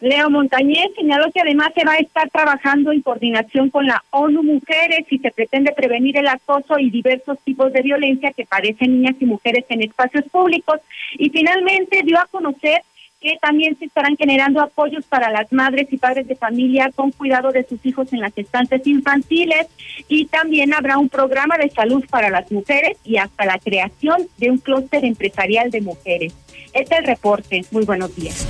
[0.00, 4.44] Leo Montañez señaló que además se va a estar trabajando en coordinación con la ONU
[4.44, 9.16] Mujeres y se pretende prevenir el acoso y diversos tipos de violencia que padecen niñas
[9.18, 10.80] y mujeres en espacios públicos.
[11.14, 12.82] Y finalmente dio a conocer
[13.20, 17.50] que también se estarán generando apoyos para las madres y padres de familia con cuidado
[17.50, 19.66] de sus hijos en las estancias infantiles
[20.06, 24.52] y también habrá un programa de salud para las mujeres y hasta la creación de
[24.52, 26.34] un clúster empresarial de mujeres.
[26.72, 27.64] Este es el reporte.
[27.72, 28.46] Muy buenos días.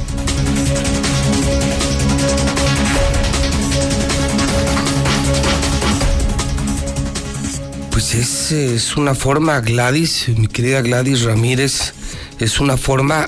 [7.99, 11.95] Pues es, es una forma, Gladys, mi querida Gladys Ramírez,
[12.39, 13.27] es una forma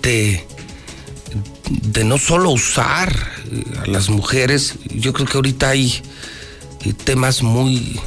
[0.00, 0.46] de,
[1.68, 3.12] de no solo usar
[3.50, 6.00] eh, a las mujeres, yo creo que ahorita hay
[6.84, 7.98] eh, temas muy,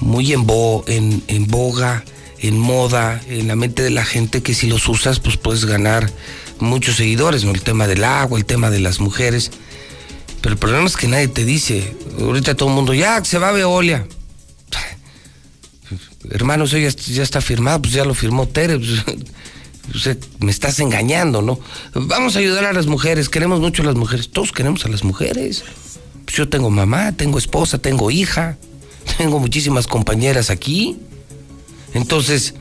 [0.00, 2.04] muy en, en, boga,
[2.38, 6.10] en moda, en la mente de la gente que si los usas pues puedes ganar
[6.58, 7.50] muchos seguidores, ¿no?
[7.50, 9.50] El tema del agua, el tema de las mujeres.
[10.40, 13.50] Pero el problema es que nadie te dice, ahorita todo el mundo, ya, se va
[13.50, 14.06] a Veolia.
[16.30, 16.88] Hermano, eso ya,
[17.22, 18.78] está firmado, pues ya lo firmó Tere.
[18.78, 21.58] Pues, me estás engañando, ¿no?
[21.94, 24.30] Vamos a ayudar a las mujeres, queremos mucho a las mujeres.
[24.30, 25.64] Todos queremos a las mujeres.
[26.24, 28.56] Pues yo tengo mamá, tengo esposa, tengo hija,
[29.18, 30.98] tengo muchísimas compañeras aquí.
[31.94, 32.54] Entonces,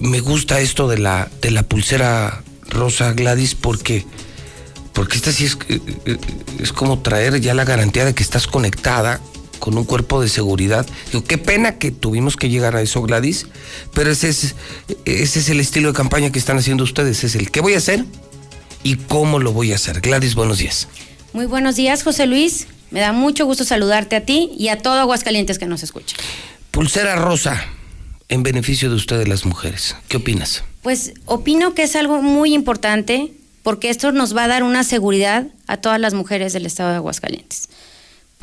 [0.00, 4.04] me gusta esto de la, de la pulsera rosa Gladys porque,
[4.92, 6.16] porque esta sí es, eh, eh,
[6.58, 9.20] es como traer ya la garantía de que estás conectada
[9.64, 10.84] con un cuerpo de seguridad.
[11.10, 13.46] Digo, qué pena que tuvimos que llegar a eso, Gladys,
[13.94, 14.56] pero ese es,
[15.06, 17.78] ese es el estilo de campaña que están haciendo ustedes, es el qué voy a
[17.78, 18.04] hacer
[18.82, 20.02] y cómo lo voy a hacer.
[20.02, 20.86] Gladys, buenos días.
[21.32, 22.66] Muy buenos días, José Luis.
[22.90, 26.14] Me da mucho gusto saludarte a ti y a todo Aguascalientes que nos escucha.
[26.70, 27.64] Pulsera rosa
[28.28, 29.96] en beneficio de ustedes las mujeres.
[30.08, 30.62] ¿Qué opinas?
[30.82, 33.32] Pues opino que es algo muy importante
[33.62, 36.96] porque esto nos va a dar una seguridad a todas las mujeres del estado de
[36.96, 37.70] Aguascalientes.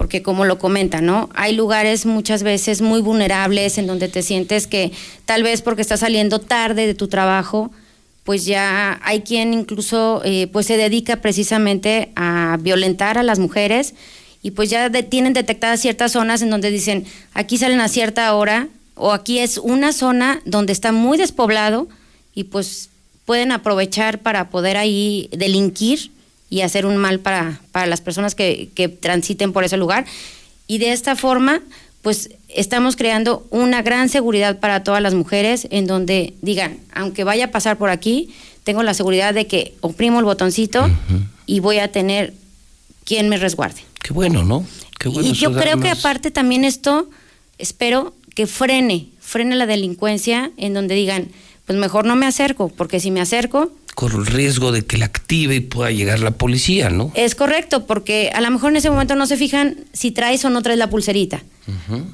[0.02, 1.30] Porque como lo comenta, ¿no?
[1.36, 4.92] Hay lugares muchas veces muy vulnerables en donde te sientes que
[5.26, 7.70] tal vez porque estás saliendo tarde de tu trabajo,
[8.24, 13.94] pues ya hay quien incluso eh, pues se dedica precisamente a violentar a las mujeres
[14.42, 17.06] y pues ya tienen detectadas ciertas zonas en donde dicen,
[17.36, 21.88] aquí salen a cierta hora o aquí es una zona donde está muy despoblado
[22.34, 22.90] y pues
[23.26, 26.10] pueden aprovechar para poder ahí delinquir
[26.52, 30.06] y hacer un mal para, para las personas que, que transiten por ese lugar.
[30.68, 31.62] Y de esta forma,
[32.02, 37.46] pues estamos creando una gran seguridad para todas las mujeres en donde digan, aunque vaya
[37.46, 40.90] a pasar por aquí, tengo la seguridad de que oprimo el botoncito
[41.46, 42.34] y voy a tener
[43.06, 43.82] quien me resguarde.
[44.04, 44.66] Qué bueno, ¿no?
[45.00, 47.10] Qué bueno y yo creo que aparte también esto,
[47.60, 51.30] espero que frene, frene la delincuencia en donde digan,
[51.66, 53.72] pues mejor no me acerco, porque si me acerco...
[53.96, 57.12] Corro el riesgo de que la active y pueda llegar la policía, ¿no?
[57.14, 60.50] Es correcto, porque a lo mejor en ese momento no se fijan si traes o
[60.50, 61.44] no traes la pulserita,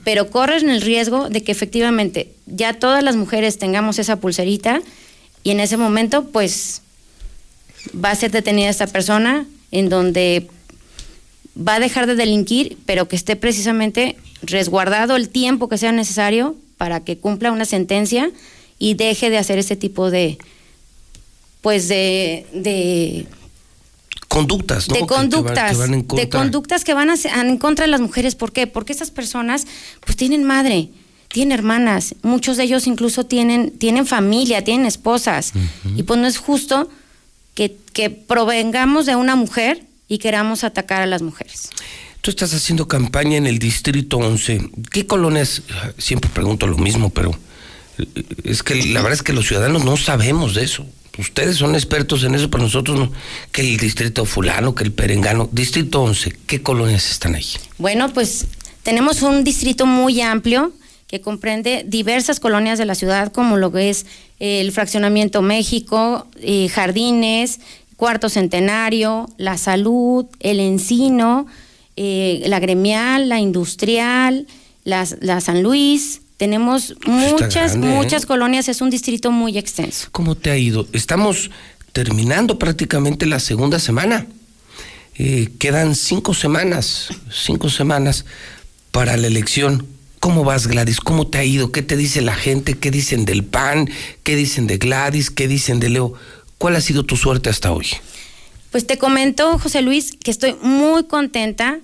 [0.03, 4.81] pero corres el riesgo de que efectivamente ya todas las mujeres tengamos esa pulserita
[5.43, 6.81] y en ese momento pues
[7.93, 10.47] va a ser detenida esta persona en donde
[11.57, 16.55] va a dejar de delinquir, pero que esté precisamente resguardado el tiempo que sea necesario
[16.77, 18.31] para que cumpla una sentencia
[18.79, 20.37] y deje de hacer este tipo de
[21.61, 23.27] pues de, de
[24.27, 24.95] conductas, ¿no?
[24.95, 28.35] De conductas, de conductas que van a, en contra de las mujeres.
[28.35, 28.67] ¿Por qué?
[28.67, 29.65] Porque estas personas
[30.05, 30.89] pues tienen madre,
[31.29, 35.53] tienen hermanas, muchos de ellos incluso tienen, tienen familia, tienen esposas.
[35.95, 36.89] Y pues no es justo
[37.53, 41.69] que, que provengamos de una mujer y queramos atacar a las mujeres.
[42.21, 44.69] Tú estás haciendo campaña en el Distrito 11.
[44.91, 45.61] ¿Qué colonias?
[45.97, 47.31] Siempre pregunto lo mismo, pero
[47.97, 48.05] eh,
[48.43, 50.85] es que la verdad es que los ciudadanos no sabemos de eso.
[51.17, 53.11] Ustedes son expertos en eso, pero nosotros no.
[53.51, 55.49] Que el Distrito Fulano, que el Perengano.
[55.51, 57.45] Distrito 11, ¿qué colonias están ahí?
[57.77, 58.45] Bueno, pues
[58.83, 60.71] tenemos un distrito muy amplio
[61.07, 64.05] que comprende diversas colonias de la ciudad, como lo que es
[64.39, 67.59] el Fraccionamiento México, eh, Jardines,
[67.95, 71.47] Cuarto Centenario, La Salud, El Encino,
[71.95, 74.45] eh, la Gremial, la Industrial,
[74.83, 76.21] la, la San Luis.
[76.37, 77.95] Tenemos muchas, grande, ¿eh?
[77.95, 80.07] muchas colonias, es un distrito muy extenso.
[80.11, 80.87] ¿Cómo te ha ido?
[80.93, 81.49] Estamos
[81.93, 84.27] terminando prácticamente la segunda semana.
[85.15, 88.25] Eh, quedan cinco semanas, cinco semanas
[88.91, 89.87] para la elección.
[90.19, 90.99] ¿Cómo vas, Gladys?
[90.99, 91.71] ¿Cómo te ha ido?
[91.71, 92.75] ¿Qué te dice la gente?
[92.75, 93.89] ¿Qué dicen del PAN?
[94.21, 95.31] ¿Qué dicen de Gladys?
[95.31, 96.13] ¿Qué dicen de Leo?
[96.59, 97.87] ¿Cuál ha sido tu suerte hasta hoy?
[98.71, 101.79] Pues te comento, José Luis, que estoy muy contenta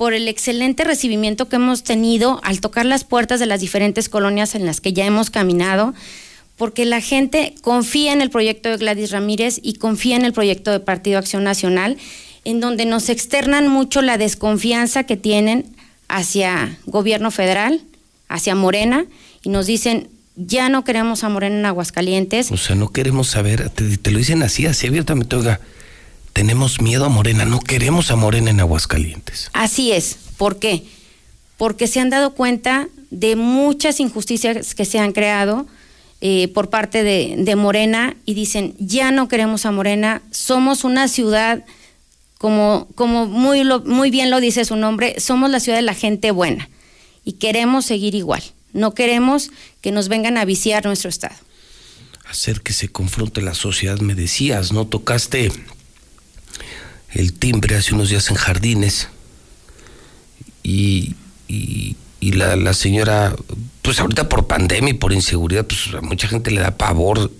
[0.00, 4.54] por el excelente recibimiento que hemos tenido al tocar las puertas de las diferentes colonias
[4.54, 5.92] en las que ya hemos caminado,
[6.56, 10.70] porque la gente confía en el proyecto de Gladys Ramírez y confía en el proyecto
[10.70, 11.98] de Partido Acción Nacional,
[12.46, 15.66] en donde nos externan mucho la desconfianza que tienen
[16.08, 17.82] hacia gobierno federal,
[18.30, 19.04] hacia Morena,
[19.42, 22.50] y nos dicen, ya no queremos a Morena en Aguascalientes.
[22.50, 25.60] O sea, no queremos saber, te, te lo dicen así, así abiertamente, oiga,
[26.32, 29.50] tenemos miedo a Morena, no queremos a Morena en Aguascalientes.
[29.52, 30.16] Así es.
[30.36, 30.84] ¿Por qué?
[31.56, 35.66] Porque se han dado cuenta de muchas injusticias que se han creado
[36.20, 41.08] eh, por parte de, de, Morena y dicen, ya no queremos a Morena, somos una
[41.08, 41.64] ciudad,
[42.38, 45.94] como, como muy, lo, muy bien lo dice su nombre, somos la ciudad de la
[45.94, 46.68] gente buena
[47.24, 48.42] y queremos seguir igual.
[48.72, 49.50] No queremos
[49.80, 51.34] que nos vengan a viciar nuestro estado.
[52.28, 54.86] Hacer que se confronte la sociedad, me decías, ¿no?
[54.86, 55.50] Tocaste
[57.12, 59.08] el timbre hace unos días en Jardines
[60.62, 61.14] y,
[61.48, 63.34] y, y la, la, señora,
[63.82, 67.30] pues ahorita por pandemia y por inseguridad, pues a mucha gente le da pavor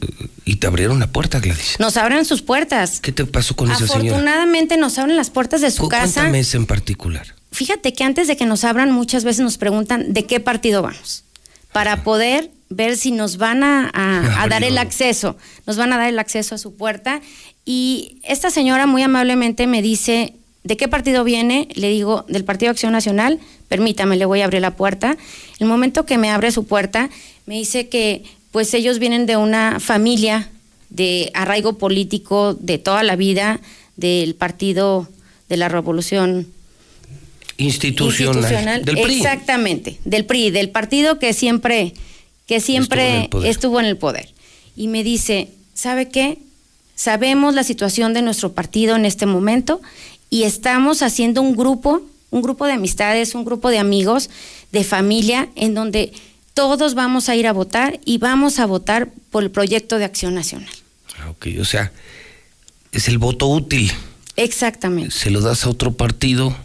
[0.44, 1.76] y te abrieron la puerta, Gladys.
[1.78, 3.00] Nos abren sus puertas.
[3.00, 4.16] ¿Qué te pasó con esa señora?
[4.16, 6.22] Afortunadamente nos abren las puertas de su casa.
[6.22, 7.34] Cuéntame esa en particular.
[7.52, 11.24] Fíjate que antes de que nos abran muchas veces nos preguntan de qué partido vamos,
[11.72, 15.36] para poder ver si nos van a, a, a dar el acceso,
[15.66, 17.20] nos van a dar el acceso a su puerta
[17.64, 20.34] y esta señora muy amablemente me dice,
[20.64, 21.68] ¿de qué partido viene?
[21.74, 23.38] Le digo, del Partido Acción Nacional,
[23.68, 25.16] permítame, le voy a abrir la puerta.
[25.58, 27.10] El momento que me abre su puerta,
[27.46, 30.50] me dice que pues ellos vienen de una familia
[30.88, 33.60] de arraigo político de toda la vida
[33.96, 35.08] del Partido
[35.48, 36.48] de la Revolución
[37.56, 38.84] Institucional, institucional.
[38.84, 39.14] del PRI.
[39.16, 41.92] Exactamente, del PRI, del partido que siempre,
[42.50, 44.34] que siempre estuvo en, estuvo en el poder.
[44.74, 46.38] Y me dice, ¿sabe qué?
[46.96, 49.80] Sabemos la situación de nuestro partido en este momento
[50.30, 54.30] y estamos haciendo un grupo, un grupo de amistades, un grupo de amigos,
[54.72, 56.12] de familia, en donde
[56.52, 60.34] todos vamos a ir a votar y vamos a votar por el proyecto de acción
[60.34, 60.74] nacional.
[61.28, 61.92] Ok, o sea,
[62.90, 63.92] es el voto útil.
[64.34, 65.14] Exactamente.
[65.14, 66.56] Se lo das a otro partido,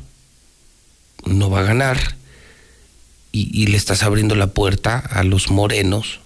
[1.26, 2.16] no va a ganar
[3.36, 6.20] y, y le estás abriendo la puerta a los morenos.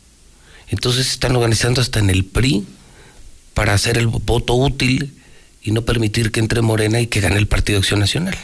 [0.68, 2.65] Entonces están organizando hasta en el PRI
[3.56, 5.15] para hacer el voto útil
[5.64, 8.36] y no permitir que entre Morena y que gane el Partido Acción Nacional.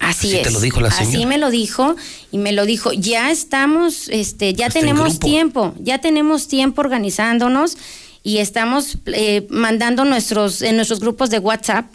[0.00, 0.42] Así, Así es.
[0.42, 1.16] te lo dijo la señora.
[1.16, 1.94] Así me lo dijo
[2.32, 2.92] y me lo dijo.
[2.92, 7.78] Ya estamos, este, ya Hasta tenemos tiempo, ya tenemos tiempo organizándonos
[8.24, 11.86] y estamos eh, mandando nuestros en nuestros grupos de WhatsApp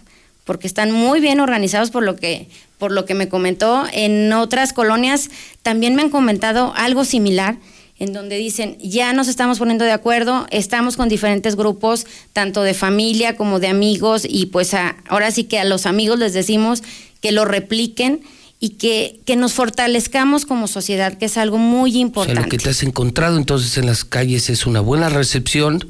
[0.51, 4.73] porque están muy bien organizados por lo que por lo que me comentó en otras
[4.73, 5.29] colonias
[5.61, 7.55] también me han comentado algo similar
[7.99, 12.73] en donde dicen, ya nos estamos poniendo de acuerdo, estamos con diferentes grupos, tanto de
[12.73, 16.83] familia como de amigos, y pues a, ahora sí que a los amigos les decimos
[17.21, 18.19] que lo repliquen
[18.59, 22.33] y que, que nos fortalezcamos como sociedad, que es algo muy importante.
[22.33, 25.87] O sea, lo que te has encontrado entonces en las calles es una buena recepción,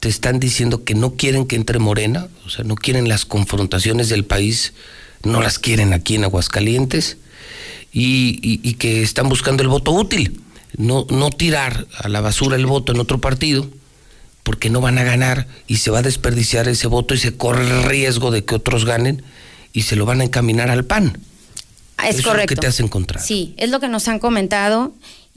[0.00, 4.08] te están diciendo que no quieren que entre Morena, o sea, no quieren las confrontaciones
[4.08, 4.72] del país,
[5.24, 7.16] no las quieren aquí en Aguascalientes,
[7.92, 10.42] y, y, y que están buscando el voto útil
[10.76, 13.66] no, no tirar a la basura el voto en otro partido,
[14.42, 17.64] porque no van a ganar y se va a desperdiciar ese voto y se corre
[17.64, 19.22] el riesgo de que otros ganen
[19.72, 21.20] y se lo van a encaminar al PAN.
[22.06, 22.54] Es Eso correcto.
[22.54, 23.26] Es lo que te has encontrado.
[23.26, 24.92] Sí, es lo que nos han comentado.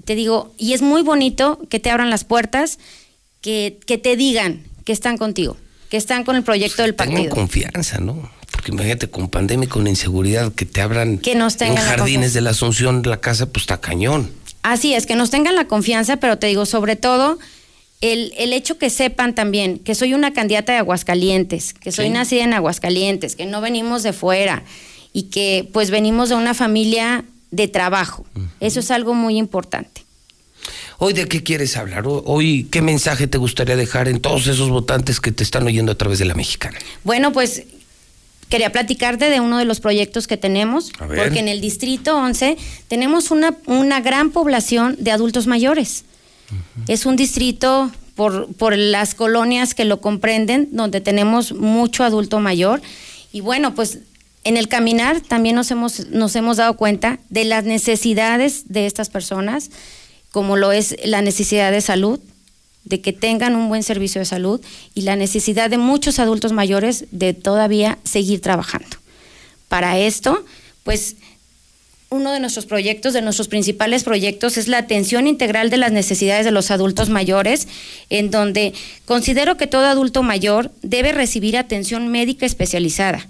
[0.06, 2.80] Te digo, y es muy bonito que te abran las puertas,
[3.42, 5.58] que, que te digan que están contigo,
[5.90, 7.24] que están con el proyecto del partido.
[7.24, 8.30] Tengo confianza, ¿no?
[8.52, 12.42] Porque imagínate, con pandemia y con inseguridad, que te abran que nos en jardines de
[12.42, 14.32] la Asunción la casa, pues está cañón.
[14.62, 17.40] Así es, que nos tengan la confianza, pero te digo, sobre todo,
[18.02, 22.44] el, el, hecho que sepan también que soy una candidata de Aguascalientes, que soy nacida
[22.44, 24.64] en Aguascalientes, que no venimos de fuera
[25.14, 28.26] y que pues venimos de una familia de trabajo.
[28.60, 30.04] Eso es algo muy importante.
[31.04, 32.04] Hoy de qué quieres hablar?
[32.06, 35.96] Hoy qué mensaje te gustaría dejar en todos esos votantes que te están oyendo a
[35.96, 36.78] través de la mexicana.
[37.04, 37.64] Bueno, pues
[38.50, 42.56] quería platicarte de uno de los proyectos que tenemos, porque en el distrito 11
[42.88, 46.06] tenemos una, una gran población de adultos mayores.
[46.88, 52.80] Es un distrito por, por las colonias que lo comprenden, donde tenemos mucho adulto mayor.
[53.34, 54.02] Y bueno, pues
[54.44, 59.10] en el caminar también nos hemos, nos hemos dado cuenta de las necesidades de estas
[59.10, 59.72] personas,
[60.32, 62.20] como lo es la necesidad de salud,
[62.84, 64.60] de que tengan un buen servicio de salud
[64.96, 68.98] y la necesidad de muchos adultos mayores de todavía seguir trabajando.
[69.68, 70.44] Para esto,
[70.84, 71.16] pues
[72.10, 76.44] uno de nuestros proyectos, de nuestros principales proyectos, es la atención integral de las necesidades
[76.44, 77.68] de los adultos mayores,
[78.10, 78.74] en donde
[79.06, 83.28] considero que todo adulto mayor debe recibir atención médica especializada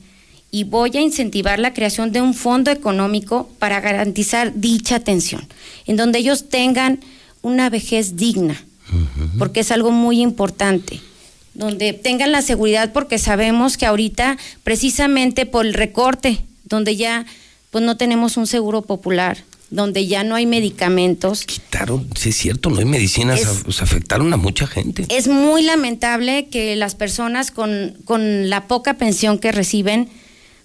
[0.51, 5.47] y voy a incentivar la creación de un fondo económico para garantizar dicha atención,
[5.87, 6.99] en donde ellos tengan
[7.41, 8.63] una vejez digna,
[9.39, 10.99] porque es algo muy importante
[11.53, 17.25] donde tengan la seguridad porque sabemos que ahorita precisamente por el recorte, donde ya
[17.71, 21.45] pues no tenemos un seguro popular, donde ya no hay medicamentos.
[21.45, 25.05] Quitaron, sí es cierto, no hay medicinas, pues, afectaron a mucha gente.
[25.09, 30.09] Es muy lamentable que las personas con, con la poca pensión que reciben,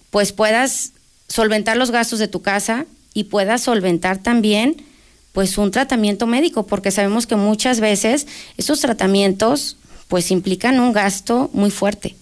[0.09, 0.91] pues puedas
[1.27, 4.83] solventar los gastos de tu casa y puedas solventar también
[5.31, 8.25] pues un tratamiento médico, porque sabemos que muchas veces
[8.57, 9.77] esos tratamientos
[10.07, 12.15] pues implican un gasto muy fuerte.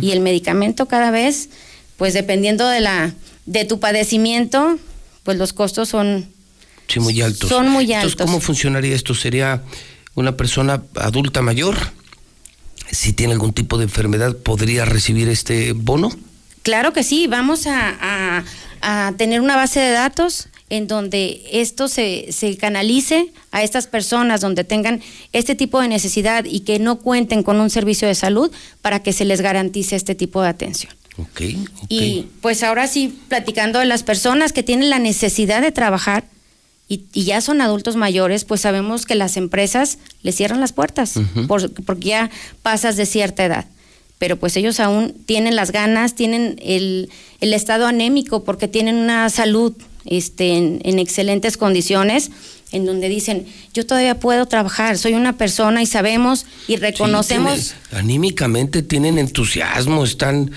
[0.00, 1.48] Y el medicamento cada vez,
[1.96, 3.12] pues dependiendo de la
[3.46, 4.78] de tu padecimiento,
[5.24, 6.28] pues los costos son
[6.86, 7.48] sí, muy altos.
[7.48, 8.12] Son muy altos.
[8.12, 9.14] Entonces, ¿cómo funcionaría esto?
[9.14, 9.62] ¿Sería
[10.14, 11.76] una persona adulta mayor?
[12.90, 16.10] Si tiene algún tipo de enfermedad, ¿podría recibir este bono?
[16.66, 18.42] Claro que sí, vamos a,
[18.82, 24.40] a, tener una base de datos en donde esto se, se, canalice a estas personas
[24.40, 25.00] donde tengan
[25.32, 28.50] este tipo de necesidad y que no cuenten con un servicio de salud
[28.82, 30.92] para que se les garantice este tipo de atención.
[31.88, 36.24] Y pues ahora sí, platicando de las personas que tienen la necesidad de trabajar
[36.88, 41.14] y, ya son adultos mayores, pues sabemos que las empresas les cierran las puertas
[41.86, 42.30] porque ya
[42.62, 43.66] pasas de cierta edad.
[44.18, 47.10] Pero pues ellos aún tienen las ganas, tienen el,
[47.40, 49.74] estado anémico porque tienen una salud
[50.04, 52.30] este, en, excelentes condiciones
[52.72, 57.74] en donde dicen, yo todavía puedo trabajar, soy una persona y sabemos y reconocemos.
[57.92, 60.50] anímicamente tienen entusiasmo, están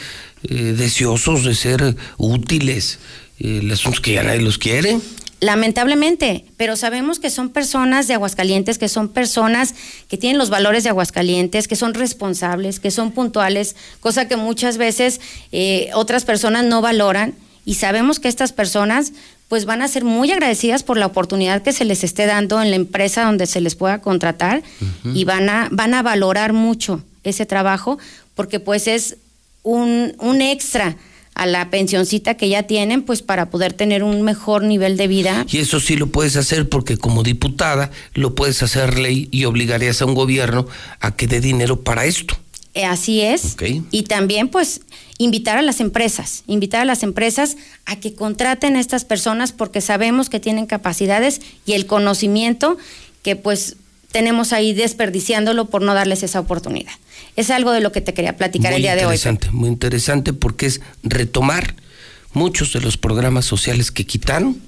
[0.44, 3.00] eh, deseosos de ser útiles.
[3.40, 5.00] Eh, los que ya nadie los quiere.
[5.42, 9.74] Lamentablemente, pero sabemos que son personas de Aguascalientes, que son personas
[10.10, 14.78] que tienen los valores de Aguascalientes, que son responsables, que son puntuales, cosa que muchas
[14.78, 15.22] veces
[15.54, 17.36] eh, otras personas no valoran.
[17.66, 19.14] Y sabemos que estas personas
[19.48, 22.70] pues van a ser muy agradecidas por la oportunidad que se les esté dando en
[22.70, 24.62] la empresa donde se les pueda contratar
[25.04, 27.98] y van a, van a valorar mucho ese trabajo
[28.36, 29.18] porque pues es
[29.64, 30.98] un, un extra
[31.40, 35.46] a la pensioncita que ya tienen, pues para poder tener un mejor nivel de vida.
[35.50, 40.02] Y eso sí lo puedes hacer porque como diputada lo puedes hacer ley y obligarías
[40.02, 40.68] a un gobierno
[41.00, 42.36] a que dé dinero para esto.
[42.74, 43.56] Eh, así es.
[43.90, 44.82] Y también pues
[45.18, 47.56] invitar a las empresas, invitar a las empresas
[47.86, 52.78] a que contraten a estas personas porque sabemos que tienen capacidades y el conocimiento
[53.24, 53.78] que pues
[54.12, 56.94] tenemos ahí desperdiciándolo por no darles esa oportunidad.
[57.36, 59.08] Es algo de lo que te quería platicar el día de hoy.
[59.08, 61.76] Muy interesante, muy interesante porque es retomar
[62.34, 64.62] muchos de los programas sociales que quitaron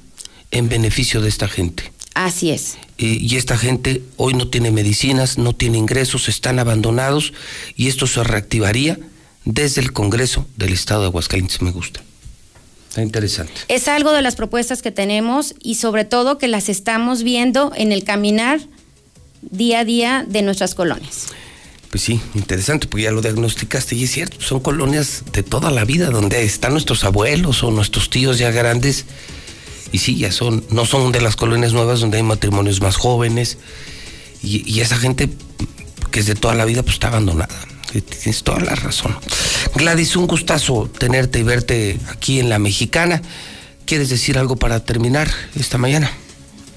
[0.52, 1.92] en beneficio de esta gente.
[2.14, 2.78] Así es.
[2.98, 7.34] y esta gente hoy no tiene medicinas, no tiene ingresos, están abandonados
[7.76, 9.00] y esto se reactivaría
[9.46, 11.62] desde el Congreso del Estado de Aguascalientes.
[11.62, 12.02] Me gusta.
[12.90, 13.54] Está interesante.
[13.70, 17.94] Es algo de las propuestas que tenemos y sobre todo que las estamos viendo en
[17.94, 18.60] el caminar
[19.42, 21.28] día a día de nuestras colonias.
[21.90, 25.84] Pues sí, interesante, porque ya lo diagnosticaste y es cierto, son colonias de toda la
[25.84, 29.06] vida donde están nuestros abuelos o nuestros tíos ya grandes
[29.92, 33.58] y sí, ya son, no son de las colonias nuevas donde hay matrimonios más jóvenes
[34.42, 35.30] y, esa gente
[36.12, 37.54] que es de toda la vida pues está abandonada.
[37.92, 39.16] Tienes toda la razón.
[39.76, 43.22] Gladys, un gustazo tenerte y verte aquí en La Mexicana.
[43.86, 46.10] ¿Quieres decir algo para terminar esta mañana?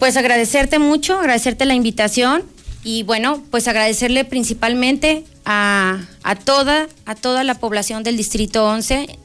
[0.00, 2.42] Pues agradecerte mucho, agradecerte la invitación
[2.84, 5.98] y bueno, pues agradecerle principalmente a,
[6.44, 9.18] toda, a toda la población del Distrito 11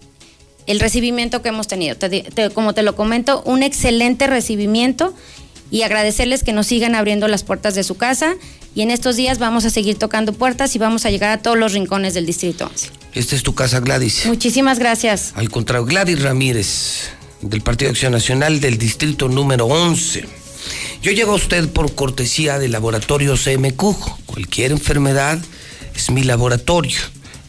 [0.65, 1.97] el recibimiento que hemos tenido.
[2.53, 5.15] como te lo comento, un excelente recibimiento
[5.71, 8.35] y agradecerles que nos sigan abriendo las puertas de su casa
[8.75, 11.57] y en estos días vamos a seguir tocando puertas y vamos a llegar a todos
[11.57, 12.89] los rincones del Distrito 11.
[13.13, 14.27] Esta es tu casa, Gladys.
[14.27, 15.33] Muchísimas gracias.
[15.35, 17.09] Al contrario, Gladys Ramírez,
[17.41, 20.38] del Partido Acción Nacional del Distrito número 11.
[21.01, 23.81] Yo llego a usted por cortesía del laboratorio CMQ.
[24.25, 25.39] Cualquier enfermedad
[25.95, 26.99] es mi laboratorio.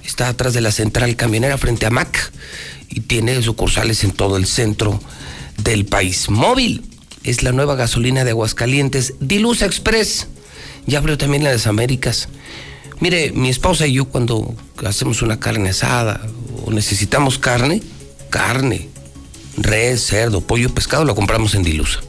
[0.05, 2.33] Está atrás de la central camionera frente a MAC
[2.89, 5.01] y tiene sucursales en todo el centro
[5.63, 6.29] del país.
[6.29, 6.83] Móvil
[7.23, 10.27] es la nueva gasolina de Aguascalientes, Dilusa Express.
[10.87, 12.29] Ya abrió también la de las Américas.
[13.01, 14.55] Mire, mi esposa y yo cuando
[14.85, 16.27] hacemos una carne asada
[16.65, 17.83] o necesitamos carne,
[18.31, 18.89] carne,
[19.57, 22.01] res, cerdo, pollo, pescado, lo compramos en Dilusa.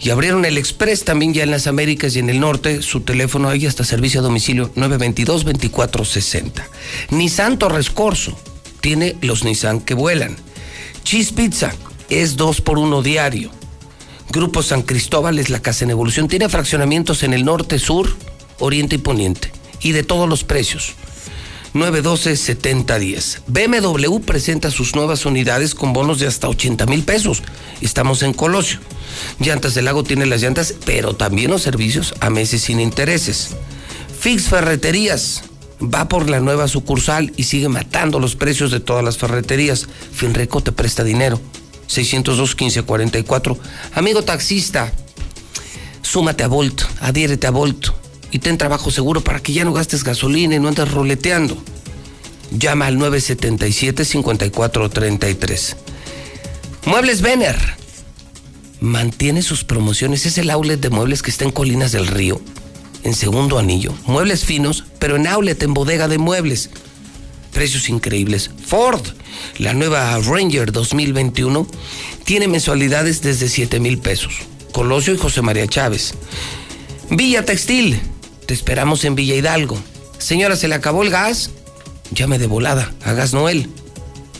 [0.00, 2.82] Y abrieron el Express también ya en las Américas y en el norte.
[2.82, 6.62] Su teléfono ahí hasta servicio a domicilio 922-2460.
[7.10, 8.38] Nissan Torres Corso
[8.80, 10.36] tiene los Nissan que vuelan.
[11.02, 11.72] Cheese Pizza
[12.08, 13.50] es dos por uno diario.
[14.30, 16.28] Grupo San Cristóbal es la casa en evolución.
[16.28, 18.14] Tiene fraccionamientos en el norte, sur,
[18.58, 19.50] oriente y poniente.
[19.80, 20.94] Y de todos los precios.
[21.74, 23.40] 912-7010.
[23.46, 27.42] BMW presenta sus nuevas unidades con bonos de hasta 80 mil pesos.
[27.80, 28.80] Estamos en Colosio.
[29.38, 33.50] Llantas del Lago tiene las llantas, pero también los servicios a meses sin intereses.
[34.18, 35.42] Fix Ferreterías
[35.82, 39.86] va por la nueva sucursal y sigue matando los precios de todas las ferreterías.
[40.12, 41.40] Finreco te presta dinero.
[41.88, 43.56] 602-1544.
[43.94, 44.92] Amigo taxista,
[46.02, 47.97] súmate a Volt, adhiérete a Volt
[48.30, 51.56] y ten trabajo seguro para que ya no gastes gasolina y no andes roleteando.
[52.50, 55.76] Llama al 977-5433.
[56.86, 57.56] Muebles Vener.
[58.80, 60.24] Mantiene sus promociones.
[60.24, 62.40] Es el outlet de muebles que está en Colinas del Río,
[63.02, 63.92] en segundo anillo.
[64.06, 66.70] Muebles finos, pero en outlet, en bodega de muebles.
[67.52, 68.50] Precios increíbles.
[68.64, 69.02] Ford,
[69.58, 71.66] la nueva Ranger 2021,
[72.24, 74.34] tiene mensualidades desde 7 mil pesos.
[74.72, 76.14] Colosio y José María Chávez.
[77.10, 78.00] Villa Textil,
[78.48, 79.78] te esperamos en Villa Hidalgo.
[80.16, 81.50] Señora, ¿se le acabó el gas?
[82.12, 83.68] Llame de volada a Gas Noel.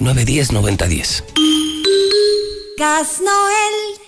[0.00, 1.24] 910-9010.
[2.78, 3.98] Gas Noel.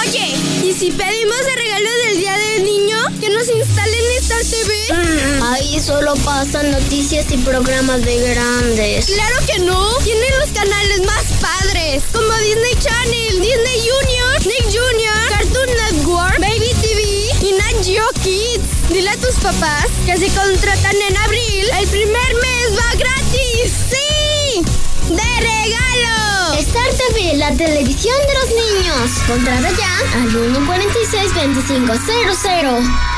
[0.00, 2.98] Oye, ¿y si pedimos el regalo del Día del Niño?
[3.20, 5.40] ¿Que nos instalen Star TV?
[5.44, 9.06] Ahí solo pasan noticias y programas de grandes.
[9.06, 9.88] ¡Claro que no!
[10.02, 15.17] Tienen los canales más padres, como Disney Channel, Disney Junior, Nick Junior,
[17.88, 18.90] yo Kids.
[18.90, 23.72] Dile a tus papás que si contratan en abril, el primer mes va gratis.
[23.88, 24.62] ¡Sí!
[25.08, 26.54] ¡De regalo!
[26.58, 29.10] Star TV, la televisión de los niños.
[29.26, 33.17] Contrata ya al 146 2500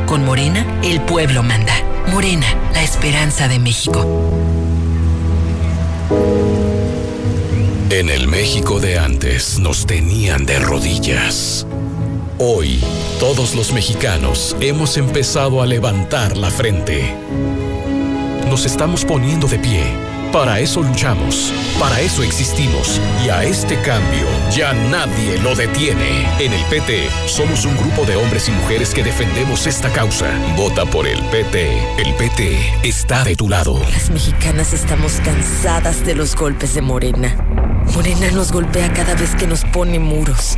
[0.11, 1.73] Con Morena, el pueblo manda.
[2.11, 4.05] Morena, la esperanza de México.
[7.89, 11.65] En el México de antes nos tenían de rodillas.
[12.39, 12.83] Hoy,
[13.21, 17.15] todos los mexicanos hemos empezado a levantar la frente.
[18.49, 20.10] Nos estamos poniendo de pie.
[20.31, 26.25] Para eso luchamos, para eso existimos y a este cambio ya nadie lo detiene.
[26.39, 30.31] En el PT somos un grupo de hombres y mujeres que defendemos esta causa.
[30.55, 31.77] Vota por el PT.
[31.97, 33.77] El PT está de tu lado.
[33.91, 37.35] Las mexicanas estamos cansadas de los golpes de Morena.
[37.93, 40.57] Morena nos golpea cada vez que nos pone muros.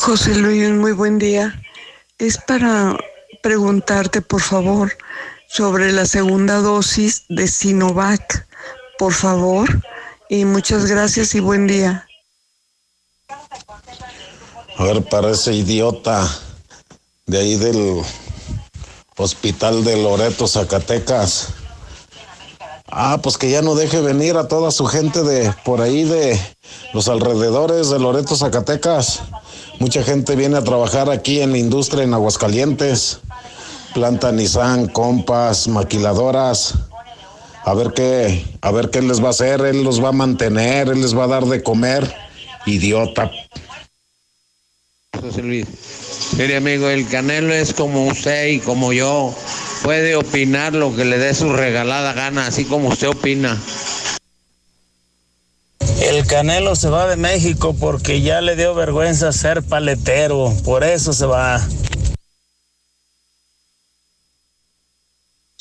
[0.00, 1.60] José Luis, muy buen día.
[2.16, 2.96] Es para
[3.42, 4.96] preguntarte, por favor,
[5.46, 8.46] sobre la segunda dosis de Sinovac,
[8.98, 9.68] por favor.
[10.30, 12.08] Y muchas gracias y buen día.
[14.78, 16.26] A ver, para ese idiota
[17.26, 18.00] de ahí del
[19.18, 21.48] hospital de Loreto, Zacatecas.
[22.86, 26.40] Ah, pues que ya no deje venir a toda su gente de por ahí de
[26.94, 29.20] los alrededores de Loreto, Zacatecas.
[29.80, 33.20] Mucha gente viene a trabajar aquí en la industria en Aguascalientes.
[33.94, 36.74] Planta Nissan, compas, maquiladoras.
[37.64, 39.62] A ver qué, a ver qué les va a hacer.
[39.62, 42.14] Él los va a mantener, él les va a dar de comer.
[42.66, 43.30] Idiota.
[46.36, 49.34] Mire, amigo, el Canelo es como usted y como yo.
[49.82, 53.58] Puede opinar lo que le dé su regalada gana, así como usted opina.
[56.20, 61.14] El Canelo se va de México porque ya le dio vergüenza ser paletero, por eso
[61.14, 61.66] se va.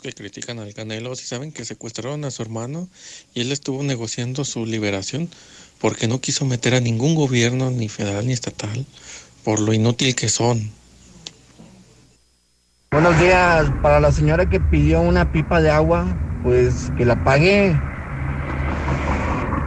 [0.02, 2.90] que critican al Canelo, si saben que secuestraron a su hermano
[3.34, 5.30] y él estuvo negociando su liberación
[5.80, 8.86] porque no quiso meter a ningún gobierno, ni federal ni estatal,
[9.45, 10.73] por lo inútil que son.
[12.91, 17.80] Buenos días, para la señora que pidió una pipa de agua, pues que la pague.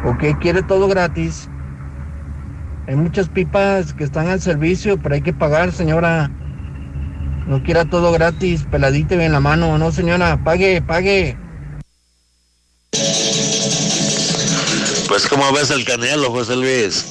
[0.04, 1.48] ¿O que quiere todo gratis?
[2.88, 6.30] Hay muchas pipas que están al servicio, pero hay que pagar, señora.
[7.46, 9.78] No quiera todo gratis, peladita en la mano.
[9.78, 11.36] No, señora, pague, pague.
[15.08, 17.06] Pues como ves el Canelo, José Luis.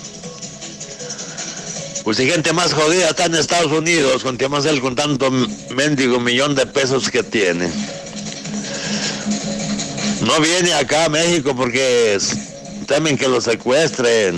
[2.04, 5.30] Pues hay gente más jodida está en Estados Unidos, con él con tanto
[5.76, 7.70] mendigo millón de pesos que tiene.
[10.26, 12.18] No viene acá a México porque
[12.92, 14.36] temen que lo secuestren.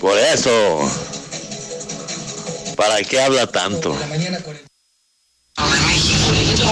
[0.00, 0.80] Por eso.
[2.74, 3.94] ¿Para qué habla tanto?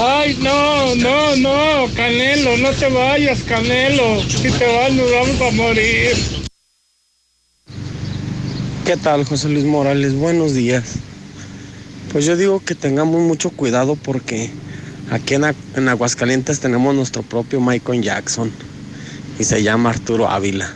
[0.01, 4.23] Ay, no, no, no, Canelo, no te vayas, Canelo.
[4.23, 6.17] Si te vas, nos vamos a morir.
[8.87, 10.15] ¿Qué tal, José Luis Morales?
[10.15, 10.95] Buenos días.
[12.11, 14.51] Pues yo digo que tengamos mucho cuidado porque
[15.11, 15.45] aquí en,
[15.77, 18.51] en Aguascalientes tenemos nuestro propio Michael Jackson
[19.39, 20.75] y se llama Arturo Ávila.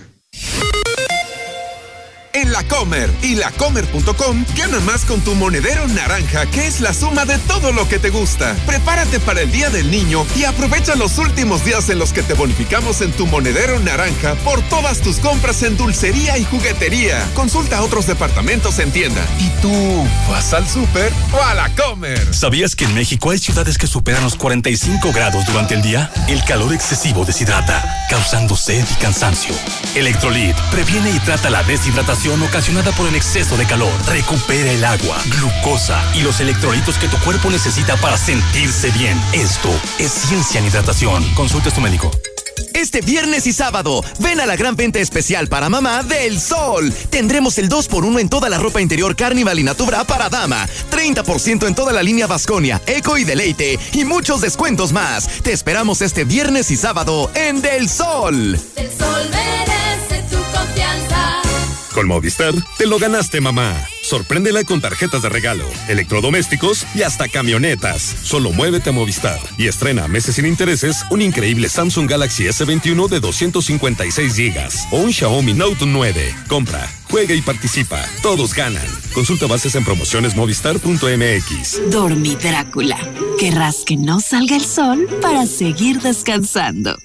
[2.53, 7.39] La Comer y lacomer.com gana más con tu monedero naranja, que es la suma de
[7.39, 8.55] todo lo que te gusta.
[8.67, 12.35] Prepárate para el Día del Niño y aprovecha los últimos días en los que te
[12.35, 17.27] bonificamos en tu monedero naranja por todas tus compras en dulcería y juguetería.
[17.33, 19.27] Consulta otros departamentos en tienda.
[19.39, 22.35] ¿Y tú vas al súper o a la Comer?
[22.35, 26.11] ¿Sabías que en México hay ciudades que superan los 45 grados durante el día?
[26.29, 29.55] El calor excesivo deshidrata, causando sed y cansancio.
[29.95, 33.93] Electrolit previene y trata la deshidratación ocasionada por el exceso de calor.
[34.07, 39.21] Recupera el agua, glucosa y los electrolitos que tu cuerpo necesita para sentirse bien.
[39.33, 41.25] Esto es ciencia en hidratación.
[41.35, 42.11] Consulta a tu médico.
[42.75, 46.93] Este viernes y sábado, ven a la gran venta especial para mamá del Sol.
[47.11, 51.75] Tendremos el 2x1 en toda la ropa interior Carnival y Natubra para dama, 30% en
[51.75, 55.29] toda la línea Vasconia, Eco y Deleite y muchos descuentos más.
[55.43, 58.59] Te esperamos este viernes y sábado en Del Sol.
[58.75, 59.82] Del Sol merece.
[61.95, 63.77] Con Movistar, te lo ganaste, mamá.
[64.03, 68.03] Sorpréndela con tarjetas de regalo, electrodomésticos y hasta camionetas.
[68.23, 73.09] Solo muévete a Movistar y estrena a meses sin intereses un increíble Samsung Galaxy S21
[73.09, 76.35] de 256 GB o un Xiaomi Note 9.
[76.49, 78.03] Compra, juega y participa.
[78.23, 78.87] Todos ganan.
[79.13, 81.91] Consulta bases en promociones movistar.mx.
[81.91, 82.99] Dormi Drácula.
[83.39, 86.97] Querrás que no salga el sol para seguir descansando.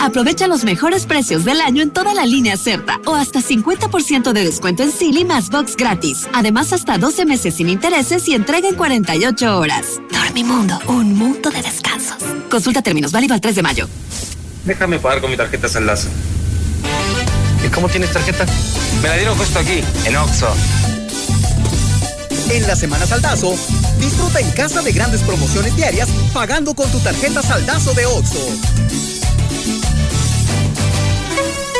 [0.00, 4.44] Aprovecha los mejores precios del año en toda la línea Certa o hasta 50% de
[4.44, 6.26] descuento en Silly más box gratis.
[6.32, 10.00] Además, hasta 12 meses sin intereses y entrega en 48 horas.
[10.10, 12.16] Dormimundo, un mundo de descansos.
[12.50, 13.88] Consulta términos válido al 3 de mayo.
[14.64, 16.08] Déjame pagar con mi tarjeta Saldazo.
[17.64, 18.46] ¿Y cómo tienes tarjeta?
[19.02, 20.48] Me la dieron justo aquí, en Oxxo.
[22.50, 23.54] En la Semana Saldazo,
[24.00, 29.09] disfruta en casa de grandes promociones diarias pagando con tu tarjeta Saldazo de Oxxo.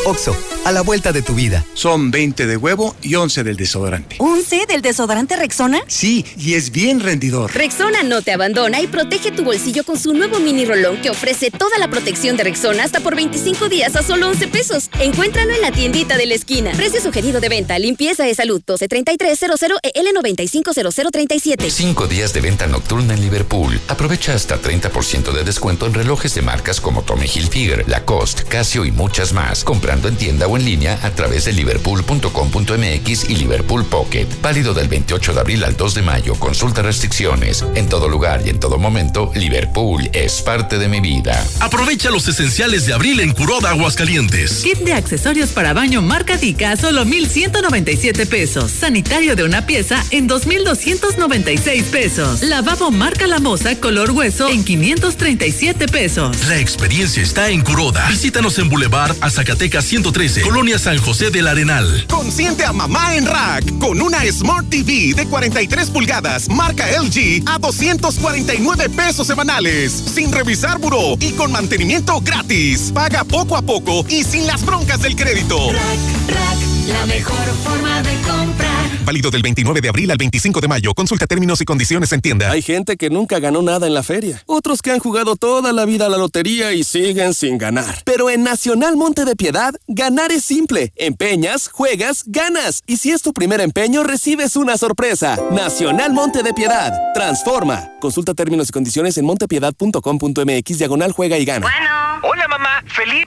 [0.06, 1.64] Oxo, a la vuelta de tu vida.
[1.74, 4.16] Son 20 de huevo y 11 del desodorante.
[4.18, 5.80] ¿11 del desodorante Rexona?
[5.88, 7.54] Sí, y es bien rendidor.
[7.54, 11.50] Rexona no te abandona y protege tu bolsillo con su nuevo mini rolón que ofrece
[11.50, 14.90] toda la protección de Rexona hasta por 25 días a solo 11 pesos.
[15.00, 16.72] Encuéntralo en la tiendita de la esquina.
[16.72, 21.70] Precio sugerido de venta, limpieza de salud 123300 EL950037.
[21.70, 23.78] Cinco días de venta nocturna en Liverpool.
[23.88, 28.92] Aprovecha hasta 30% de descuento en relojes de marcas como Tommy Hilfiger, Lacoste, Casio y
[28.92, 29.62] muchas más.
[29.90, 34.28] Comprando en tienda o en línea a través de liverpool.com.mx y Liverpool Pocket.
[34.40, 36.36] Válido del 28 de abril al 2 de mayo.
[36.36, 37.64] Consulta restricciones.
[37.74, 41.44] En todo lugar y en todo momento, Liverpool es parte de mi vida.
[41.58, 44.62] Aprovecha los esenciales de abril en Curoda, Aguascalientes.
[44.62, 48.70] Kit de accesorios para baño marca Dica, solo 1,197 pesos.
[48.70, 52.42] Sanitario de una pieza en 2,296 pesos.
[52.42, 56.46] Lavabo marca La Moza color hueso en 537 pesos.
[56.46, 58.08] La experiencia está en Curoda.
[58.08, 62.06] Visítanos en Boulevard a Zacatecas 113, Colonia San José del Arenal.
[62.08, 67.58] Consiente a mamá en Rack con una Smart TV de 43 pulgadas marca LG a
[67.58, 72.90] 249 pesos semanales, sin revisar buró y con mantenimiento gratis.
[72.94, 75.56] Paga poco a poco y sin las broncas del crédito.
[75.72, 79.04] Rack, Rack, la mejor forma de comprar.
[79.04, 80.94] Válido del 29 de abril al 25 de mayo.
[80.94, 82.50] Consulta términos y condiciones en tienda.
[82.50, 84.42] Hay gente que nunca ganó nada en la feria.
[84.46, 88.02] Otros que han jugado toda la vida a la lotería y siguen sin ganar.
[88.04, 90.92] Pero en Nacional Monte de Piedad, ganar es simple.
[90.96, 92.82] Empeñas, juegas, ganas.
[92.86, 95.38] Y si es tu primer empeño, recibes una sorpresa.
[95.50, 96.92] Nacional Monte de Piedad.
[97.14, 97.90] Transforma.
[98.00, 101.66] Consulta términos y condiciones en montepiedad.com.mx diagonal juega y gana.
[101.66, 102.00] Bueno.
[102.22, 103.24] Hola mamá, feliz.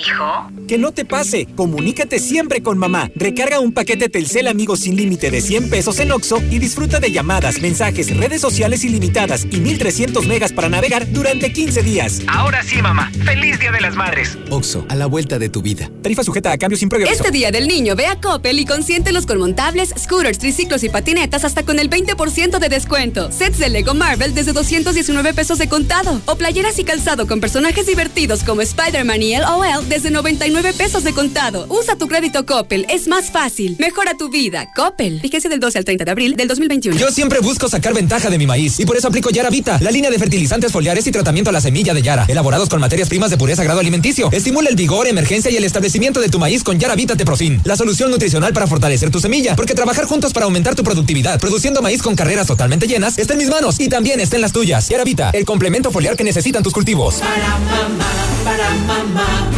[0.00, 0.50] ¿Hijo?
[0.66, 1.46] Que no te pase.
[1.56, 3.10] Comunícate siempre con mamá.
[3.14, 7.12] Recarga un paquete Telcel Amigos sin límite de 100 pesos en Oxo y disfruta de
[7.12, 12.22] llamadas, mensajes, redes sociales ilimitadas y 1300 megas para navegar durante 15 días.
[12.28, 13.10] Ahora sí, mamá.
[13.24, 14.38] Feliz Día de las Madres.
[14.48, 15.90] Oxo, a la vuelta de tu vida.
[16.02, 19.26] Tarifa sujeta a cambio sin previo Este Día del Niño ve a Coppel y consiéntelos
[19.26, 23.30] con montables, scooters, triciclos y patinetas hasta con el 20% de descuento.
[23.30, 26.20] Sets de Lego Marvel desde 219 pesos de contado.
[26.26, 31.12] O playeras y calzado con personajes divertidos como Spider-Man y LOL desde 99 pesos de
[31.12, 31.66] contado.
[31.68, 33.76] Usa tu crédito Coppel, es más fácil.
[33.80, 34.72] Mejora tu vida.
[34.74, 35.20] Coppel.
[35.20, 36.96] Vigencia del 12 al 30 de abril del 2021.
[36.96, 39.90] Yo siempre busco sacar ventaja de mi maíz y por eso aplico Yara Vita, la
[39.90, 43.30] línea de fertilizantes foliares y tratamiento a la semilla de Yara, elaborados con materias primas
[43.30, 44.30] de pureza grado alimenticio.
[44.30, 47.76] Estimula el vigor, emergencia y el establecimiento de tu maíz con Yara Vita Teprofin, la
[47.76, 52.00] solución nutricional para fortalecer tu semilla, porque trabajar juntos para aumentar tu productividad, produciendo maíz
[52.00, 54.88] con carreras totalmente llenas, está en mis manos y también está en las tuyas.
[54.88, 57.16] Yara Vita, el complemento foliar que necesitan tus cultivos.
[57.16, 58.06] Para mamá,
[58.44, 59.49] para mamá.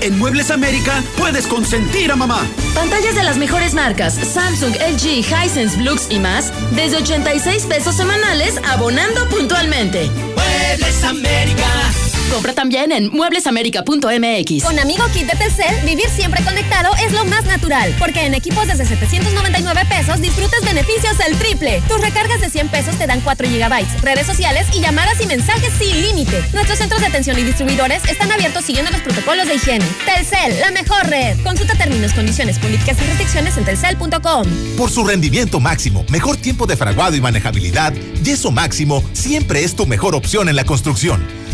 [0.00, 2.46] En Muebles América puedes consentir a mamá.
[2.74, 8.60] Pantallas de las mejores marcas, Samsung, LG, Hisense, Blux y más, desde 86 pesos semanales,
[8.66, 10.10] abonando puntualmente.
[10.36, 12.09] Muebles América.
[12.30, 14.62] Compra también en mueblesamerica.mx.
[14.62, 18.68] Con Amigo Kit de Telcel, vivir siempre conectado es lo más natural, porque en equipos
[18.68, 21.82] desde 799 pesos disfrutas beneficios al triple.
[21.88, 25.72] Tus recargas de 100 pesos te dan 4 gigabytes, redes sociales y llamadas y mensajes
[25.76, 26.40] sin límite.
[26.52, 29.84] Nuestros centros de atención y distribuidores están abiertos siguiendo los protocolos de higiene.
[30.06, 31.36] Telcel, la mejor red.
[31.42, 34.46] Consulta términos, condiciones, políticas y restricciones en telcel.com.
[34.76, 37.92] Por su rendimiento máximo, mejor tiempo de fraguado y manejabilidad,
[38.22, 41.40] Yeso Máximo siempre es tu mejor opción en la construcción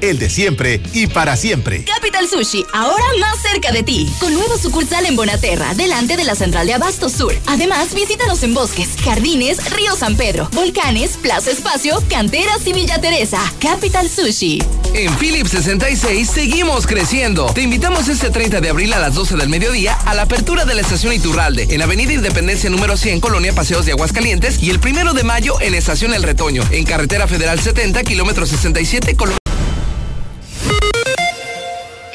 [0.00, 1.84] el de siempre y para siempre.
[1.84, 4.08] Capital Sushi, ahora más cerca de ti.
[4.20, 7.34] Con nuevo sucursal en Bonaterra, delante de la central de Abasto Sur.
[7.46, 13.40] Además, visítanos en bosques, jardines, Río San Pedro, volcanes, Plaza Espacio, canteras y Villa Teresa.
[13.60, 14.62] Capital Sushi.
[14.94, 17.46] En Philips 66 seguimos creciendo.
[17.52, 20.74] Te invitamos este 30 de abril a las 12 del mediodía a la apertura de
[20.74, 25.12] la estación Iturralde, en Avenida Independencia número 100, Colonia Paseos de Aguascalientes, y el primero
[25.12, 29.45] de mayo en Estación El Retoño, en Carretera Federal 70, kilómetro 67, Colonia.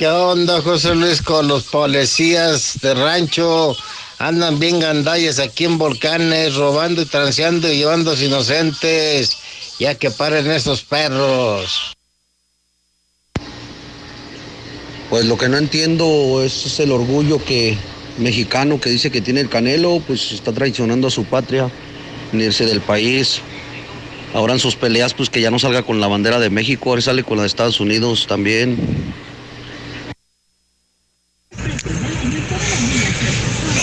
[0.02, 3.78] ¿Qué onda, José Luis, con los policías de rancho?
[4.18, 9.38] Andan bien gandallas aquí en volcanes, robando y transeando y llevando a inocentes.
[9.78, 11.96] Ya que paren esos perros.
[15.12, 17.78] Pues lo que no entiendo es el orgullo que
[18.18, 21.70] mexicano que dice que tiene el Canelo, pues está traicionando a su patria,
[22.34, 23.40] irse del país.
[24.34, 27.04] Ahora en sus peleas, pues que ya no salga con la bandera de México, ahora
[27.04, 28.80] sale con la de Estados Unidos también.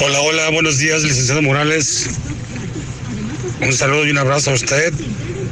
[0.09, 2.09] Hola, hola, buenos días, licenciado Morales.
[3.61, 4.95] Un saludo y un abrazo a usted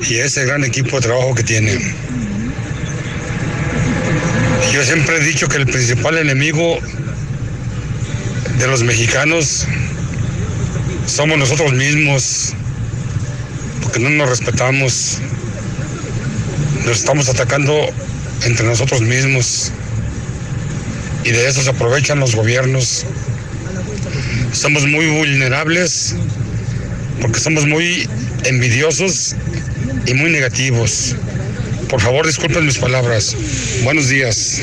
[0.09, 1.78] y a ese gran equipo de trabajo que tiene.
[4.73, 6.78] Yo siempre he dicho que el principal enemigo
[8.59, 9.66] de los mexicanos
[11.05, 12.55] somos nosotros mismos,
[13.83, 15.19] porque no nos respetamos,
[16.87, 17.91] nos estamos atacando
[18.47, 19.70] entre nosotros mismos
[21.24, 23.05] y de eso se aprovechan los gobiernos.
[24.52, 26.14] Somos muy vulnerables
[27.20, 28.09] porque somos muy
[28.44, 29.35] envidiosos
[30.06, 31.14] y muy negativos.
[31.89, 33.36] Por favor, disculpen mis palabras.
[33.85, 34.62] Buenos días.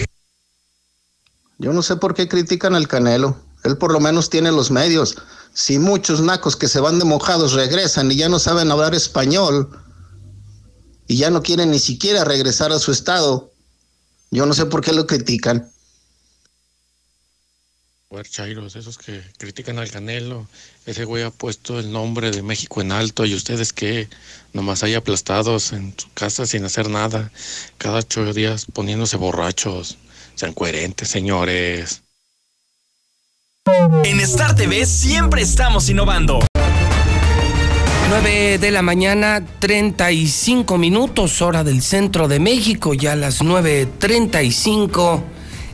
[1.57, 3.39] Yo no sé por qué critican al Canelo.
[3.63, 5.15] Él por lo menos tiene los medios.
[5.53, 9.69] Si muchos nacos que se van de mojados regresan y ya no saben hablar español
[11.07, 13.51] y ya no quieren ni siquiera regresar a su estado,
[14.31, 15.71] yo no sé por qué lo critican.
[18.13, 20.47] Ver, Chairos, esos que critican al Canelo,
[20.85, 24.07] ese güey ha puesto el nombre de México en alto y ustedes que
[24.53, 27.31] nomás hay aplastados en su casa sin hacer nada,
[27.79, 29.97] cada ocho días poniéndose borrachos.
[30.35, 32.03] Sean coherentes, señores.
[34.03, 36.45] En Star TV siempre estamos innovando.
[38.09, 45.23] 9 de la mañana, 35 minutos, hora del centro de México, ya a las 9.35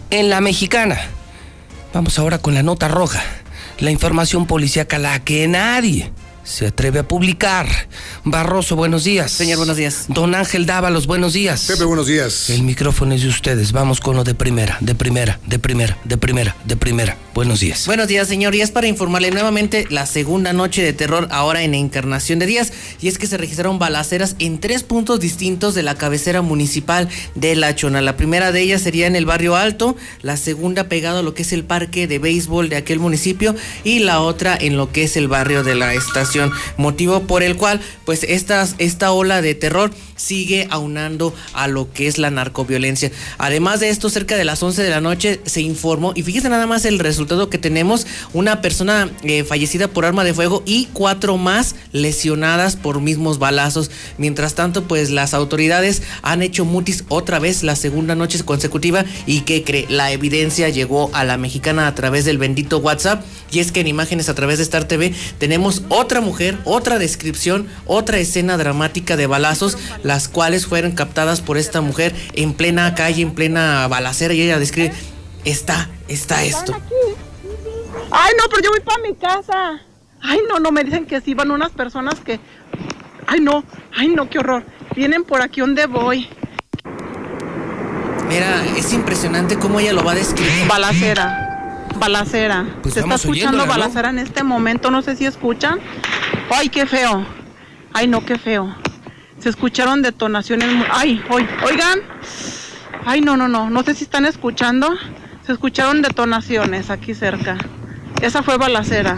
[0.10, 1.19] en la mexicana.
[1.94, 3.22] Vamos ahora con la nota roja,
[3.80, 6.12] la información policíaca, la que nadie
[6.44, 7.68] se atreve a publicar.
[8.24, 9.32] Barroso, buenos días.
[9.32, 10.06] Señor, buenos días.
[10.08, 11.66] Don Ángel Dávalos, buenos días.
[11.66, 12.50] Pepe, buenos días.
[12.50, 13.72] El micrófono es de ustedes.
[13.72, 17.18] Vamos con lo de primera, de primera, de primera, de primera, de primera.
[17.34, 17.86] Buenos días.
[17.86, 18.56] Buenos días, señor.
[18.56, 22.74] Y es para informarle nuevamente la segunda noche de terror ahora en Encarnación de Díaz.
[23.02, 27.56] Y es que se registraron balaceras en tres puntos distintos de la cabecera municipal de
[27.56, 28.02] La Chona.
[28.02, 31.44] La primera de ellas sería en el barrio Alto, la segunda pegado a lo que
[31.44, 35.16] es el parque de béisbol de aquel municipio y la otra en lo que es
[35.16, 36.39] el barrio de la estación
[36.78, 42.18] motivo por el cual pues esta, ola de terror sigue aunando a lo que es
[42.18, 43.12] la narcoviolencia.
[43.38, 46.68] Además de esto, cerca de las 11 de la noche se informó, y fíjese nada
[46.68, 51.38] más el resultado que tenemos, una persona eh, fallecida por arma de fuego y cuatro
[51.38, 53.92] más lesionadas por mismos balazos.
[54.18, 59.42] Mientras tanto, pues las autoridades han hecho mutis otra vez la segunda noche consecutiva y
[59.42, 63.72] que cree, la evidencia llegó a la mexicana a través del bendito WhatsApp y es
[63.72, 68.58] que en imágenes a través de Star TV tenemos otra mujer, otra descripción, otra escena
[68.58, 73.88] dramática de balazos, las cuales fueron captadas por esta mujer en plena calle, en plena
[73.88, 74.94] balacera y ella describe,
[75.46, 76.74] está, está esto.
[78.12, 79.82] Ay, no, pero yo voy para mi casa.
[80.22, 82.40] Ay, no, no, me dicen que sí van unas personas que...
[83.28, 83.64] Ay, no,
[83.96, 84.66] ay, no, qué horror.
[84.96, 86.28] Vienen por aquí donde voy.
[88.28, 90.68] Mira, es impresionante cómo ella lo va a describir.
[90.68, 91.49] Balacera,
[92.00, 92.66] balacera.
[92.82, 95.80] Pues Se está escuchando balacera en este momento, no sé si escuchan.
[96.52, 97.26] Ay, qué feo.
[97.94, 98.74] Ay, no, qué feo.
[99.40, 100.86] Se escucharon detonaciones muy...
[100.92, 102.00] Ay, oy- oigan.
[103.06, 104.90] Ay, no, no, no, no sé si están escuchando.
[105.46, 107.58] Se escucharon detonaciones aquí cerca.
[108.22, 109.16] Esa fue balacera.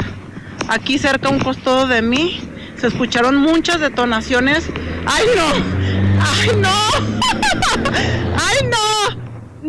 [0.70, 2.40] Aquí cerca, un costado de mí,
[2.78, 4.70] se escucharon muchas detonaciones.
[5.06, 6.22] ¡Ay, no!
[6.24, 7.21] ¡Ay, no!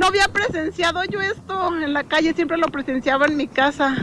[0.03, 0.09] ¡Ay, no!
[0.09, 3.97] No había presenciado yo esto en la calle, siempre lo presenciaba en mi casa.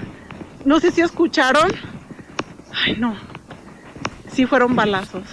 [0.66, 1.72] No sé si escucharon.
[2.74, 3.16] Ay, no.
[4.34, 5.24] Sí fueron balazos.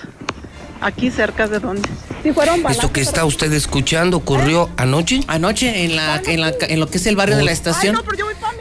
[0.81, 1.89] Aquí cerca de donde.
[2.23, 2.85] Sí fueron balazos.
[2.85, 5.21] Esto que está usted escuchando ocurrió anoche.
[5.27, 7.97] Anoche en la, en la en lo que es el barrio de la estación.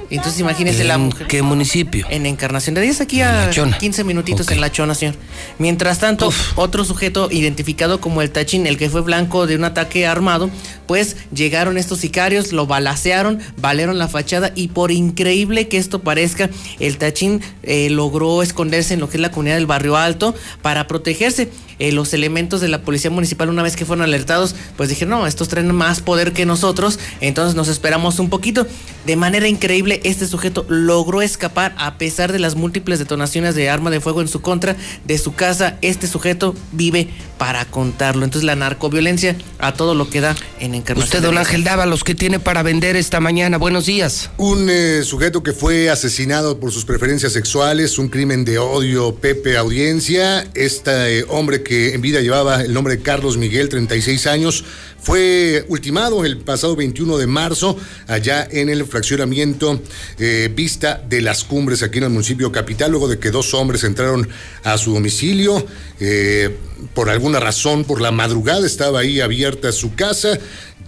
[0.10, 1.28] Entonces imagínese la ¿En mujer.
[1.28, 2.06] qué municipio?
[2.10, 3.78] En Encarnación de Díaz, aquí a La Chona.
[3.78, 5.16] 15 minutitos en La Chona, señor.
[5.60, 10.06] Mientras tanto, otro sujeto identificado como el Tachín, el que fue blanco de un ataque
[10.06, 10.50] armado,
[10.88, 16.50] pues llegaron estos sicarios, lo balacearon, valieron la fachada y por increíble que esto parezca,
[16.80, 20.88] el Tachín eh, logró esconderse en lo que es la comunidad del barrio alto para
[20.88, 21.50] protegerse.
[21.78, 25.28] Eh, los elementos de la policía municipal una vez que fueron alertados, pues dijeron, no,
[25.28, 28.66] estos traen más poder que nosotros, entonces nos esperamos un poquito.
[29.06, 33.90] De manera increíble, este sujeto logró escapar a pesar de las múltiples detonaciones de arma
[33.90, 35.78] de fuego en su contra de su casa.
[35.82, 37.08] Este sujeto vive
[37.38, 38.24] para contarlo.
[38.24, 41.08] Entonces la narcoviolencia a todo lo que da en Encarnación.
[41.08, 43.58] Usted, don Ángel Dávalos, ¿qué tiene para vender esta mañana?
[43.58, 44.30] Buenos días.
[44.38, 49.58] Un eh, sujeto que fue asesinado por sus preferencias sexuales, un crimen de odio, Pepe
[49.58, 50.48] Audiencia.
[50.54, 54.64] Este eh, hombre que en vida llevaba el nombre de Carlos Miguel, 36 años,
[55.06, 57.78] fue ultimado el pasado 21 de marzo
[58.08, 59.80] allá en el fraccionamiento
[60.18, 63.84] eh, Vista de las Cumbres, aquí en el municipio capital, luego de que dos hombres
[63.84, 64.28] entraron
[64.64, 65.64] a su domicilio.
[66.00, 66.58] Eh,
[66.96, 70.40] por alguna razón, por la madrugada estaba ahí abierta su casa,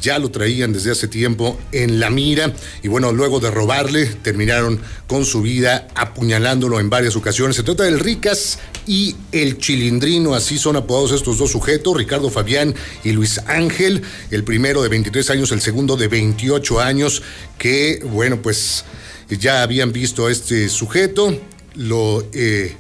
[0.02, 2.53] ya lo traían desde hace tiempo en la mira.
[2.84, 7.56] Y bueno, luego de robarle terminaron con su vida apuñalándolo en varias ocasiones.
[7.56, 12.76] Se trata del Ricas y el Chilindrino, así son apodados estos dos sujetos, Ricardo Fabián
[13.03, 14.02] y Luis Ángel,
[14.32, 17.22] el primero de 23 años, el segundo de 28 años,
[17.57, 18.86] que bueno, pues
[19.30, 21.40] ya habían visto a este sujeto,
[21.76, 22.26] lo...
[22.34, 22.76] Eh,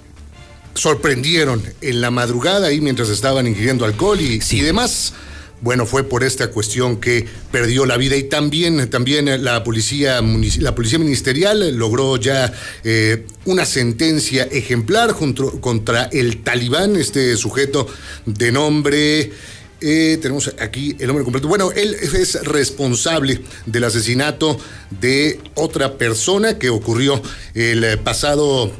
[0.73, 5.11] sorprendieron en la madrugada ahí mientras estaban ingiriendo alcohol y, y demás
[5.61, 10.21] bueno, fue por esta cuestión que perdió la vida y también, también la policía,
[10.59, 12.53] la policía ministerial logró ya
[12.83, 17.87] eh, una sentencia ejemplar junto, contra el talibán, este sujeto
[18.25, 19.31] de nombre.
[19.79, 21.47] Eh, tenemos aquí el nombre completo.
[21.47, 24.59] Bueno, él es responsable del asesinato
[24.99, 27.21] de otra persona que ocurrió
[27.53, 28.71] el pasado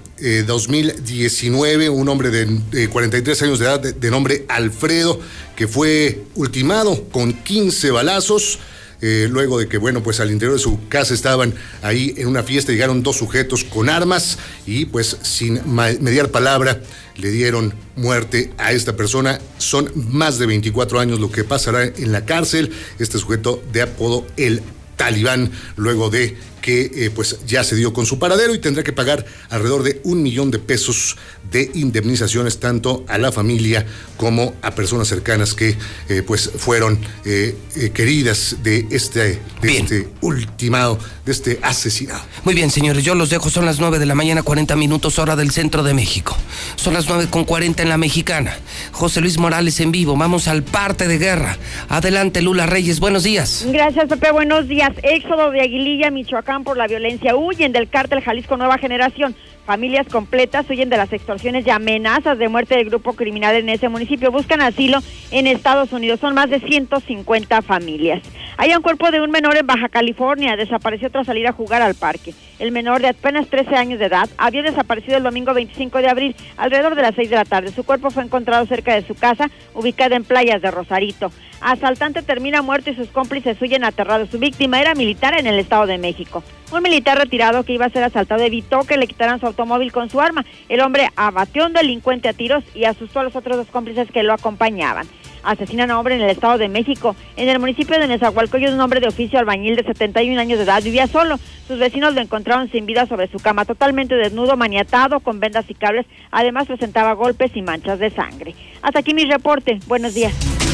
[0.45, 5.19] 2019, eh, un hombre de, 43 años de edad de, nombre Alfredo,
[5.55, 8.59] que fue ultimado con 15 balazos.
[8.99, 11.53] Eh, luego de que, bueno, pues al interior de su casa estaban
[11.83, 16.81] ahí en una fiesta, llegaron dos sujetos con armas y pues sin mediar palabra
[17.15, 19.39] le dieron muerte a esta persona.
[19.59, 22.71] Son más de 24 años lo que pasará en la cárcel.
[22.97, 24.63] Este sujeto de apodo El
[24.95, 26.35] Talibán, luego de
[26.67, 30.01] que eh, pues ya se dio con su paradero y tendrá que pagar alrededor de
[30.03, 31.15] un millón de pesos
[31.49, 33.85] de indemnizaciones tanto a la familia
[34.17, 35.77] como a personas cercanas que
[36.09, 37.55] eh, pues fueron eh,
[37.93, 42.21] queridas de este, de este ultimado, de este asesinado.
[42.43, 45.37] Muy bien, señores, yo los dejo, son las 9 de la mañana, 40 minutos hora
[45.37, 46.35] del centro de México.
[46.75, 48.57] Son las 9 con 40 en la mexicana.
[48.91, 51.57] José Luis Morales en vivo, vamos al parte de guerra.
[51.87, 53.65] Adelante, Lula Reyes, buenos días.
[53.71, 54.91] Gracias, Pepe, buenos días.
[55.01, 59.35] Éxodo de Aguililla, Michoacán por la violencia huyen del cártel Jalisco Nueva Generación.
[59.67, 63.89] Familias completas huyen de las extorsiones y amenazas de muerte del grupo criminal en ese
[63.89, 64.31] municipio.
[64.31, 64.99] Buscan asilo
[65.29, 66.21] en Estados Unidos.
[66.21, 68.23] Son más de 150 familias.
[68.55, 70.55] Hay un cuerpo de un menor en Baja California.
[70.55, 72.33] Desapareció tras salir a jugar al parque.
[72.59, 76.35] El menor de apenas 13 años de edad había desaparecido el domingo 25 de abril
[76.55, 77.73] alrededor de las 6 de la tarde.
[77.73, 81.29] Su cuerpo fue encontrado cerca de su casa, ubicada en playas de Rosarito.
[81.59, 84.29] Asaltante termina muerto y sus cómplices huyen aterrados.
[84.29, 86.41] Su víctima era militar en el Estado de México.
[86.69, 90.09] Un militar retirado que iba a ser asaltado evitó que le quitaran su automóvil con
[90.09, 90.45] su arma.
[90.67, 94.11] El hombre abatió a un delincuente a tiros y asustó a los otros dos cómplices
[94.11, 95.07] que lo acompañaban.
[95.43, 97.15] Asesinan a hombre en el Estado de México.
[97.37, 100.83] En el municipio de Nezahualcóyotl, un hombre de oficio albañil de 71 años de edad
[100.83, 101.39] vivía solo.
[101.67, 105.73] Sus vecinos lo encontraron sin vida sobre su cama, totalmente desnudo, maniatado, con vendas y
[105.73, 106.05] cables.
[106.31, 108.55] Además presentaba golpes y manchas de sangre.
[108.81, 109.79] Hasta aquí mi reporte.
[109.87, 110.66] Buenos días.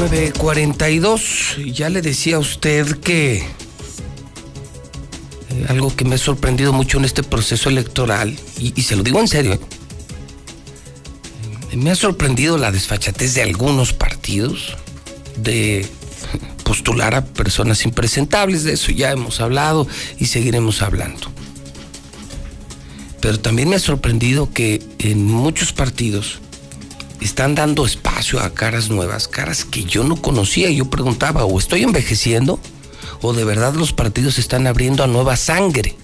[0.00, 3.44] 942, ya le decía a usted que eh,
[5.68, 9.28] algo que me ha sorprendido mucho en este proceso electoral, y, se lo digo en
[9.28, 9.60] serio,
[11.70, 14.74] eh, me ha sorprendido la desfachatez de algunos partidos
[15.36, 15.86] de
[16.64, 19.86] postular a personas impresentables, de eso ya hemos hablado
[20.18, 21.30] y seguiremos hablando.
[23.20, 26.40] Pero también me ha sorprendido que en muchos partidos
[27.20, 30.70] están dando espacio a caras nuevas, caras que yo no conocía.
[30.70, 32.58] Yo preguntaba, o estoy envejeciendo,
[33.22, 35.96] o de verdad los partidos están abriendo a nueva sangre.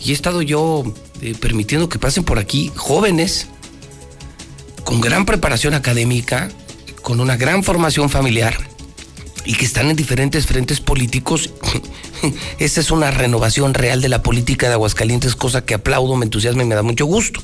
[0.00, 0.84] Y he estado yo
[1.20, 3.48] eh, permitiendo que pasen por aquí jóvenes
[4.84, 6.50] con gran preparación académica,
[7.02, 8.56] con una gran formación familiar
[9.44, 11.50] y que están en diferentes frentes políticos.
[12.58, 16.62] Esa es una renovación real de la política de Aguascalientes, cosa que aplaudo, me entusiasma
[16.62, 17.42] y me da mucho gusto.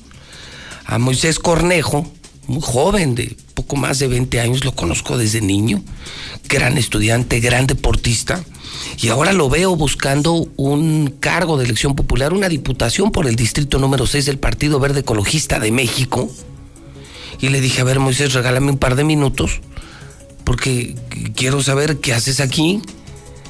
[0.85, 2.06] A Moisés Cornejo,
[2.46, 5.82] muy joven, de poco más de 20 años, lo conozco desde niño,
[6.48, 8.44] gran estudiante, gran deportista,
[9.00, 13.78] y ahora lo veo buscando un cargo de elección popular, una diputación por el distrito
[13.78, 16.30] número 6 del Partido Verde Ecologista de México.
[17.40, 19.60] Y le dije, a ver, Moisés, regálame un par de minutos,
[20.44, 20.94] porque
[21.34, 22.80] quiero saber qué haces aquí,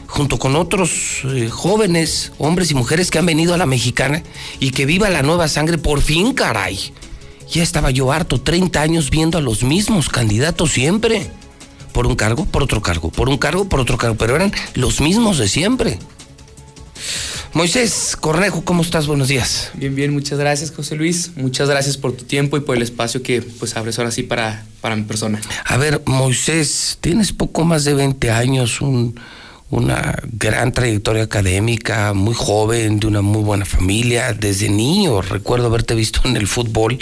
[0.07, 4.23] junto con otros eh, jóvenes, hombres y mujeres que han venido a la mexicana
[4.61, 6.93] y que viva la nueva sangre por fin, caray.
[7.51, 11.31] Ya estaba yo harto, 30 años viendo a los mismos candidatos siempre.
[11.93, 15.01] Por un cargo, por otro cargo, por un cargo, por otro cargo, pero eran los
[15.01, 15.99] mismos de siempre.
[17.55, 19.07] Moisés Cornejo, ¿cómo estás?
[19.07, 19.71] Buenos días.
[19.75, 21.31] Bien, bien, muchas gracias, José Luis.
[21.37, 24.67] Muchas gracias por tu tiempo y por el espacio que pues abres ahora sí para,
[24.81, 25.41] para mi persona.
[25.65, 29.15] A ver, Moisés, tienes poco más de 20 años, un,
[29.71, 34.33] una gran trayectoria académica, muy joven, de una muy buena familia.
[34.33, 36.99] Desde niño recuerdo haberte visto en el fútbol.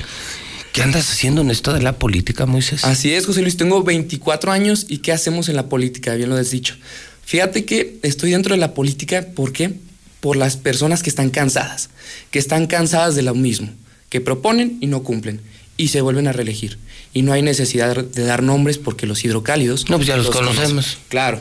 [0.72, 2.84] ¿Qué andas haciendo en esto de la política, Moisés?
[2.84, 3.58] Así es, José Luis.
[3.58, 6.14] Tengo 24 años y ¿qué hacemos en la política?
[6.14, 6.76] Bien lo has dicho.
[7.24, 9.74] Fíjate que estoy dentro de la política, ¿por qué?
[10.20, 11.90] Por las personas que están cansadas,
[12.30, 13.68] que están cansadas de lo mismo,
[14.08, 15.40] que proponen y no cumplen
[15.76, 16.78] y se vuelven a reelegir.
[17.12, 19.90] Y no hay necesidad de dar nombres porque los hidrocálidos.
[19.90, 20.68] No, pues ya los, conocemos.
[20.68, 20.98] conocen.
[21.08, 21.40] Claro.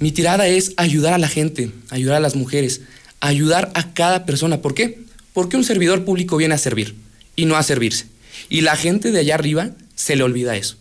[0.00, 2.82] Mi tirada es ayudar a la gente, ayudar a las mujeres,
[3.20, 4.60] ayudar a cada persona.
[4.60, 5.00] ¿Por qué?
[5.32, 6.96] Porque un servidor público viene a servir
[7.34, 8.06] y no a servirse.
[8.48, 10.76] Y la gente de allá arriba se le olvida eso.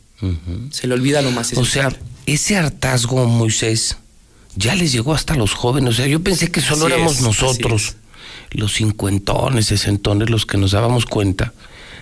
[0.72, 1.96] Se le olvida lo más O sea,
[2.26, 3.98] ese hartazgo, Moisés,
[4.56, 5.94] ya les llegó hasta los jóvenes.
[5.94, 7.96] O sea, yo pensé que solo Así éramos es, nosotros,
[8.52, 11.54] los cincuentones, sesentones, los que nos dábamos cuenta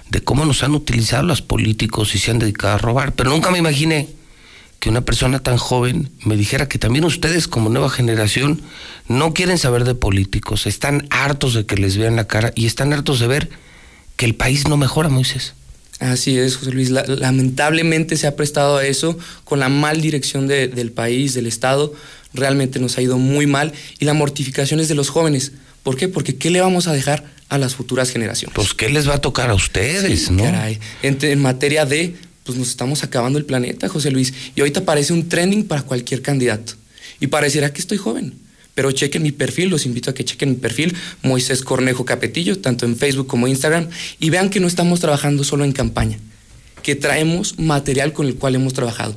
[0.10, 3.14] de cómo nos han utilizado los políticos y se han dedicado a robar.
[3.14, 4.08] Pero nunca me imaginé
[4.80, 8.62] que una persona tan joven me dijera que también ustedes como nueva generación
[9.08, 12.94] no quieren saber de políticos, están hartos de que les vean la cara y están
[12.94, 13.50] hartos de ver
[14.16, 15.54] que el país no mejora, Moisés.
[16.00, 16.90] Así es, José Luis.
[16.90, 21.48] La- lamentablemente se ha prestado a eso con la mal dirección de- del país, del
[21.48, 21.94] Estado.
[22.34, 25.54] Realmente nos ha ido muy mal y la mortificación es de los jóvenes.
[25.84, 26.08] ¿Por qué?
[26.10, 28.54] Porque ¿qué le vamos a dejar a las futuras generaciones?
[28.56, 30.44] Pues ¿qué les va a tocar a ustedes, Sí, no?
[30.44, 30.80] Caray.
[31.02, 32.16] En, en materia de,
[32.46, 34.34] pues nos estamos acabando el planeta, José Luis.
[34.56, 36.74] Y ahorita parece un trending para cualquier candidato.
[37.20, 38.36] Y pareciera que estoy joven.
[38.76, 42.86] Pero chequen mi perfil, los invito a que chequen mi perfil, Moisés Cornejo Capetillo, tanto
[42.86, 43.88] en Facebook como Instagram,
[44.20, 46.20] y vean que no estamos trabajando solo en campaña,
[46.84, 49.16] que traemos material con el cual hemos trabajado.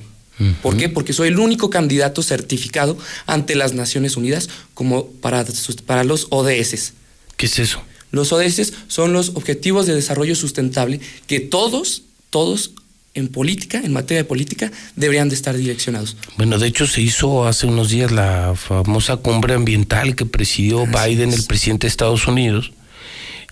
[0.62, 0.88] ¿Por qué?
[0.88, 2.96] Porque soy el único candidato certificado
[3.26, 5.44] ante las Naciones Unidas como para,
[5.84, 6.92] para los ODS.
[7.36, 7.82] ¿Qué es eso?
[8.12, 12.70] Los ODS son los Objetivos de Desarrollo Sustentable que todos, todos
[13.14, 16.16] en política, en materia de política, deberían de estar direccionados.
[16.36, 21.32] Bueno, de hecho se hizo hace unos días la famosa cumbre ambiental que presidió Biden,
[21.32, 22.72] el presidente de Estados Unidos,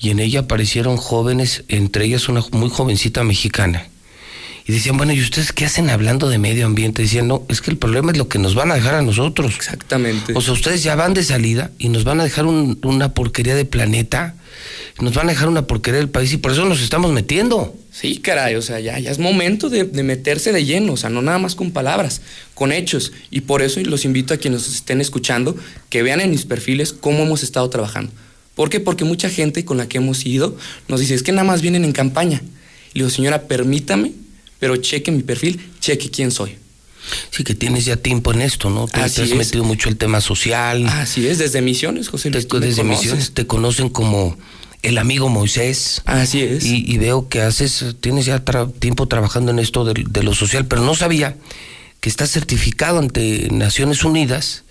[0.01, 3.89] y en ella aparecieron jóvenes, entre ellas una muy jovencita mexicana.
[4.69, 7.03] Y decían, bueno, ¿y ustedes qué hacen hablando de medio ambiente?
[7.03, 9.55] Decían, no, es que el problema es lo que nos van a dejar a nosotros.
[9.55, 10.33] Exactamente.
[10.35, 13.55] O sea, ustedes ya van de salida y nos van a dejar un- una porquería
[13.55, 14.35] de planeta,
[15.01, 17.75] nos van a dejar una porquería del país y por eso nos estamos metiendo.
[17.93, 21.11] Sí, caray, o sea, ya, ya es momento de, de meterse de lleno, o sea,
[21.11, 22.21] no nada más con palabras,
[22.55, 23.13] con hechos.
[23.31, 25.57] Y por eso los invito a quienes estén escuchando
[25.89, 28.13] que vean en mis perfiles cómo hemos estado trabajando.
[28.55, 28.81] ¿Por qué?
[28.81, 30.57] Porque mucha gente con la que hemos ido
[30.89, 32.43] nos dice, es que nada más vienen en campaña.
[32.95, 34.13] Y le digo, señora, permítame,
[34.59, 36.57] pero cheque mi perfil, cheque quién soy.
[37.31, 38.89] Sí, que tienes ya tiempo en esto, ¿no?
[38.89, 39.37] Te, Así te has es.
[39.37, 40.87] metido mucho el tema social.
[40.89, 42.49] Así es, desde Misiones, José Luis.
[42.49, 43.05] tú me desde conoces.
[43.05, 44.37] Misiones te conocen como
[44.83, 46.03] el amigo Moisés.
[46.05, 46.65] Así es.
[46.65, 50.35] Y, y veo que haces, tienes ya tra- tiempo trabajando en esto de, de lo
[50.35, 51.37] social, pero no sabía
[52.01, 54.65] que estás certificado ante Naciones Unidas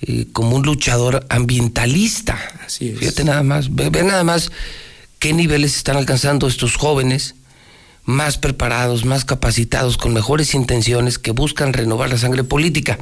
[0.00, 2.38] eh, como un luchador ambientalista.
[2.66, 2.98] Así es.
[2.98, 4.50] Fíjate nada más, ve, ve nada más
[5.18, 7.34] qué niveles están alcanzando estos jóvenes
[8.04, 12.98] más preparados, más capacitados, con mejores intenciones, que buscan renovar la sangre política.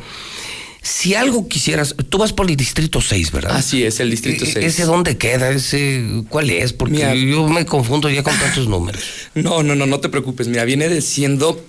[0.89, 3.57] Si algo quisieras, tú vas por el distrito 6, ¿verdad?
[3.57, 4.65] Así es, el distrito E- 6.
[4.67, 5.51] ¿Ese dónde queda?
[5.51, 6.73] ¿Ese cuál es?
[6.73, 7.15] Porque Mira.
[7.17, 9.03] yo me confundo ya con tantos números.
[9.35, 10.47] No, no, no, no te preocupes.
[10.49, 11.65] Mira, viene de siendo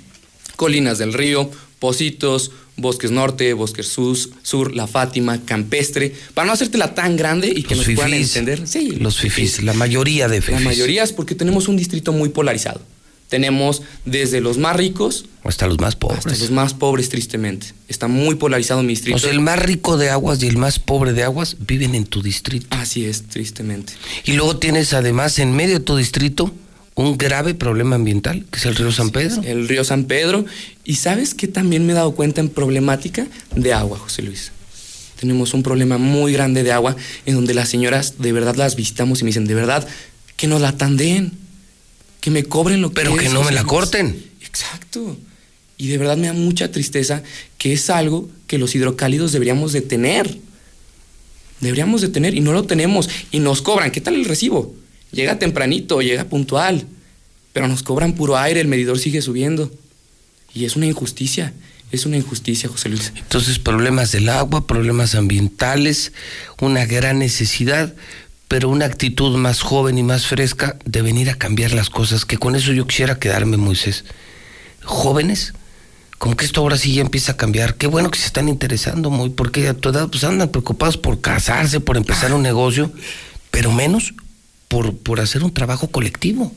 [0.56, 6.94] Colinas del Río, Positos, Bosques Norte, Bosques Sus, Sur, La Fátima, Campestre, para no hacértela
[6.94, 8.66] tan grande y que Los nos puedan entender.
[8.66, 10.60] Sí, Los fifís, la mayoría de La fifís.
[10.62, 12.80] mayoría es porque tenemos un distrito muy polarizado.
[13.28, 16.18] Tenemos desde los más ricos Hasta los más pobres.
[16.26, 17.68] hasta los más pobres, tristemente.
[17.88, 19.16] Está muy polarizado mi distrito.
[19.16, 22.04] O sea, el más rico de aguas y el más pobre de aguas viven en
[22.04, 22.68] tu distrito.
[22.70, 23.94] Así es, tristemente.
[24.24, 26.52] Y luego tienes además en medio de tu distrito
[26.94, 29.42] un grave problema ambiental, que es el río San Pedro.
[29.42, 30.44] El río San Pedro.
[30.84, 34.52] Y sabes que también me he dado cuenta en problemática de agua, José Luis.
[35.20, 39.20] Tenemos un problema muy grande de agua en donde las señoras de verdad las visitamos
[39.20, 39.86] y me dicen, de verdad,
[40.36, 41.32] que nos la tandeen,
[42.26, 43.70] que me cobren lo que Pero que no me la Luis".
[43.70, 44.20] corten.
[44.44, 45.16] Exacto.
[45.78, 47.22] Y de verdad me da mucha tristeza
[47.56, 50.36] que es algo que los hidrocálidos deberíamos de tener.
[51.60, 53.08] Deberíamos de tener y no lo tenemos.
[53.30, 53.92] Y nos cobran.
[53.92, 54.74] ¿Qué tal el recibo?
[55.12, 56.88] Llega tempranito, llega puntual.
[57.52, 59.70] Pero nos cobran puro aire, el medidor sigue subiendo.
[60.52, 61.54] Y es una injusticia.
[61.92, 63.12] Es una injusticia, José Luis.
[63.14, 66.10] Entonces, problemas del agua, problemas ambientales,
[66.60, 67.94] una gran necesidad,
[68.48, 72.38] pero una actitud más joven y más fresca de venir a cambiar las cosas, que
[72.38, 74.04] con eso yo quisiera quedarme, Moisés.
[74.84, 75.52] Jóvenes,
[76.18, 77.74] como que esto ahora sí ya empieza a cambiar.
[77.74, 81.20] Qué bueno que se están interesando muy, porque a tu edad pues andan preocupados por
[81.20, 82.92] casarse, por empezar un negocio,
[83.50, 84.14] pero menos
[84.68, 86.52] por, por hacer un trabajo colectivo.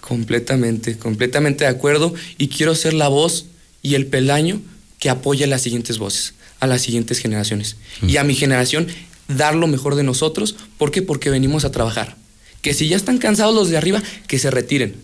[0.00, 2.14] Completamente, completamente de acuerdo.
[2.38, 3.46] Y quiero ser la voz
[3.82, 4.60] y el peldaño
[4.98, 7.76] que apoya a las siguientes voces, a las siguientes generaciones.
[8.06, 8.86] Y a mi generación,
[9.28, 10.56] dar lo mejor de nosotros.
[10.78, 11.02] ¿Por qué?
[11.02, 12.16] Porque venimos a trabajar.
[12.60, 14.96] Que si ya están cansados los de arriba, que se retiren.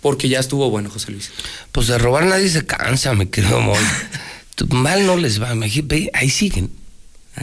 [0.00, 1.30] Porque ya estuvo bueno, José Luis.
[1.72, 3.78] Pues de robar nadie se cansa, me quedo muy.
[4.70, 5.54] Mal no les va,
[6.12, 6.70] ahí siguen.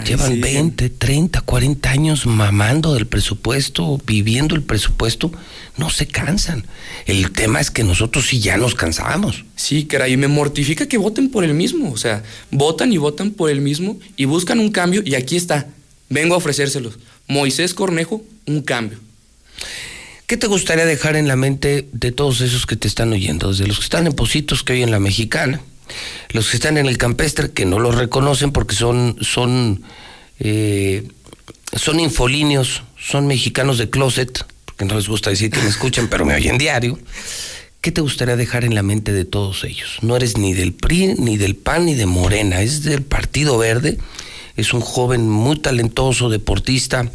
[0.05, 0.41] Llevan siguen.
[0.41, 5.31] 20, 30, 40 años mamando del presupuesto, viviendo el presupuesto,
[5.77, 6.65] no se cansan.
[7.05, 9.45] El tema es que nosotros sí ya nos cansamos.
[9.55, 11.91] Sí, caray, y me mortifica que voten por el mismo.
[11.91, 15.01] O sea, votan y votan por el mismo y buscan un cambio.
[15.05, 15.67] Y aquí está,
[16.09, 16.99] vengo a ofrecérselos.
[17.27, 18.99] Moisés Cornejo, un cambio.
[20.27, 23.51] ¿Qué te gustaría dejar en la mente de todos esos que te están oyendo?
[23.51, 25.61] Desde los que están en Positos, que hoy en la Mexicana,
[26.29, 29.83] los que están en el Campestre, que no los reconocen porque son, son,
[30.39, 31.07] eh,
[31.73, 36.25] son infolíneos, son mexicanos de closet, porque no les gusta decir que me escuchen, pero
[36.25, 36.97] me oyen diario.
[37.81, 39.99] ¿Qué te gustaría dejar en la mente de todos ellos?
[40.01, 43.99] No eres ni del PRI, ni del PAN, ni de Morena, es del Partido Verde.
[44.55, 47.11] Es un joven muy talentoso, deportista,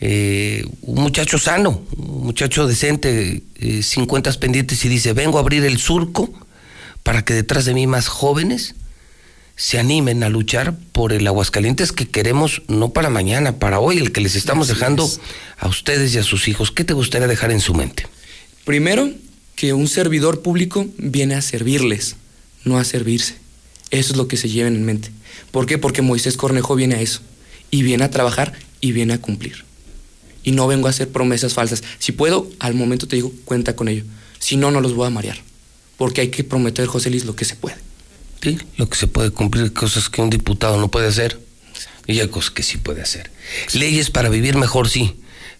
[0.00, 5.40] eh, un muchacho sano, un muchacho decente, eh, sin cuentas pendientes y dice, vengo a
[5.40, 6.32] abrir el surco
[7.02, 8.74] para que detrás de mí más jóvenes
[9.56, 14.12] se animen a luchar por el Aguascalientes que queremos no para mañana, para hoy, el
[14.12, 15.20] que les estamos Así dejando es.
[15.58, 16.70] a ustedes y a sus hijos.
[16.70, 18.06] ¿Qué te gustaría dejar en su mente?
[18.64, 19.10] Primero,
[19.56, 22.14] que un servidor público viene a servirles,
[22.62, 23.34] no a servirse.
[23.90, 25.10] Eso es lo que se lleven en mente.
[25.50, 25.78] ¿Por qué?
[25.78, 27.20] Porque Moisés Cornejo viene a eso.
[27.70, 29.64] Y viene a trabajar y viene a cumplir.
[30.42, 31.82] Y no vengo a hacer promesas falsas.
[31.98, 34.04] Si puedo, al momento te digo, cuenta con ello.
[34.38, 35.38] Si no, no los voy a marear.
[35.96, 37.76] Porque hay que prometer, José Luis, lo que se puede.
[38.40, 41.40] Sí, lo que se puede cumplir, cosas que un diputado no puede hacer.
[42.06, 43.30] Y hay cosas que sí puede hacer.
[43.74, 45.16] Leyes para vivir mejor, sí.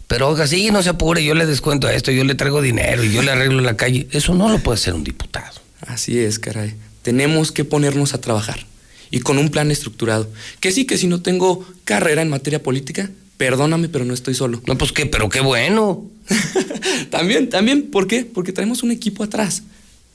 [0.07, 3.13] Pero oiga, sí, no se apure, yo le descuento esto, yo le traigo dinero y
[3.13, 4.09] yo le arreglo la calle.
[4.11, 5.61] Eso no lo puede hacer un diputado.
[5.87, 6.75] Así es, caray.
[7.03, 8.65] Tenemos que ponernos a trabajar.
[9.11, 10.29] Y con un plan estructurado.
[10.61, 14.61] Que sí, que si no tengo carrera en materia política, perdóname, pero no estoy solo.
[14.67, 16.05] No, pues qué, pero qué bueno.
[17.11, 18.25] también, también, ¿por qué?
[18.25, 19.63] Porque traemos un equipo atrás.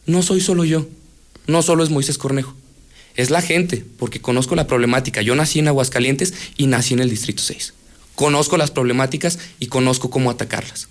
[0.06, 0.88] No soy solo yo.
[1.48, 2.56] No solo es Moisés Cornejo.
[3.16, 5.22] Es la gente, porque conozco la problemática.
[5.22, 7.74] Yo nací en Aguascalientes y nací en el Distrito 6.
[8.16, 10.88] Conozco las problemáticas y conozco cómo atacarlas.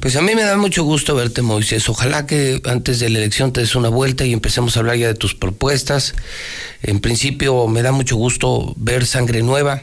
[0.00, 1.88] Pues a mí me da mucho gusto verte, Moisés.
[1.88, 5.08] Ojalá que antes de la elección te des una vuelta y empecemos a hablar ya
[5.08, 6.14] de tus propuestas.
[6.82, 9.82] En principio me da mucho gusto ver sangre nueva.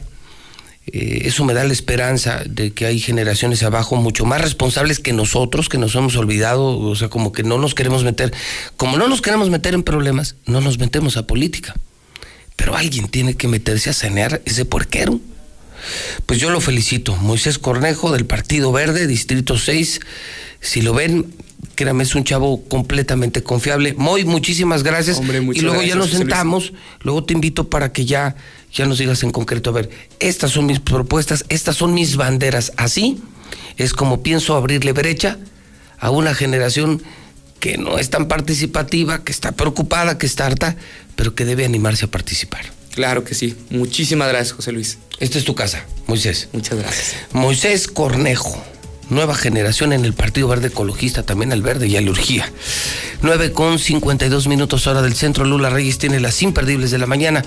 [0.91, 5.13] Eh, eso me da la esperanza de que hay generaciones abajo mucho más responsables que
[5.13, 8.33] nosotros, que nos hemos olvidado, o sea, como que no nos queremos meter,
[8.75, 11.75] como no nos queremos meter en problemas, no nos metemos a política.
[12.55, 15.19] Pero alguien tiene que meterse a sanear ese puerquero.
[16.25, 17.15] Pues yo lo felicito.
[17.15, 19.99] Moisés Cornejo del Partido Verde, Distrito 6.
[20.61, 21.33] Si lo ven,
[21.75, 23.93] créame, es un chavo completamente confiable.
[23.97, 25.17] Moy, muchísimas gracias.
[25.17, 28.35] Hombre, y luego ya nos sentamos, luego te invito para que ya,
[28.73, 32.73] ya nos digas en concreto, a ver, estas son mis propuestas, estas son mis banderas.
[32.77, 33.21] Así
[33.77, 35.37] es como pienso abrirle brecha
[35.99, 37.01] a una generación
[37.59, 40.75] que no es tan participativa, que está preocupada, que está harta,
[41.15, 42.78] pero que debe animarse a participar.
[42.99, 43.55] Claro que sí.
[43.69, 44.97] Muchísimas gracias, José Luis.
[45.21, 46.49] Esta es tu casa, Moisés.
[46.51, 47.15] Muchas gracias.
[47.31, 48.61] Moisés Cornejo,
[49.09, 52.51] nueva generación en el Partido Verde Ecologista, también al verde ya le urgía.
[53.21, 55.45] 9 con 52 minutos hora del centro.
[55.45, 57.45] Lula Reyes tiene las imperdibles de la mañana.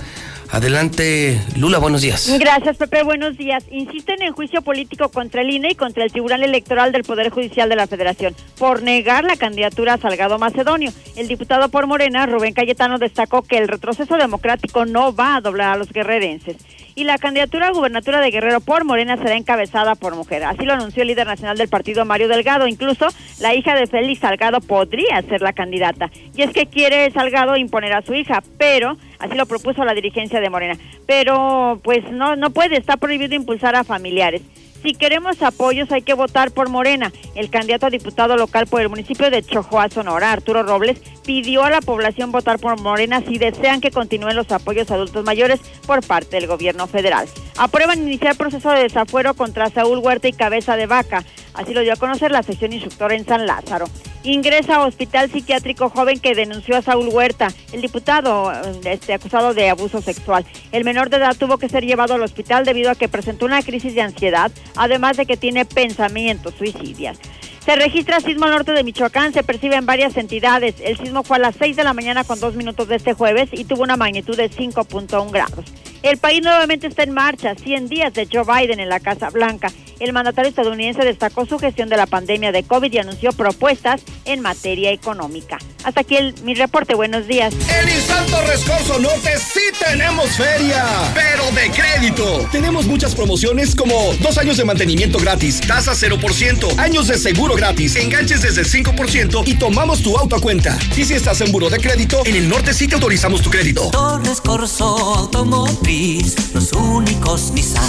[0.53, 2.31] Adelante, Lula, buenos días.
[2.39, 3.01] Gracias, Pepe.
[3.01, 3.65] Buenos días.
[3.71, 7.69] Insisten en juicio político contra el INE y contra el Tribunal Electoral del Poder Judicial
[7.69, 10.91] de la Federación por negar la candidatura a Salgado Macedonio.
[11.15, 15.73] El diputado por Morena, Rubén Cayetano, destacó que el retroceso democrático no va a doblar
[15.73, 16.57] a los guerrerenses.
[16.93, 20.43] Y la candidatura a gubernatura de Guerrero por Morena será encabezada por mujer.
[20.43, 22.67] Así lo anunció el líder nacional del partido, Mario Delgado.
[22.67, 23.07] Incluso
[23.39, 26.11] la hija de Félix Salgado podría ser la candidata.
[26.35, 30.39] Y es que quiere Salgado imponer a su hija, pero así lo propuso la dirigencia
[30.39, 30.77] de Morena.
[31.05, 34.41] Pero pues no, no puede, está prohibido impulsar a familiares.
[34.83, 37.13] Si queremos apoyos hay que votar por Morena.
[37.35, 41.69] El candidato a diputado local por el municipio de Chojoa, Sonora, Arturo Robles, pidió a
[41.69, 46.05] la población votar por Morena si desean que continúen los apoyos a adultos mayores por
[46.05, 47.29] parte del gobierno federal.
[47.57, 51.23] Aprueban iniciar proceso de desafuero contra Saúl Huerta y Cabeza de Vaca.
[51.53, 53.85] Así lo dio a conocer la sección instructora en San Lázaro.
[54.25, 58.53] Ingresa a hospital psiquiátrico joven que denunció a Saúl Huerta, el diputado
[58.85, 60.45] este, acusado de abuso sexual.
[60.71, 63.61] El menor de edad tuvo que ser llevado al hospital debido a que presentó una
[63.61, 67.19] crisis de ansiedad, además de que tiene pensamientos suicidios.
[67.65, 70.75] Se registra sismo norte de Michoacán, se percibe en varias entidades.
[70.79, 73.49] El sismo fue a las 6 de la mañana con dos minutos de este jueves
[73.51, 75.65] y tuvo una magnitud de 5.1 grados.
[76.01, 79.71] El país nuevamente está en marcha, 100 días de Joe Biden en la Casa Blanca.
[80.03, 84.41] El mandatario estadounidense destacó su gestión de la pandemia de COVID y anunció propuestas en
[84.41, 85.59] materia económica.
[85.85, 87.53] Hasta aquí el, mi reporte, buenos días.
[87.53, 90.83] En Insanto Rescorso Norte sí tenemos feria,
[91.13, 92.45] pero de crédito.
[92.51, 97.95] Tenemos muchas promociones como dos años de mantenimiento gratis, tasa 0%, años de seguro gratis,
[97.95, 100.77] enganches desde el 5% y tomamos tu auto a cuenta.
[100.97, 103.89] Y si estás en buro de crédito, en el norte sí te autorizamos tu crédito.
[103.91, 104.83] Torres Corso
[105.15, 107.87] Automotriz, los únicos Nissan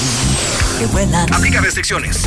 [0.78, 1.32] que vuelan.
[1.32, 2.22] Aplica restricciones.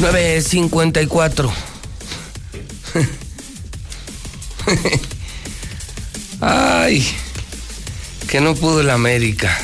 [0.00, 1.52] Nueve cincuenta y cuatro.
[6.40, 7.04] Ay,
[8.28, 9.56] que no pudo el América.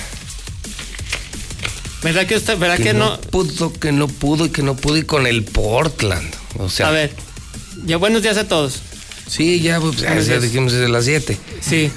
[2.02, 3.18] ¿Verdad que usted, verdad que, no?
[3.20, 6.30] pudo, que no pudo y que no pudo y con el Portland.
[6.58, 7.12] O sea, A ver,
[7.86, 8.80] ya buenos días a todos.
[9.26, 11.38] sí, ya, pues, ya, ya dijimos desde las 7.
[11.60, 11.90] Sí.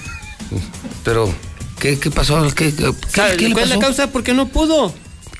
[1.03, 1.33] Pero,
[1.79, 2.47] ¿qué, qué pasó?
[2.55, 4.11] ¿Qué, qué, ¿Sabe qué ¿Cuál es la causa?
[4.11, 4.93] ¿Por qué no pudo?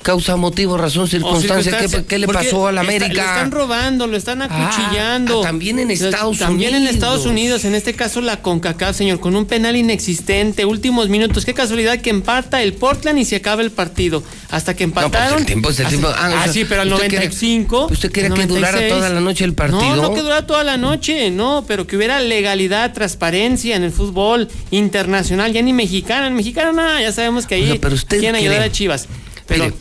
[0.08, 1.76] Causa, motivo, razón, circunstancia.
[2.08, 3.12] ¿Qué, le pasó a la está- América?
[3.22, 5.40] le están robando, lo están acuchillando.
[5.40, 6.94] Ah, también en Estados También en Unidos.
[6.94, 11.44] Estados Unidos, en este caso la CONCACAF, señor, con un penal inexistente, últimos minutos.
[11.44, 14.22] Qué casualidad que empata el Portland y se acaba el partido.
[14.48, 15.40] Hasta que No, pues empataron.
[15.40, 16.08] el tiempo es el Hasta- tiempo.
[16.16, 17.88] Ah, o Ah, sea, sí, pero al ¿usted quiere- 95.
[17.90, 18.92] ¿Usted quería que durara 96.
[18.94, 19.94] toda la noche el partido?
[19.94, 23.92] No, no que durara toda la noche, no, pero que hubiera legalidad, transparencia en el
[23.92, 26.28] fútbol internacional, ya ni mexicana.
[26.28, 29.06] En mexicano, nada, ya sabemos que ahí Oiga, pero usted quieren ayudar cree- a Chivas.
[29.46, 29.76] Pero Mire,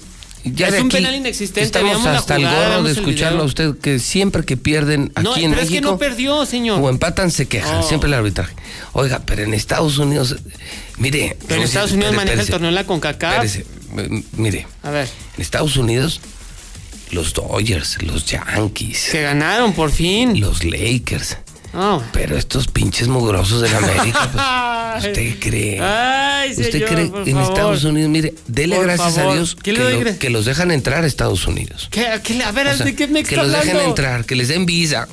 [0.53, 1.61] ya es un penal inexistente.
[1.61, 5.49] Estamos hasta el gorro de escucharlo a usted que siempre que pierden aquí No, en
[5.51, 6.79] pero es que México no perdió, señor.
[6.81, 7.83] o empatan se quejan, Oh.
[7.87, 8.53] siempre el arbitraje.
[8.93, 10.35] Oiga, pero en Estados Unidos,
[10.97, 11.37] mire.
[11.47, 13.45] Pero en Estados Unidos maneja el torneo de la CONCACAF.
[14.33, 16.21] Mire, A ver, en Estados Unidos
[17.11, 20.39] los Dodgers, los Yankees, que ganaron por fin.
[20.41, 21.37] los Lakers.
[21.73, 22.01] Oh.
[22.13, 24.29] Pero estos pinches mugrosos de la América,
[25.01, 25.05] pues.
[25.07, 25.79] ¿usted cree?
[25.81, 27.49] Ay, ¿Usted señor, cree por en favor.
[27.53, 28.09] Estados Unidos?
[28.09, 29.33] Mire, dele Por gracias a.
[29.33, 31.87] Dios ¿Qué que, lo- los dejan entrar a Estados Unidos.
[31.91, 34.47] ¿Qué, qué- a ver, O sea, ¿de qué me que los dejen entrar, que les
[34.47, 35.07] den visa.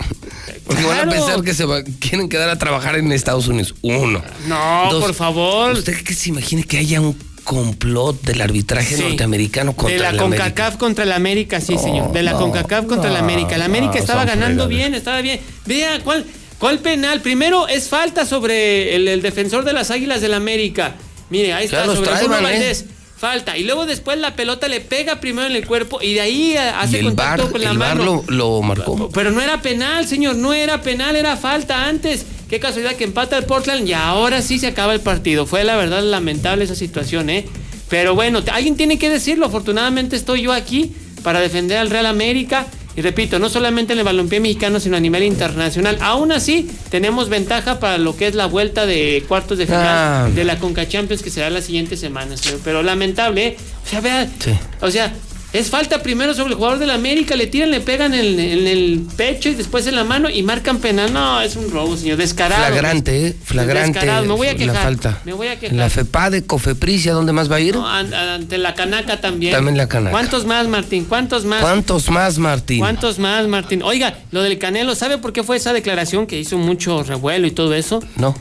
[0.66, 1.10] Porque van a Claro.
[1.10, 3.74] pensar que se va- quieren quedar a trabajar en Estados Unidos.
[3.83, 4.23] Uno.
[4.47, 5.73] No, Dos, por favor.
[5.73, 9.02] ¿Usted que se imagine que haya un complot del arbitraje Sí.
[9.02, 10.44] norteamericano contra de la América?
[10.44, 12.12] CONCACAF contra la América, sí, No, señor.
[12.12, 13.58] De la no, CONCACAF contra la América.
[13.58, 15.41] La América estaba ganando bien, estaba bien.
[15.66, 16.24] Vea, ¿cuál,
[16.65, 17.20] ¿cuál penal?
[17.20, 20.94] Primero es falta sobre el, el defensor de las Águilas del la América.
[21.28, 22.41] Mire, ahí Ya está, sobre trae, Bruno.
[22.41, 22.86] Valdés.
[23.18, 23.59] Falta.
[23.59, 27.01] Y luego después la pelota le pega primero en el cuerpo y de ahí hace
[27.01, 28.25] el contacto bar, con la el bar mano.
[28.26, 29.10] lo, lo marcó.
[29.12, 32.25] Pero no era penal, señor, no era penal, era falta antes.
[32.49, 35.44] Qué casualidad que empata el Portland y ahora sí se acaba el partido.
[35.44, 37.44] Fue la verdad lamentable esa situación, ¿eh?
[37.91, 39.44] Pero bueno, alguien tiene que decirlo.
[39.44, 42.67] Afortunadamente estoy yo aquí para defender al Real América.
[42.97, 45.98] Y repito, no solamente en el balompié mexicano, sino a nivel internacional.
[46.00, 50.28] Aún así, tenemos ventaja para lo que es la vuelta de cuartos de final Ah.
[50.32, 52.60] de la Conca Champions que será la siguiente semana, señor.
[52.62, 53.56] Pero lamentable, ¿eh?
[53.84, 54.52] O sea, vea, Sí.
[54.81, 55.12] o sea,
[55.55, 58.66] es falta primero sobre el jugador de la América, le tiran, le pegan en, en
[58.66, 61.12] el pecho y después en la mano y marcan penal.
[61.12, 62.62] No, es un robo, señor, descarado.
[62.66, 63.36] Flagrante, ¿eh?
[63.42, 63.99] Flagrante.
[64.00, 64.26] Descarado.
[64.26, 64.74] Me voy a quejar.
[64.74, 65.20] La falta.
[65.24, 65.76] Me voy a quejar.
[65.76, 67.74] La FEPADE, COFEPRIS, ¿y a dónde más va a ir?
[67.76, 69.52] No, an- ante la canaca también.
[69.55, 70.10] También la Canaca.
[70.10, 71.05] ¿Cuántos más, Martín?
[71.05, 71.60] ¿Cuántos más?
[71.62, 72.81] ¿Cuántos más, Martín?
[72.81, 73.83] ¿Cuántos más, Martín?
[73.83, 77.52] Oiga, lo del Canelo, ¿sabe por qué fue esa declaración que hizo mucho revuelo y
[77.52, 78.02] todo eso?
[78.16, 78.34] No.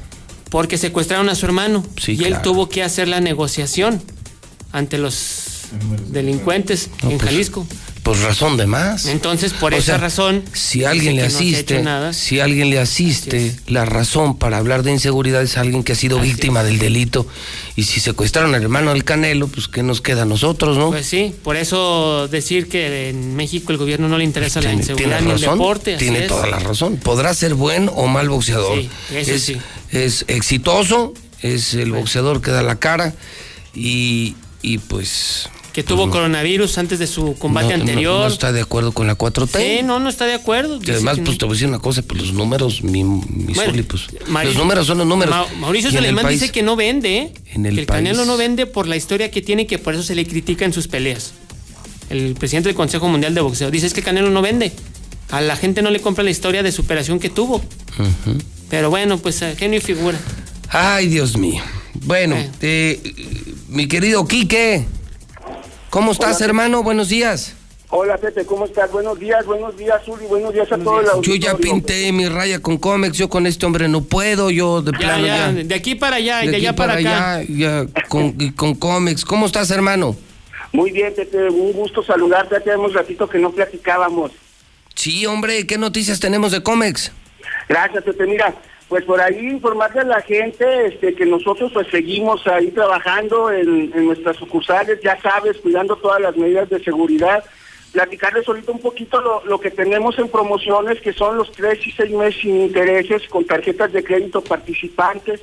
[0.50, 2.42] Porque secuestraron a su hermano Sí, y él claro.
[2.44, 4.02] tuvo que hacer la negociación
[4.72, 5.14] ante los
[6.10, 7.68] delincuentes No, en pues, Jalisco.
[8.04, 9.06] Pues razón de más.
[9.06, 12.12] Entonces, por O esa sea, razón, Si alguien le no asiste, nada.
[12.12, 16.20] si alguien le asiste, la razón para hablar de inseguridad es alguien que ha sido
[16.20, 17.26] víctima del delito.
[17.78, 20.90] Y si secuestraron al hermano del Canelo, pues ¿qué nos queda a nosotros, no?
[20.90, 24.82] Pues sí, por eso decir que en México el gobierno no le interesa la tiene
[24.82, 25.96] inseguridad tiene ni el deporte.
[25.96, 26.28] tiene es.
[26.28, 26.98] toda la razón.
[26.98, 28.80] Podrá ser buen o mal boxeador.
[28.82, 29.58] Sí, eso es, sí.
[29.92, 33.14] es exitoso es el boxeador que da la cara
[33.74, 35.48] y, y pues...
[35.74, 38.20] Que tuvo coronavirus antes de su combate no- anterior.
[38.20, 39.58] No, está de acuerdo con la 4T.
[39.80, 40.78] Sí, no, no está de acuerdo.
[40.78, 43.84] Dice además, pues te voy a decir una cosa, pues los números, mi, mi Bueno,
[43.88, 44.04] pues,
[44.46, 45.34] los números son los números.
[45.36, 47.34] Ma- Mauricio Y país- dice que no vende, ¿eh?
[47.54, 49.80] En el que el país- Canelo no vende por la historia que tiene y que
[49.80, 51.34] por eso se le critica en sus peleas.
[52.12, 54.72] El presidente del Consejo Mundial de Boxeo dice es que Canelo no vende.
[55.32, 57.64] A la gente no le compra la historia de superación que tuvo.
[58.70, 60.20] Pero bueno, pues eh, genio y figura.
[60.70, 61.64] Ay, Dios mío.
[62.06, 63.00] Bueno, eh,
[63.74, 64.86] mi querido Quique,
[65.90, 66.84] ¿cómo estás, hermano?
[66.84, 67.56] Buenos días.
[67.90, 68.92] Hola Pepe, ¿cómo estás?
[68.92, 72.78] Buenos días, buenos días, Uli, buenos días a todos Yo ya pinté mi raya con
[72.78, 75.64] cómex, yo con este hombre no puedo, yo de Ya, plano ya, ya.
[75.64, 77.34] de aquí para allá de de aquí allá para, acá.
[77.36, 79.24] allá, ya, con, con cómics.
[79.26, 80.16] ¿Cómo estás, hermano?
[80.72, 84.32] Muy bien, Pepe, un gusto saludarte, ya tenemos ratito que no platicábamos.
[84.96, 87.12] Sí, hombre, ¿qué noticias tenemos de cómics?
[87.70, 88.26] Gracias, Pepe.
[88.26, 88.56] Mira,
[88.90, 93.90] pues por ahí informarle a la gente este, que nosotros pues seguimos ahí trabajando en,
[94.06, 97.44] nuestras sucursales, ya sabes, cuidando todas las medidas de seguridad.
[97.92, 101.92] Platicarles ahorita un poquito lo, lo que tenemos en promociones, que son los tres y
[101.92, 105.42] seis meses sin intereses con tarjetas de crédito participantes.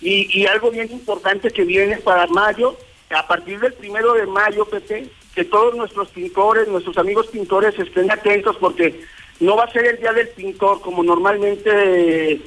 [0.00, 2.76] Y, y algo bien importante que viene para mayo,
[3.10, 8.10] a partir del primero de mayo, Pepe, que todos nuestros pintores, nuestros amigos pintores estén
[8.10, 9.00] atentos porque
[9.40, 12.40] no va a ser el día del pintor como normalmente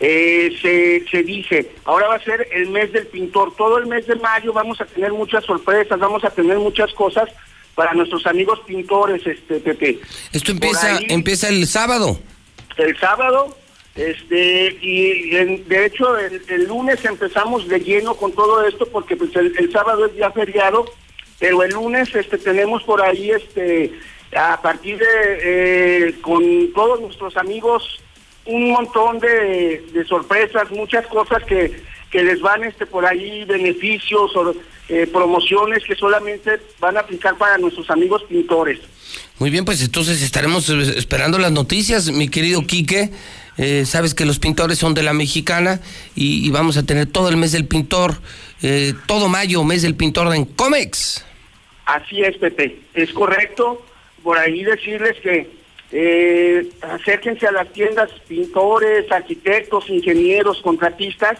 [0.00, 1.70] eh, se, se dice.
[1.84, 3.54] Ahora va a ser el mes del pintor.
[3.56, 7.28] Todo el mes de mayo vamos a tener muchas sorpresas, vamos a tener muchas cosas
[7.74, 10.00] para nuestros amigos pintores, este Pepe.
[10.32, 12.18] Esto empieza, ahí- empieza el sábado.
[12.76, 13.56] el sábado,
[13.94, 19.16] este, y en- de hecho el, el lunes empezamos de lleno con todo esto porque
[19.16, 20.84] pues el, el sábado es día feriado,
[21.38, 23.92] pero el lunes este tenemos por ahí este
[24.34, 25.06] a partir de
[25.42, 28.00] eh, con todos nuestros amigos
[28.46, 34.34] un montón de, de sorpresas, muchas cosas que, que les van este por ahí beneficios
[34.34, 34.54] o
[34.88, 38.80] eh, promociones que solamente van a aplicar para nuestros amigos pintores.
[39.38, 43.10] Muy bien, pues entonces estaremos eh, esperando las noticias, mi querido Quique.
[43.58, 45.80] Eh, sabes que los pintores son de la mexicana
[46.14, 48.20] y, y vamos a tener todo el mes del pintor,
[48.62, 51.24] eh, todo mayo, mes del pintor en cómics.
[51.84, 53.84] Así es, Pepe, es correcto.
[54.22, 55.50] Por ahí decirles que
[55.92, 61.38] eh, acérquense a las tiendas pintores, arquitectos, ingenieros, contratistas,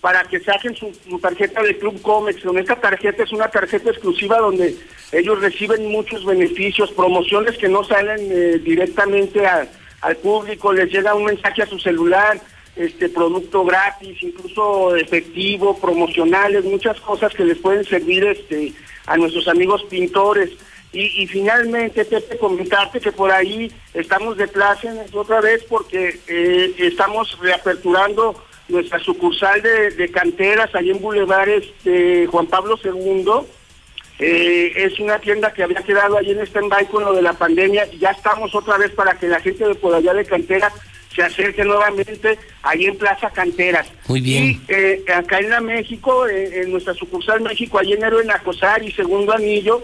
[0.00, 0.90] para que saquen su,
[1.20, 2.42] tarjeta de Club Comex.
[2.42, 4.74] Con esta tarjeta es una tarjeta exclusiva donde
[5.12, 9.68] ellos reciben muchos beneficios, promociones que no salen eh, directamente a-
[10.00, 12.40] al público, les llega un mensaje a su celular,
[12.74, 18.72] este producto gratis, incluso efectivo, promocionales, muchas cosas que les pueden servir este
[19.06, 20.50] a nuestros amigos pintores.
[20.92, 26.74] Y, y finalmente, Pepe, comentarte que por ahí estamos de clase otra vez porque eh,
[26.78, 33.46] estamos reaperturando nuestra sucursal de, de canteras ahí en Boulevard este, Juan Pablo II.
[34.18, 37.88] Eh, es una tienda que había quedado ahí en stand-by con lo de la pandemia
[37.90, 40.72] y ya estamos otra vez para que la gente de por allá de Canteras
[41.14, 43.90] se acerque nuevamente ahí en Plaza Canteras.
[44.08, 44.44] Muy bien.
[44.44, 48.82] Y eh, acá en la México, eh, en nuestra sucursal México, ahí en Héroe Acosar
[48.82, 49.82] y Segundo Anillo,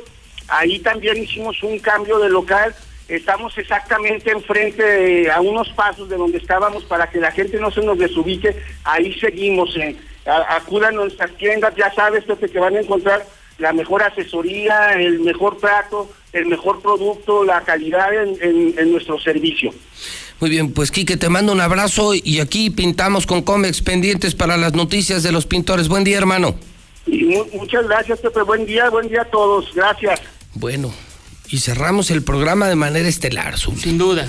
[0.49, 2.75] ahí también hicimos un cambio de local.
[3.09, 7.70] Estamos exactamente enfrente, de- a unos pasos de donde estábamos para que la gente no
[7.70, 8.55] se nos desubique.
[8.85, 9.75] Ahí seguimos.
[9.77, 9.97] eh.
[10.51, 13.25] Acudan a nuestras tiendas, ya sabes, Pepe, que van a encontrar
[13.57, 19.18] la mejor asesoría, el mejor trato, el mejor producto, la calidad en, en- en nuestro
[19.18, 19.73] servicio.
[20.41, 24.57] Muy bien, pues Quique, te mando un abrazo y aquí pintamos con cómics pendientes para
[24.59, 25.89] las noticias de los pintores.
[25.89, 26.55] Buen día, hermano.
[27.07, 28.43] Y mu- muchas gracias, Pepe.
[28.43, 29.75] Buen día, buen día a todos.
[29.75, 30.20] Gracias.
[30.55, 30.93] Bueno,
[31.49, 33.81] y cerramos el programa de manera estelar, Zuli.
[33.81, 34.28] Sin duda.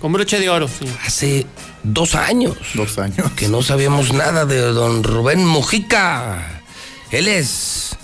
[0.00, 0.68] Con broche de oro.
[1.06, 1.46] Hace
[1.82, 2.56] dos años.
[2.74, 3.30] Dos años.
[3.36, 6.60] Que no sabíamos nada de don Rubén Mujica.
[7.10, 7.96] Él es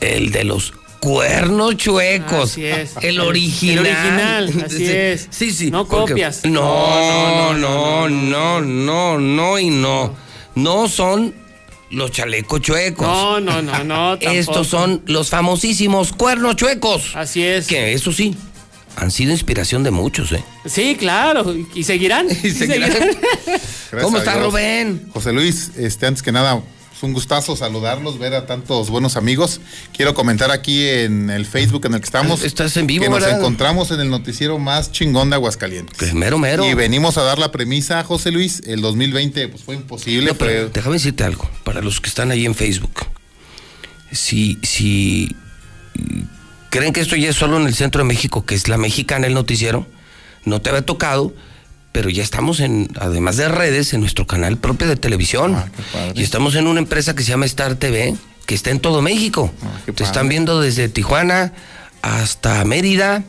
[0.00, 2.52] el de los cuernos chuecos.
[2.52, 2.92] Así es.
[3.02, 3.86] El original.
[3.86, 5.26] El original, así Sí, es.
[5.30, 5.70] Sí, sí.
[5.70, 6.44] No copias.
[6.44, 10.14] No, no, no, no, no, y no.
[10.54, 11.34] No son
[11.94, 13.06] los chalecos chuecos.
[13.06, 14.18] No, no, no, no.
[14.18, 14.32] tampoco.
[14.32, 17.14] Estos son los famosísimos cuernos chuecos.
[17.14, 17.66] Así es.
[17.66, 18.36] Que eso sí,
[18.96, 20.44] han sido inspiración de muchos, ¿eh?
[20.66, 21.54] Sí, claro.
[21.74, 22.28] ¿Y seguirán?
[22.42, 22.92] Y seguirán.
[24.00, 24.42] ¿Cómo está.
[24.42, 25.08] Rubén?
[25.12, 26.62] José Luis, este, antes que nada,
[27.04, 29.60] un gustazo saludarlos, ver a tantos buenos amigos.
[29.96, 32.42] Quiero comentar aquí en el Facebook en el que estamos.
[32.42, 35.96] Estás en vivo, Que nos encontramos en el noticiero más chingón de Aguascalientes.
[35.96, 36.64] Que mero, mero.
[36.68, 38.62] Y venimos a dar la premisa, José Luis.
[38.66, 40.26] El 2020 pues, fue imposible.
[40.28, 43.06] No, pero fue- déjame decirte algo, para los que están ahí en Facebook.
[44.12, 45.34] Si, si
[46.70, 49.26] creen que esto ya es solo en el centro de México, que es la mexicana
[49.26, 49.86] el noticiero,
[50.44, 51.34] no te había tocado,
[51.94, 55.56] pero ya estamos en, además de redes, en nuestro canal propio de televisión.
[56.16, 58.16] y estamos en una empresa que se llama Star TV,
[58.46, 59.52] que está en todo México.
[59.94, 61.52] Te están viendo desde Tijuana
[62.02, 63.22] hasta Mérida.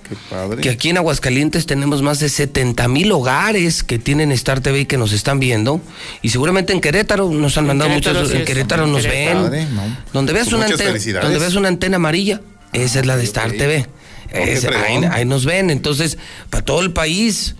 [0.64, 4.86] Que aquí en Aguascalientes tenemos más de 70 mil hogares que tienen Star TV y
[4.88, 5.80] que nos están viendo.
[6.24, 8.32] Y seguramente en Querétaro nos han mandado Querétaro muchos.
[8.32, 9.44] sí en Querétaro nos Querétaro.
[9.44, 9.44] ven.
[9.52, 9.98] Padre, ¿no?
[10.12, 12.42] Donde veas, Pues una antena, donde veas una antena amarilla,
[12.74, 13.86] esa es la de Star TV.
[14.34, 15.06] Ahí, fregón.
[15.14, 15.70] ahí nos ven.
[15.70, 16.18] Entonces,
[16.50, 17.54] para todo el país.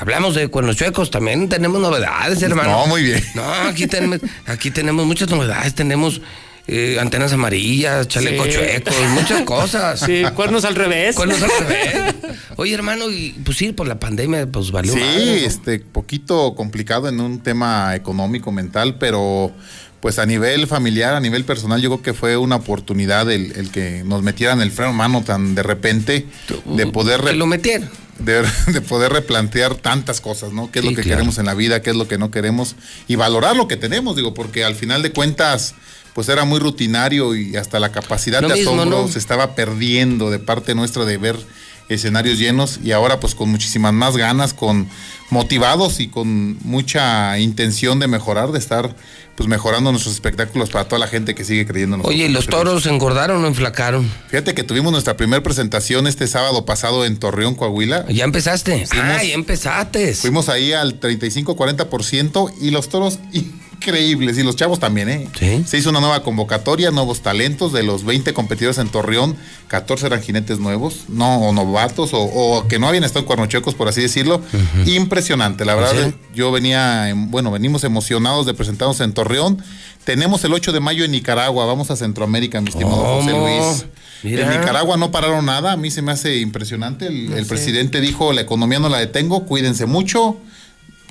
[0.00, 2.70] Hablamos de cuernos chuecos, también tenemos novedades, hermano.
[2.70, 3.22] No, muy bien.
[3.34, 6.22] No, aquí tenemos, aquí tenemos muchas novedades, tenemos
[6.66, 8.52] eh, antenas amarillas, chalecos Sí.
[8.54, 10.00] chuecos, muchas cosas.
[10.00, 11.14] Sí, cuernos al revés.
[11.16, 12.14] Cuernos al revés.
[12.56, 15.32] Oye, hermano, y pues sí, por la pandemia, pues valió Sí, madre, ¿no?
[15.32, 19.52] este, poquito complicado en un tema económico, mental, pero
[20.00, 23.70] pues a nivel familiar, a nivel personal, yo creo que fue una oportunidad el, el
[23.70, 26.26] que nos metieran el freno a mano tan de repente,
[26.64, 27.20] de poder...
[27.20, 27.46] Que lo.
[28.18, 30.70] De, de poder replantear tantas cosas, ¿no?
[30.70, 31.18] ¿Qué es Sí, lo que claro.
[31.18, 31.80] queremos en la vida?
[31.82, 32.76] ¿Qué es lo que no queremos?
[33.08, 35.74] Y valorar lo que tenemos, digo, porque al final de cuentas,
[36.14, 39.08] pues era muy rutinario y hasta la capacidad Lo de mismo, asombro ¿no?
[39.08, 41.36] se estaba perdiendo de parte nuestra de ver
[41.88, 44.88] escenarios llenos y ahora pues con muchísimas más ganas, con
[45.30, 48.94] motivados y con mucha intención de mejorar, de estar
[49.40, 52.14] pues mejorando nuestros espectáculos para toda la gente que sigue creyendo en nosotros.
[52.14, 54.06] Oye, ¿y los toros engordaron o enflacaron?
[54.28, 58.04] Fíjate que tuvimos nuestra primera presentación este sábado pasado en Torreón, Coahuila.
[58.10, 58.86] ¿Ya empezaste?
[58.86, 60.14] Fuimos- ah, ya empezaste.
[60.14, 63.18] Fuimos ahí al 35-40% y los toros
[63.80, 65.28] increíbles y los chavos también, ¿eh?
[65.66, 69.36] Se hizo una nueva convocatoria, nuevos talentos de los 20 competidores en Torreón,
[69.68, 73.74] 14 eran jinetes nuevos, no o novatos o, o que no habían estado en cuernochecos,
[73.74, 74.42] por así decirlo.
[74.86, 76.08] Impresionante, la verdad.
[76.10, 76.14] ¿Sí?
[76.34, 79.62] Yo venía, bueno, venimos emocionados de presentarnos en Torreón.
[80.04, 83.30] Tenemos el 8 de mayo en Nicaragua, vamos a Centroamérica, mi estimado José.
[83.32, 83.86] Luis.
[84.22, 84.42] Mira.
[84.54, 87.06] En Nicaragua no pararon nada, a mí se me hace impresionante.
[87.06, 87.48] El, el Sí.
[87.48, 90.36] presidente dijo, la economía no la detengo, cuídense mucho,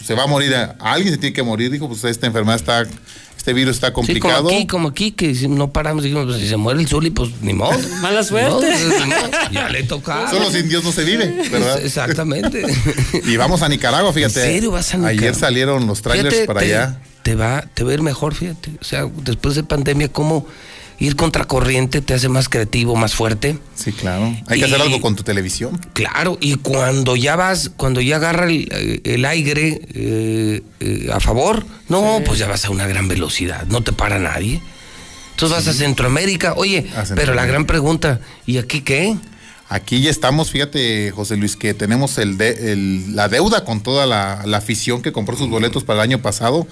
[0.04, 2.56] se va a morir, a, a alguien se tiene que morir, dijo, pues esta enfermedad
[2.58, 2.86] está,
[3.38, 4.48] este virus está Sí, como complicado.
[4.50, 7.30] aquí, como aquí, que si no paramos, dijimos, pues, si se muere el Zuli, pues
[7.42, 7.78] ni modo.
[8.02, 8.50] Mala suerte.
[9.08, 10.30] No, pues, ya le toca.
[10.30, 11.82] Solo sin Dios no se vive, ¿verdad?
[11.84, 12.64] Exactamente.
[13.26, 14.40] Y vamos a Nicaragua, fíjate.
[14.46, 15.22] ¿En serio vas a Nicaragua?
[15.22, 17.02] Ayer salieron los trailers Fíjate, para te- allá.
[17.24, 18.72] Te va, te va a ir mejor, fíjate.
[18.82, 20.46] O sea, después de pandemia, cómo
[21.00, 23.58] ir contracorriente te hace más creativo, más fuerte.
[23.76, 24.36] Sí, claro.
[24.48, 25.80] Hay que hacer algo con tu televisión.
[25.94, 31.20] Claro, y cuando ya vas, cuando ya agarra el, eh, el aire eh, eh, a
[31.20, 34.62] favor, no, pues ya vas a una gran velocidad, no te para nadie.
[35.32, 39.16] Entonces vas a Centroamérica, oye, pero la gran pregunta, ¿y aquí qué?
[39.70, 44.06] Aquí ya estamos, fíjate, José Luis, que tenemos el de- el- la deuda con toda
[44.08, 46.68] la, la afición que compró sus boletos para el año pasado.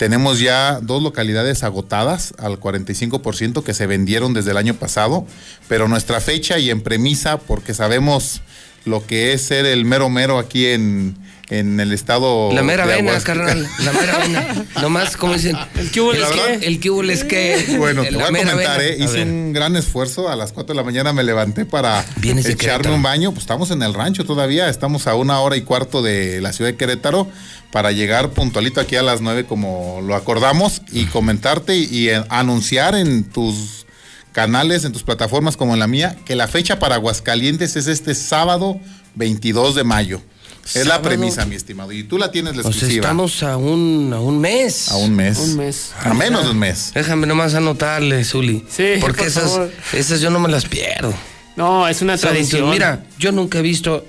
[0.00, 5.26] Tenemos ya dos localidades agotadas al 45% que se vendieron desde el año pasado,
[5.68, 8.40] pero nuestra fecha y en premisa, porque sabemos
[8.86, 11.16] lo que es ser el mero mero aquí en,
[11.50, 12.50] en el estado.
[12.50, 14.64] La mera de vena, carnal, la mera vena.
[14.80, 17.24] Nomás, como dicen, El que es que, el que es
[17.68, 17.76] que.
[17.76, 18.82] Bueno, te voy a comentar, vena.
[18.82, 18.96] ¿eh?
[19.00, 20.30] Hice un gran esfuerzo.
[20.30, 23.32] A las 4 de la mañana me levanté para Vienes echarme un baño.
[23.32, 24.70] Pues estamos en el rancho todavía.
[24.70, 27.28] Estamos a una hora y cuarto de la ciudad de Querétaro
[27.72, 32.94] para llegar puntualito aquí a las 9 como lo acordamos y comentarte y, y, anunciar
[32.94, 33.86] en tus
[34.32, 38.14] canales, en tus plataformas como en la mía, que la fecha para Aguascalientes es este
[38.14, 38.80] sábado
[39.14, 40.22] 22 de mayo.
[40.74, 41.90] Es la premisa, mi estimado.
[41.90, 43.00] Y tú la tienes la O sea, exclusiva.
[43.02, 44.88] estamos a un, a un mes.
[44.90, 45.38] a un mes.
[45.38, 45.92] Un mes.
[46.04, 46.92] A menos de un mes.
[46.94, 48.64] Déjame nomás anotarle, Zuli.
[48.68, 49.72] Sí, Porque por esas, favor.
[49.94, 51.12] esas yo no me las pierdo.
[51.56, 52.70] No, es una tradición.
[52.70, 54.04] Mira, yo nunca he visto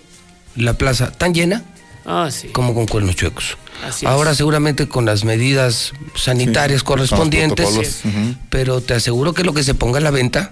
[0.56, 1.64] la plaza tan llena
[2.06, 2.48] Ah, sí.
[2.50, 3.58] como con cuernos chuecos.
[3.88, 4.12] Así es.
[4.12, 8.02] Ahora seguramente con las medidas sanitarias Sí, correspondientes.
[8.06, 8.36] Ujú.
[8.50, 10.52] pero te aseguro que lo que se ponga a la venta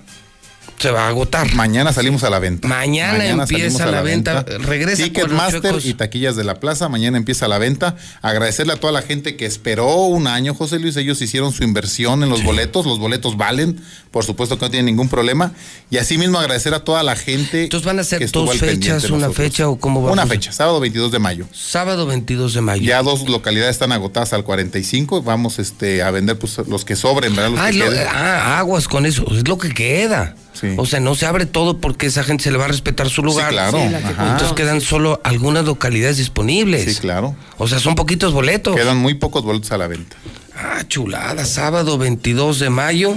[0.80, 1.54] se va a agotar.
[1.56, 2.68] Mañana salimos a la venta.
[2.68, 4.46] Mañana empieza salimos la venta.
[4.60, 6.88] Regresa Ticketmaster y taquillas de la plaza.
[6.90, 7.96] Mañana empieza la venta.
[8.22, 10.96] Agradecerle a toda la gente que esperó un año, José Luis.
[10.98, 12.86] Ellos hicieron su inversión en los boletos.
[12.86, 13.80] Los boletos valen.
[14.12, 15.52] Por supuesto que no tienen ningún problema.
[15.92, 17.64] Y asimismo agradecer a toda la gente.
[17.64, 19.36] Entonces van a ser dos fechas, una nosotros.
[19.36, 21.46] fecha o cómo va a Una fecha, sábado 22 de mayo.
[21.52, 22.84] Sábado 22 de mayo.
[22.84, 25.22] Ya dos localidades están agotadas al 45.
[25.24, 27.52] Vamos este, a vender pues, los que sobren, ¿verdad?
[27.52, 30.36] Los Ah, que lo- ah, aguas con eso, es lo que queda.
[30.60, 30.74] Sí.
[30.78, 33.24] O sea, no se abre todo porque esa gente se le va a respetar su
[33.24, 33.50] lugar.
[33.50, 33.78] Sí, claro.
[33.78, 34.24] Sí, que.
[34.24, 36.96] Entonces quedan solo algunas localidades disponibles.
[36.96, 37.36] Sí, claro.
[37.58, 38.76] O sea, son poquitos boletos.
[38.76, 40.18] Quedan muy pocos boletos a la venta.
[40.56, 43.16] Ah, chulada, sábado 22 de mayo.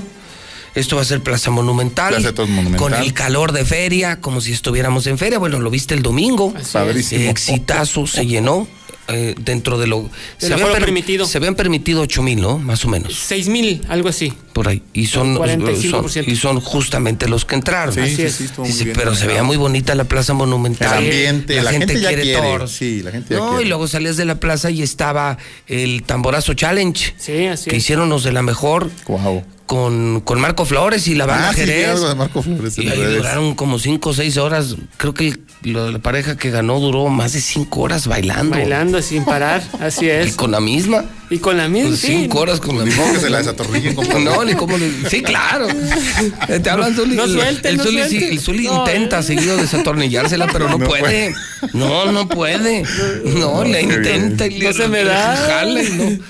[0.74, 2.14] Esto va a ser Plaza Monumental.
[2.14, 2.78] Plaza Monumental.
[2.78, 5.38] Con el calor de feria, como si estuviéramos en feria.
[5.38, 6.54] Bueno, lo viste el domingo.
[6.72, 7.28] Padrísimo.
[7.28, 8.66] Exitazo, se llenó.
[9.12, 10.08] Eh, dentro de lo...
[10.40, 11.26] Del habían permitido.
[11.26, 12.58] Se habían permitido 8 mil, ¿no?
[12.58, 13.14] Más o menos.
[13.14, 14.32] 6 mil, algo así.
[14.52, 14.82] Por ahí.
[14.92, 16.08] Y son, 45%.
[16.08, 17.94] son- y son justamente los que entraron.
[17.94, 18.34] Sí, Así sí, es.
[18.34, 20.92] sí, muy bien pero se veía muy bonita la plaza monumental.
[21.02, 22.34] El ambiente, la, gente, ya quiere.
[22.34, 22.72] toros.
[22.72, 23.64] Sí, la gente ya No, quiere.
[23.64, 27.14] y luego salías de la plaza y estaba el Tamborazo Challenge.
[27.16, 27.82] Sí, así que es.
[27.82, 29.42] hicieron los de la mejor Wow.
[29.72, 31.88] Con, con Marco Flores y la banda Ah, sí, vi Jerez.
[31.88, 34.76] algo de Marco Flores en y ahí duraron como cinco o seis horas.
[34.98, 38.54] Creo que el- la pareja que ganó duró más de cinco horas bailando.
[38.54, 40.36] Bailando sin parar, así Y es.
[40.36, 41.06] con la misma.
[41.30, 42.08] Y con la misma, Pues sí.
[42.08, 43.12] cinco horas con la misma.
[43.14, 44.20] que se la desatornillen, compadre.
[44.24, 45.66] No, ni cómo le- Sí, claro.
[46.62, 47.16] Te hablan Zuli.
[47.16, 48.28] No suelte, el no Zuli, sí, suelte.
[48.30, 49.22] el Zuli No, intenta eh.
[49.22, 51.34] seguido desatornillársela, pero no, No puede.
[51.72, 52.82] No, no puede.
[53.24, 55.34] No, le intenta y le No se me da.
[55.34, 56.24] jala y no.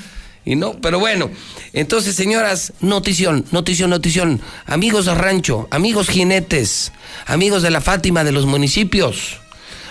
[0.44, 1.28] Y no, pero bueno.
[1.72, 4.40] Entonces, señoras, notición, notición, notición.
[4.66, 6.92] Amigos de rancho, amigos jinetes,
[7.26, 9.38] amigos de la Fátima de los municipios.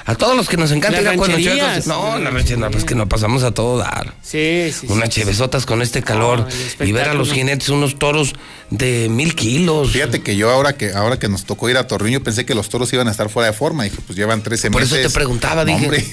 [0.04, 1.16] A todos los que nos encanta ir a.
[1.16, 1.86] Chuecos.
[1.88, 4.16] No, la ranchería, no, pues que nos pasamos a todo dar.
[4.24, 4.88] Sí, sí, sí.
[4.90, 6.48] Unas chevesotas con este calor
[6.80, 8.34] y ver a los jinetes unos toros
[8.72, 9.92] de mil kilos.
[9.92, 12.68] Fíjate que yo ahora que ahora que nos tocó ir a Torreño pensé que los
[12.70, 13.84] toros iban a estar fuera de forma.
[13.84, 14.98] Dije, pues llevan 13 Por meses.
[15.00, 15.86] eso te preguntaba, No, dije.
[15.86, 16.06] hombre,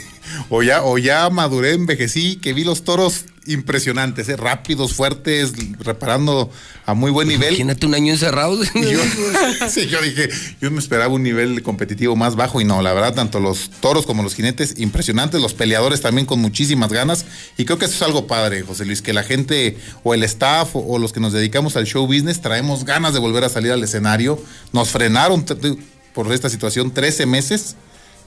[0.48, 4.36] o ya, o ya maduré, envejecí, que vi los toros impresionantes, ¿eh?
[4.36, 6.50] rápidos, fuertes, reparando
[6.84, 7.48] a muy buen nivel.
[7.48, 8.62] Imagínate un año encerrado.
[8.74, 9.00] Yo,
[9.68, 10.28] sí, yo dije,
[10.60, 14.06] yo me esperaba un nivel competitivo más bajo y no, la verdad, tanto los toros
[14.06, 17.24] como los jinetes impresionantes, los peleadores también con muchísimas ganas
[17.56, 20.76] y creo que eso es algo padre, José Luis, que la gente o el staff
[20.76, 23.72] o, o los que nos dedicamos al show business traemos ganas de volver a salir
[23.72, 24.42] al escenario,
[24.72, 25.44] nos frenaron
[26.14, 27.76] por esta situación 13 meses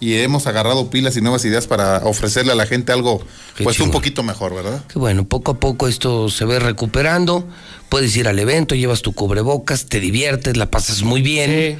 [0.02, 3.24] y hemos agarrado pilas y nuevas ideas para ofrecerle a la gente algo
[3.56, 4.84] Qué pues un poquito mejor, ¿verdad?
[4.88, 7.48] Que bueno, poco a poco esto se ve recuperando.
[7.88, 11.52] Puedes ir al evento, llevas tu cubrebocas, te diviertes, la pasas muy bien.
[11.52, 11.78] eh,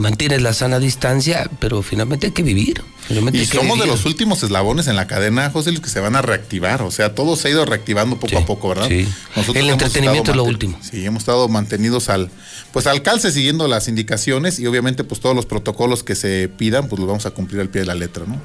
[0.00, 2.82] mantienes la sana distancia, pero finalmente hay que vivir.
[3.06, 5.90] Finalmente Y hay que somos de los últimos eslabones en la cadena, José, los que
[5.90, 6.82] se van a reactivar.
[6.82, 8.88] O sea, todo se ha ido reactivando poco a poco, ¿verdad?
[8.88, 9.06] sí.
[9.36, 10.76] Nosotros El entretenimiento es lo último.
[10.82, 12.30] Sí, hemos estado mantenidos al,
[12.74, 16.88] pues al calce siguiendo las indicaciones y obviamente pues todos los protocolos que se pidan,
[16.88, 18.38] pues los vamos a cumplir al pie de la letra, ¿no?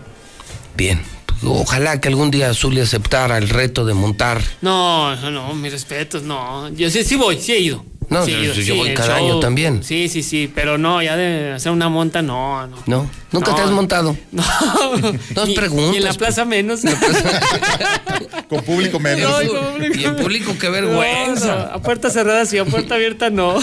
[0.78, 1.02] Bien.
[1.44, 4.42] Ojalá que algún día Zully aceptara el reto de montar.
[4.62, 6.70] No, no, no, mis respetos, no.
[6.70, 7.86] Yo sí, sí voy, sí he ido.
[8.10, 9.84] No, Sí yo- ido, yo sí, voy cada año también.
[9.84, 12.78] Sí, sí, sí, pero no, ya de hacer una monta, no, no.
[12.88, 13.10] ¿No?
[13.32, 13.56] ¿Nunca No.
[13.58, 14.18] te has montado?
[14.32, 14.44] No,
[15.34, 16.18] Dos Ni- preguntas, Y en la pues.
[16.18, 16.82] plaza menos.
[18.50, 19.30] Con público menos.
[19.44, 21.56] No, con público- Y en público, qué No, vergüenza.
[21.56, 23.56] no, a puerta cerrada sí, a puerta abierta no.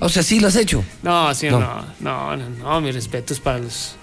[0.00, 0.84] O sea, sí lo has hecho.
[1.02, 1.60] No, sí, No.
[1.60, 3.96] no, no, no, no, mis respetos para los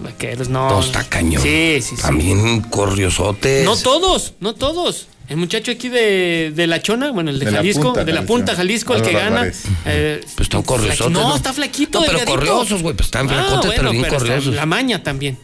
[0.00, 0.68] vaqueros, no.
[0.70, 1.42] No, está cañón.
[1.42, 2.02] Sí, sí, sí.
[2.02, 3.64] También corriosotes.
[3.64, 5.08] No todos, no todos.
[5.28, 8.12] El muchacho aquí de, de La Chona, bueno, el de, De la Jalisco, punta, de
[8.14, 9.50] la punta Jalisco, el que gana.
[9.84, 11.06] Eh, Pues están corriosotes.
[11.06, 12.38] flaqui- no, está flaquito, No, pero delgadito.
[12.46, 12.96] corriosos, güey.
[12.96, 14.54] Pues están Ah, flacotes, pero bueno, bien pero está corriosos.
[14.54, 15.38] La maña también.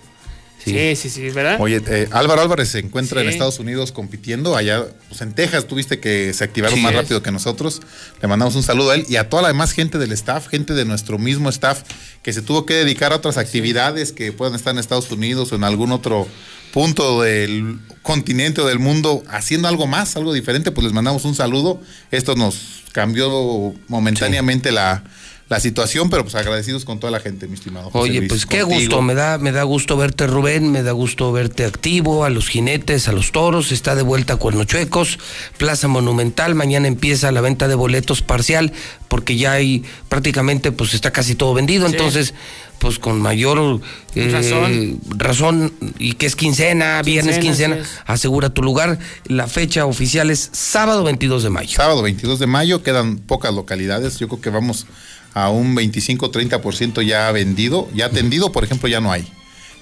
[0.64, 1.60] Sí, sí, sí, ¿verdad?
[1.60, 3.28] Oye, eh, Álvaro Álvarez se encuentra en.
[3.28, 4.56] Estados Unidos compitiendo.
[4.56, 6.98] Allá, pues en Texas, tuviste que se activaron Sí más es.
[6.98, 7.82] rápido que nosotros.
[8.22, 10.74] Le mandamos un saludo a él y a toda la demás gente del staff, gente
[10.74, 11.82] de nuestro mismo staff
[12.22, 15.56] que se tuvo que dedicar a otras actividades que puedan estar en Estados Unidos o
[15.56, 16.26] en algún otro
[16.72, 20.70] punto del continente o del mundo haciendo algo más, algo diferente.
[20.70, 21.80] Pues les mandamos un saludo.
[22.10, 25.04] Esto nos cambió momentáneamente la,
[25.48, 27.90] la situación, pero pues agradecidos con toda la gente, mi estimado.
[27.90, 28.80] José Oye, Luis, pues qué contigo.
[28.80, 32.48] gusto, me da, me da gusto verte Rubén, me da gusto verte activo, a los
[32.48, 35.18] jinetes, a los toros, está de vuelta a Cuernochuecos,
[35.58, 38.72] Plaza Monumental, mañana empieza la venta de boletos parcial,
[39.08, 41.92] porque ya hay prácticamente, pues está casi todo vendido, Sí.
[41.92, 42.32] entonces,
[42.78, 43.80] pues con mayor
[44.14, 44.98] eh, Razón.
[45.16, 47.88] razón, y que es quincena, viernes Quincena, es.
[48.06, 51.76] asegura tu lugar, la fecha oficial es sábado 22 de mayo.
[51.76, 54.18] Sábado 22 de mayo, quedan pocas localidades.
[54.18, 54.86] Yo creo que vamos
[55.34, 57.88] a un 25-30% ya vendido.
[57.92, 59.26] Ya tendido, por ejemplo, ya no hay.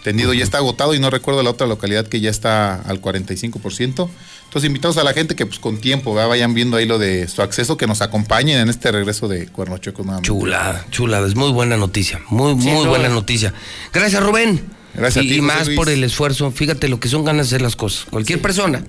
[0.03, 4.09] Tendido ya está agotado y no recuerdo la otra localidad que ya está al 45%.
[4.45, 6.31] Entonces, invitamos a la gente que pues con tiempo ¿verdad?
[6.31, 10.03] vayan viendo ahí lo de su acceso, que nos acompañen en este regreso de Cuernochueco
[10.03, 10.29] nuevamente.
[10.29, 13.55] Chulada, chulada, es muy buena noticia, muy, muy buena noticia.
[13.93, 14.61] Gracias, Rubén.
[14.95, 15.77] Gracias y, a ti, y más Luis.
[15.77, 16.51] por el esfuerzo.
[16.51, 18.07] Fíjate lo que son ganas de hacer las cosas.
[18.11, 18.85] Cualquier persona,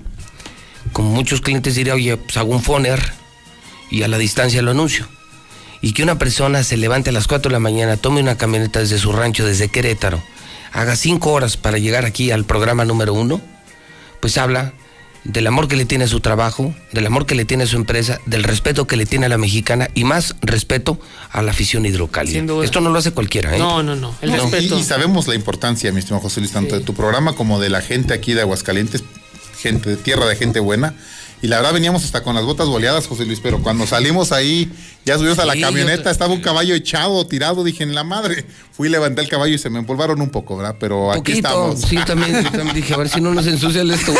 [0.92, 3.00] como muchos clientes diría, oye, pues hago un foner
[3.90, 5.06] y a la distancia lo anuncio.
[5.84, 8.80] Y que una persona se levante a las 4 de la mañana, tome una camioneta
[8.80, 10.22] desde su rancho, desde Querétaro,
[10.72, 13.40] haga 5 horas para llegar aquí al programa número uno,
[14.20, 14.72] pues habla
[15.24, 17.76] del amor que le tiene a su trabajo, del amor que le tiene a su
[17.76, 20.98] empresa, del respeto que le tiene a la mexicana y más respeto
[21.30, 22.44] a la afición hidrocálida.
[22.62, 23.58] Esto no lo hace cualquiera, ¿eh?
[23.58, 24.14] No, no, no.
[24.20, 24.76] El No, respeto.
[24.76, 27.70] y, y sabemos la importancia, mi estimado José Luis, tanto de tu programa como de
[27.70, 29.02] la gente aquí de Aguascalientes,
[29.58, 30.94] gente de tierra de gente buena.
[31.44, 34.72] Y la verdad veníamos hasta con las botas boleadas, José Luis, pero cuando salimos ahí,
[35.04, 38.46] ya subimos a la camioneta, estaba un caballo echado, tirado, dije, en la madre.
[38.72, 40.76] Fui, levanté el caballo y se me empolvaron un poco, ¿verdad?
[40.80, 41.36] Pero aquí Poquito.
[41.48, 41.80] estamos.
[41.82, 44.14] Sí, yo también, yo también dije, a ver si no nos ensucia el esto.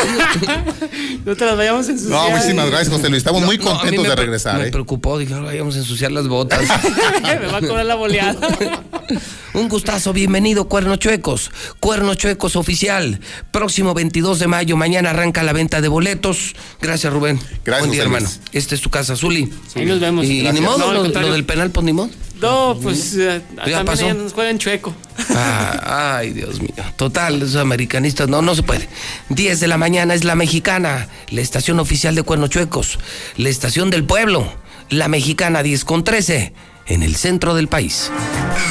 [1.25, 2.29] No te las vayamos a ensuciar.
[2.29, 3.17] No, muchísimas gracias, José Luis.
[3.17, 4.71] Estamos muy No, a mí contentos me de regresar, Me ¿eh?
[4.71, 6.61] preocupó, dije, no vayamos a ensuciar las botas.
[7.23, 8.37] Me va a cobrar la boleada.
[9.55, 11.49] Un gustazo, bienvenido Cuernos Chuecos.
[11.79, 13.21] Cuernos Chuecos oficial.
[13.51, 16.55] Próximo 22 de mayo, mañana arranca la venta de boletos.
[16.81, 17.39] Gracias, Rubén.
[17.63, 18.29] Gracias, Buen día, hermano.
[18.51, 19.51] Esta es tu casa, Zuli.
[19.75, 20.25] Ahí nos vemos.
[20.25, 21.03] Y, ni modo, No, lo,
[21.33, 22.09] del penal, pues ni modo.
[22.41, 24.13] No, pues eh, Ya también pasó.
[24.13, 24.93] nos juegan chueco.
[25.29, 26.71] Ah, ay, Dios mío.
[26.97, 28.87] Total, esos americanistas, no, no se puede.
[29.29, 32.99] 10 de la mañana es la mexicana, la estación oficial de Cuernos Chuecos,
[33.37, 34.53] la estación del pueblo,
[34.89, 36.53] la mexicana 10 con 13,
[36.87, 38.11] en el centro del país.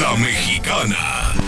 [0.01, 1.35] La mexicana.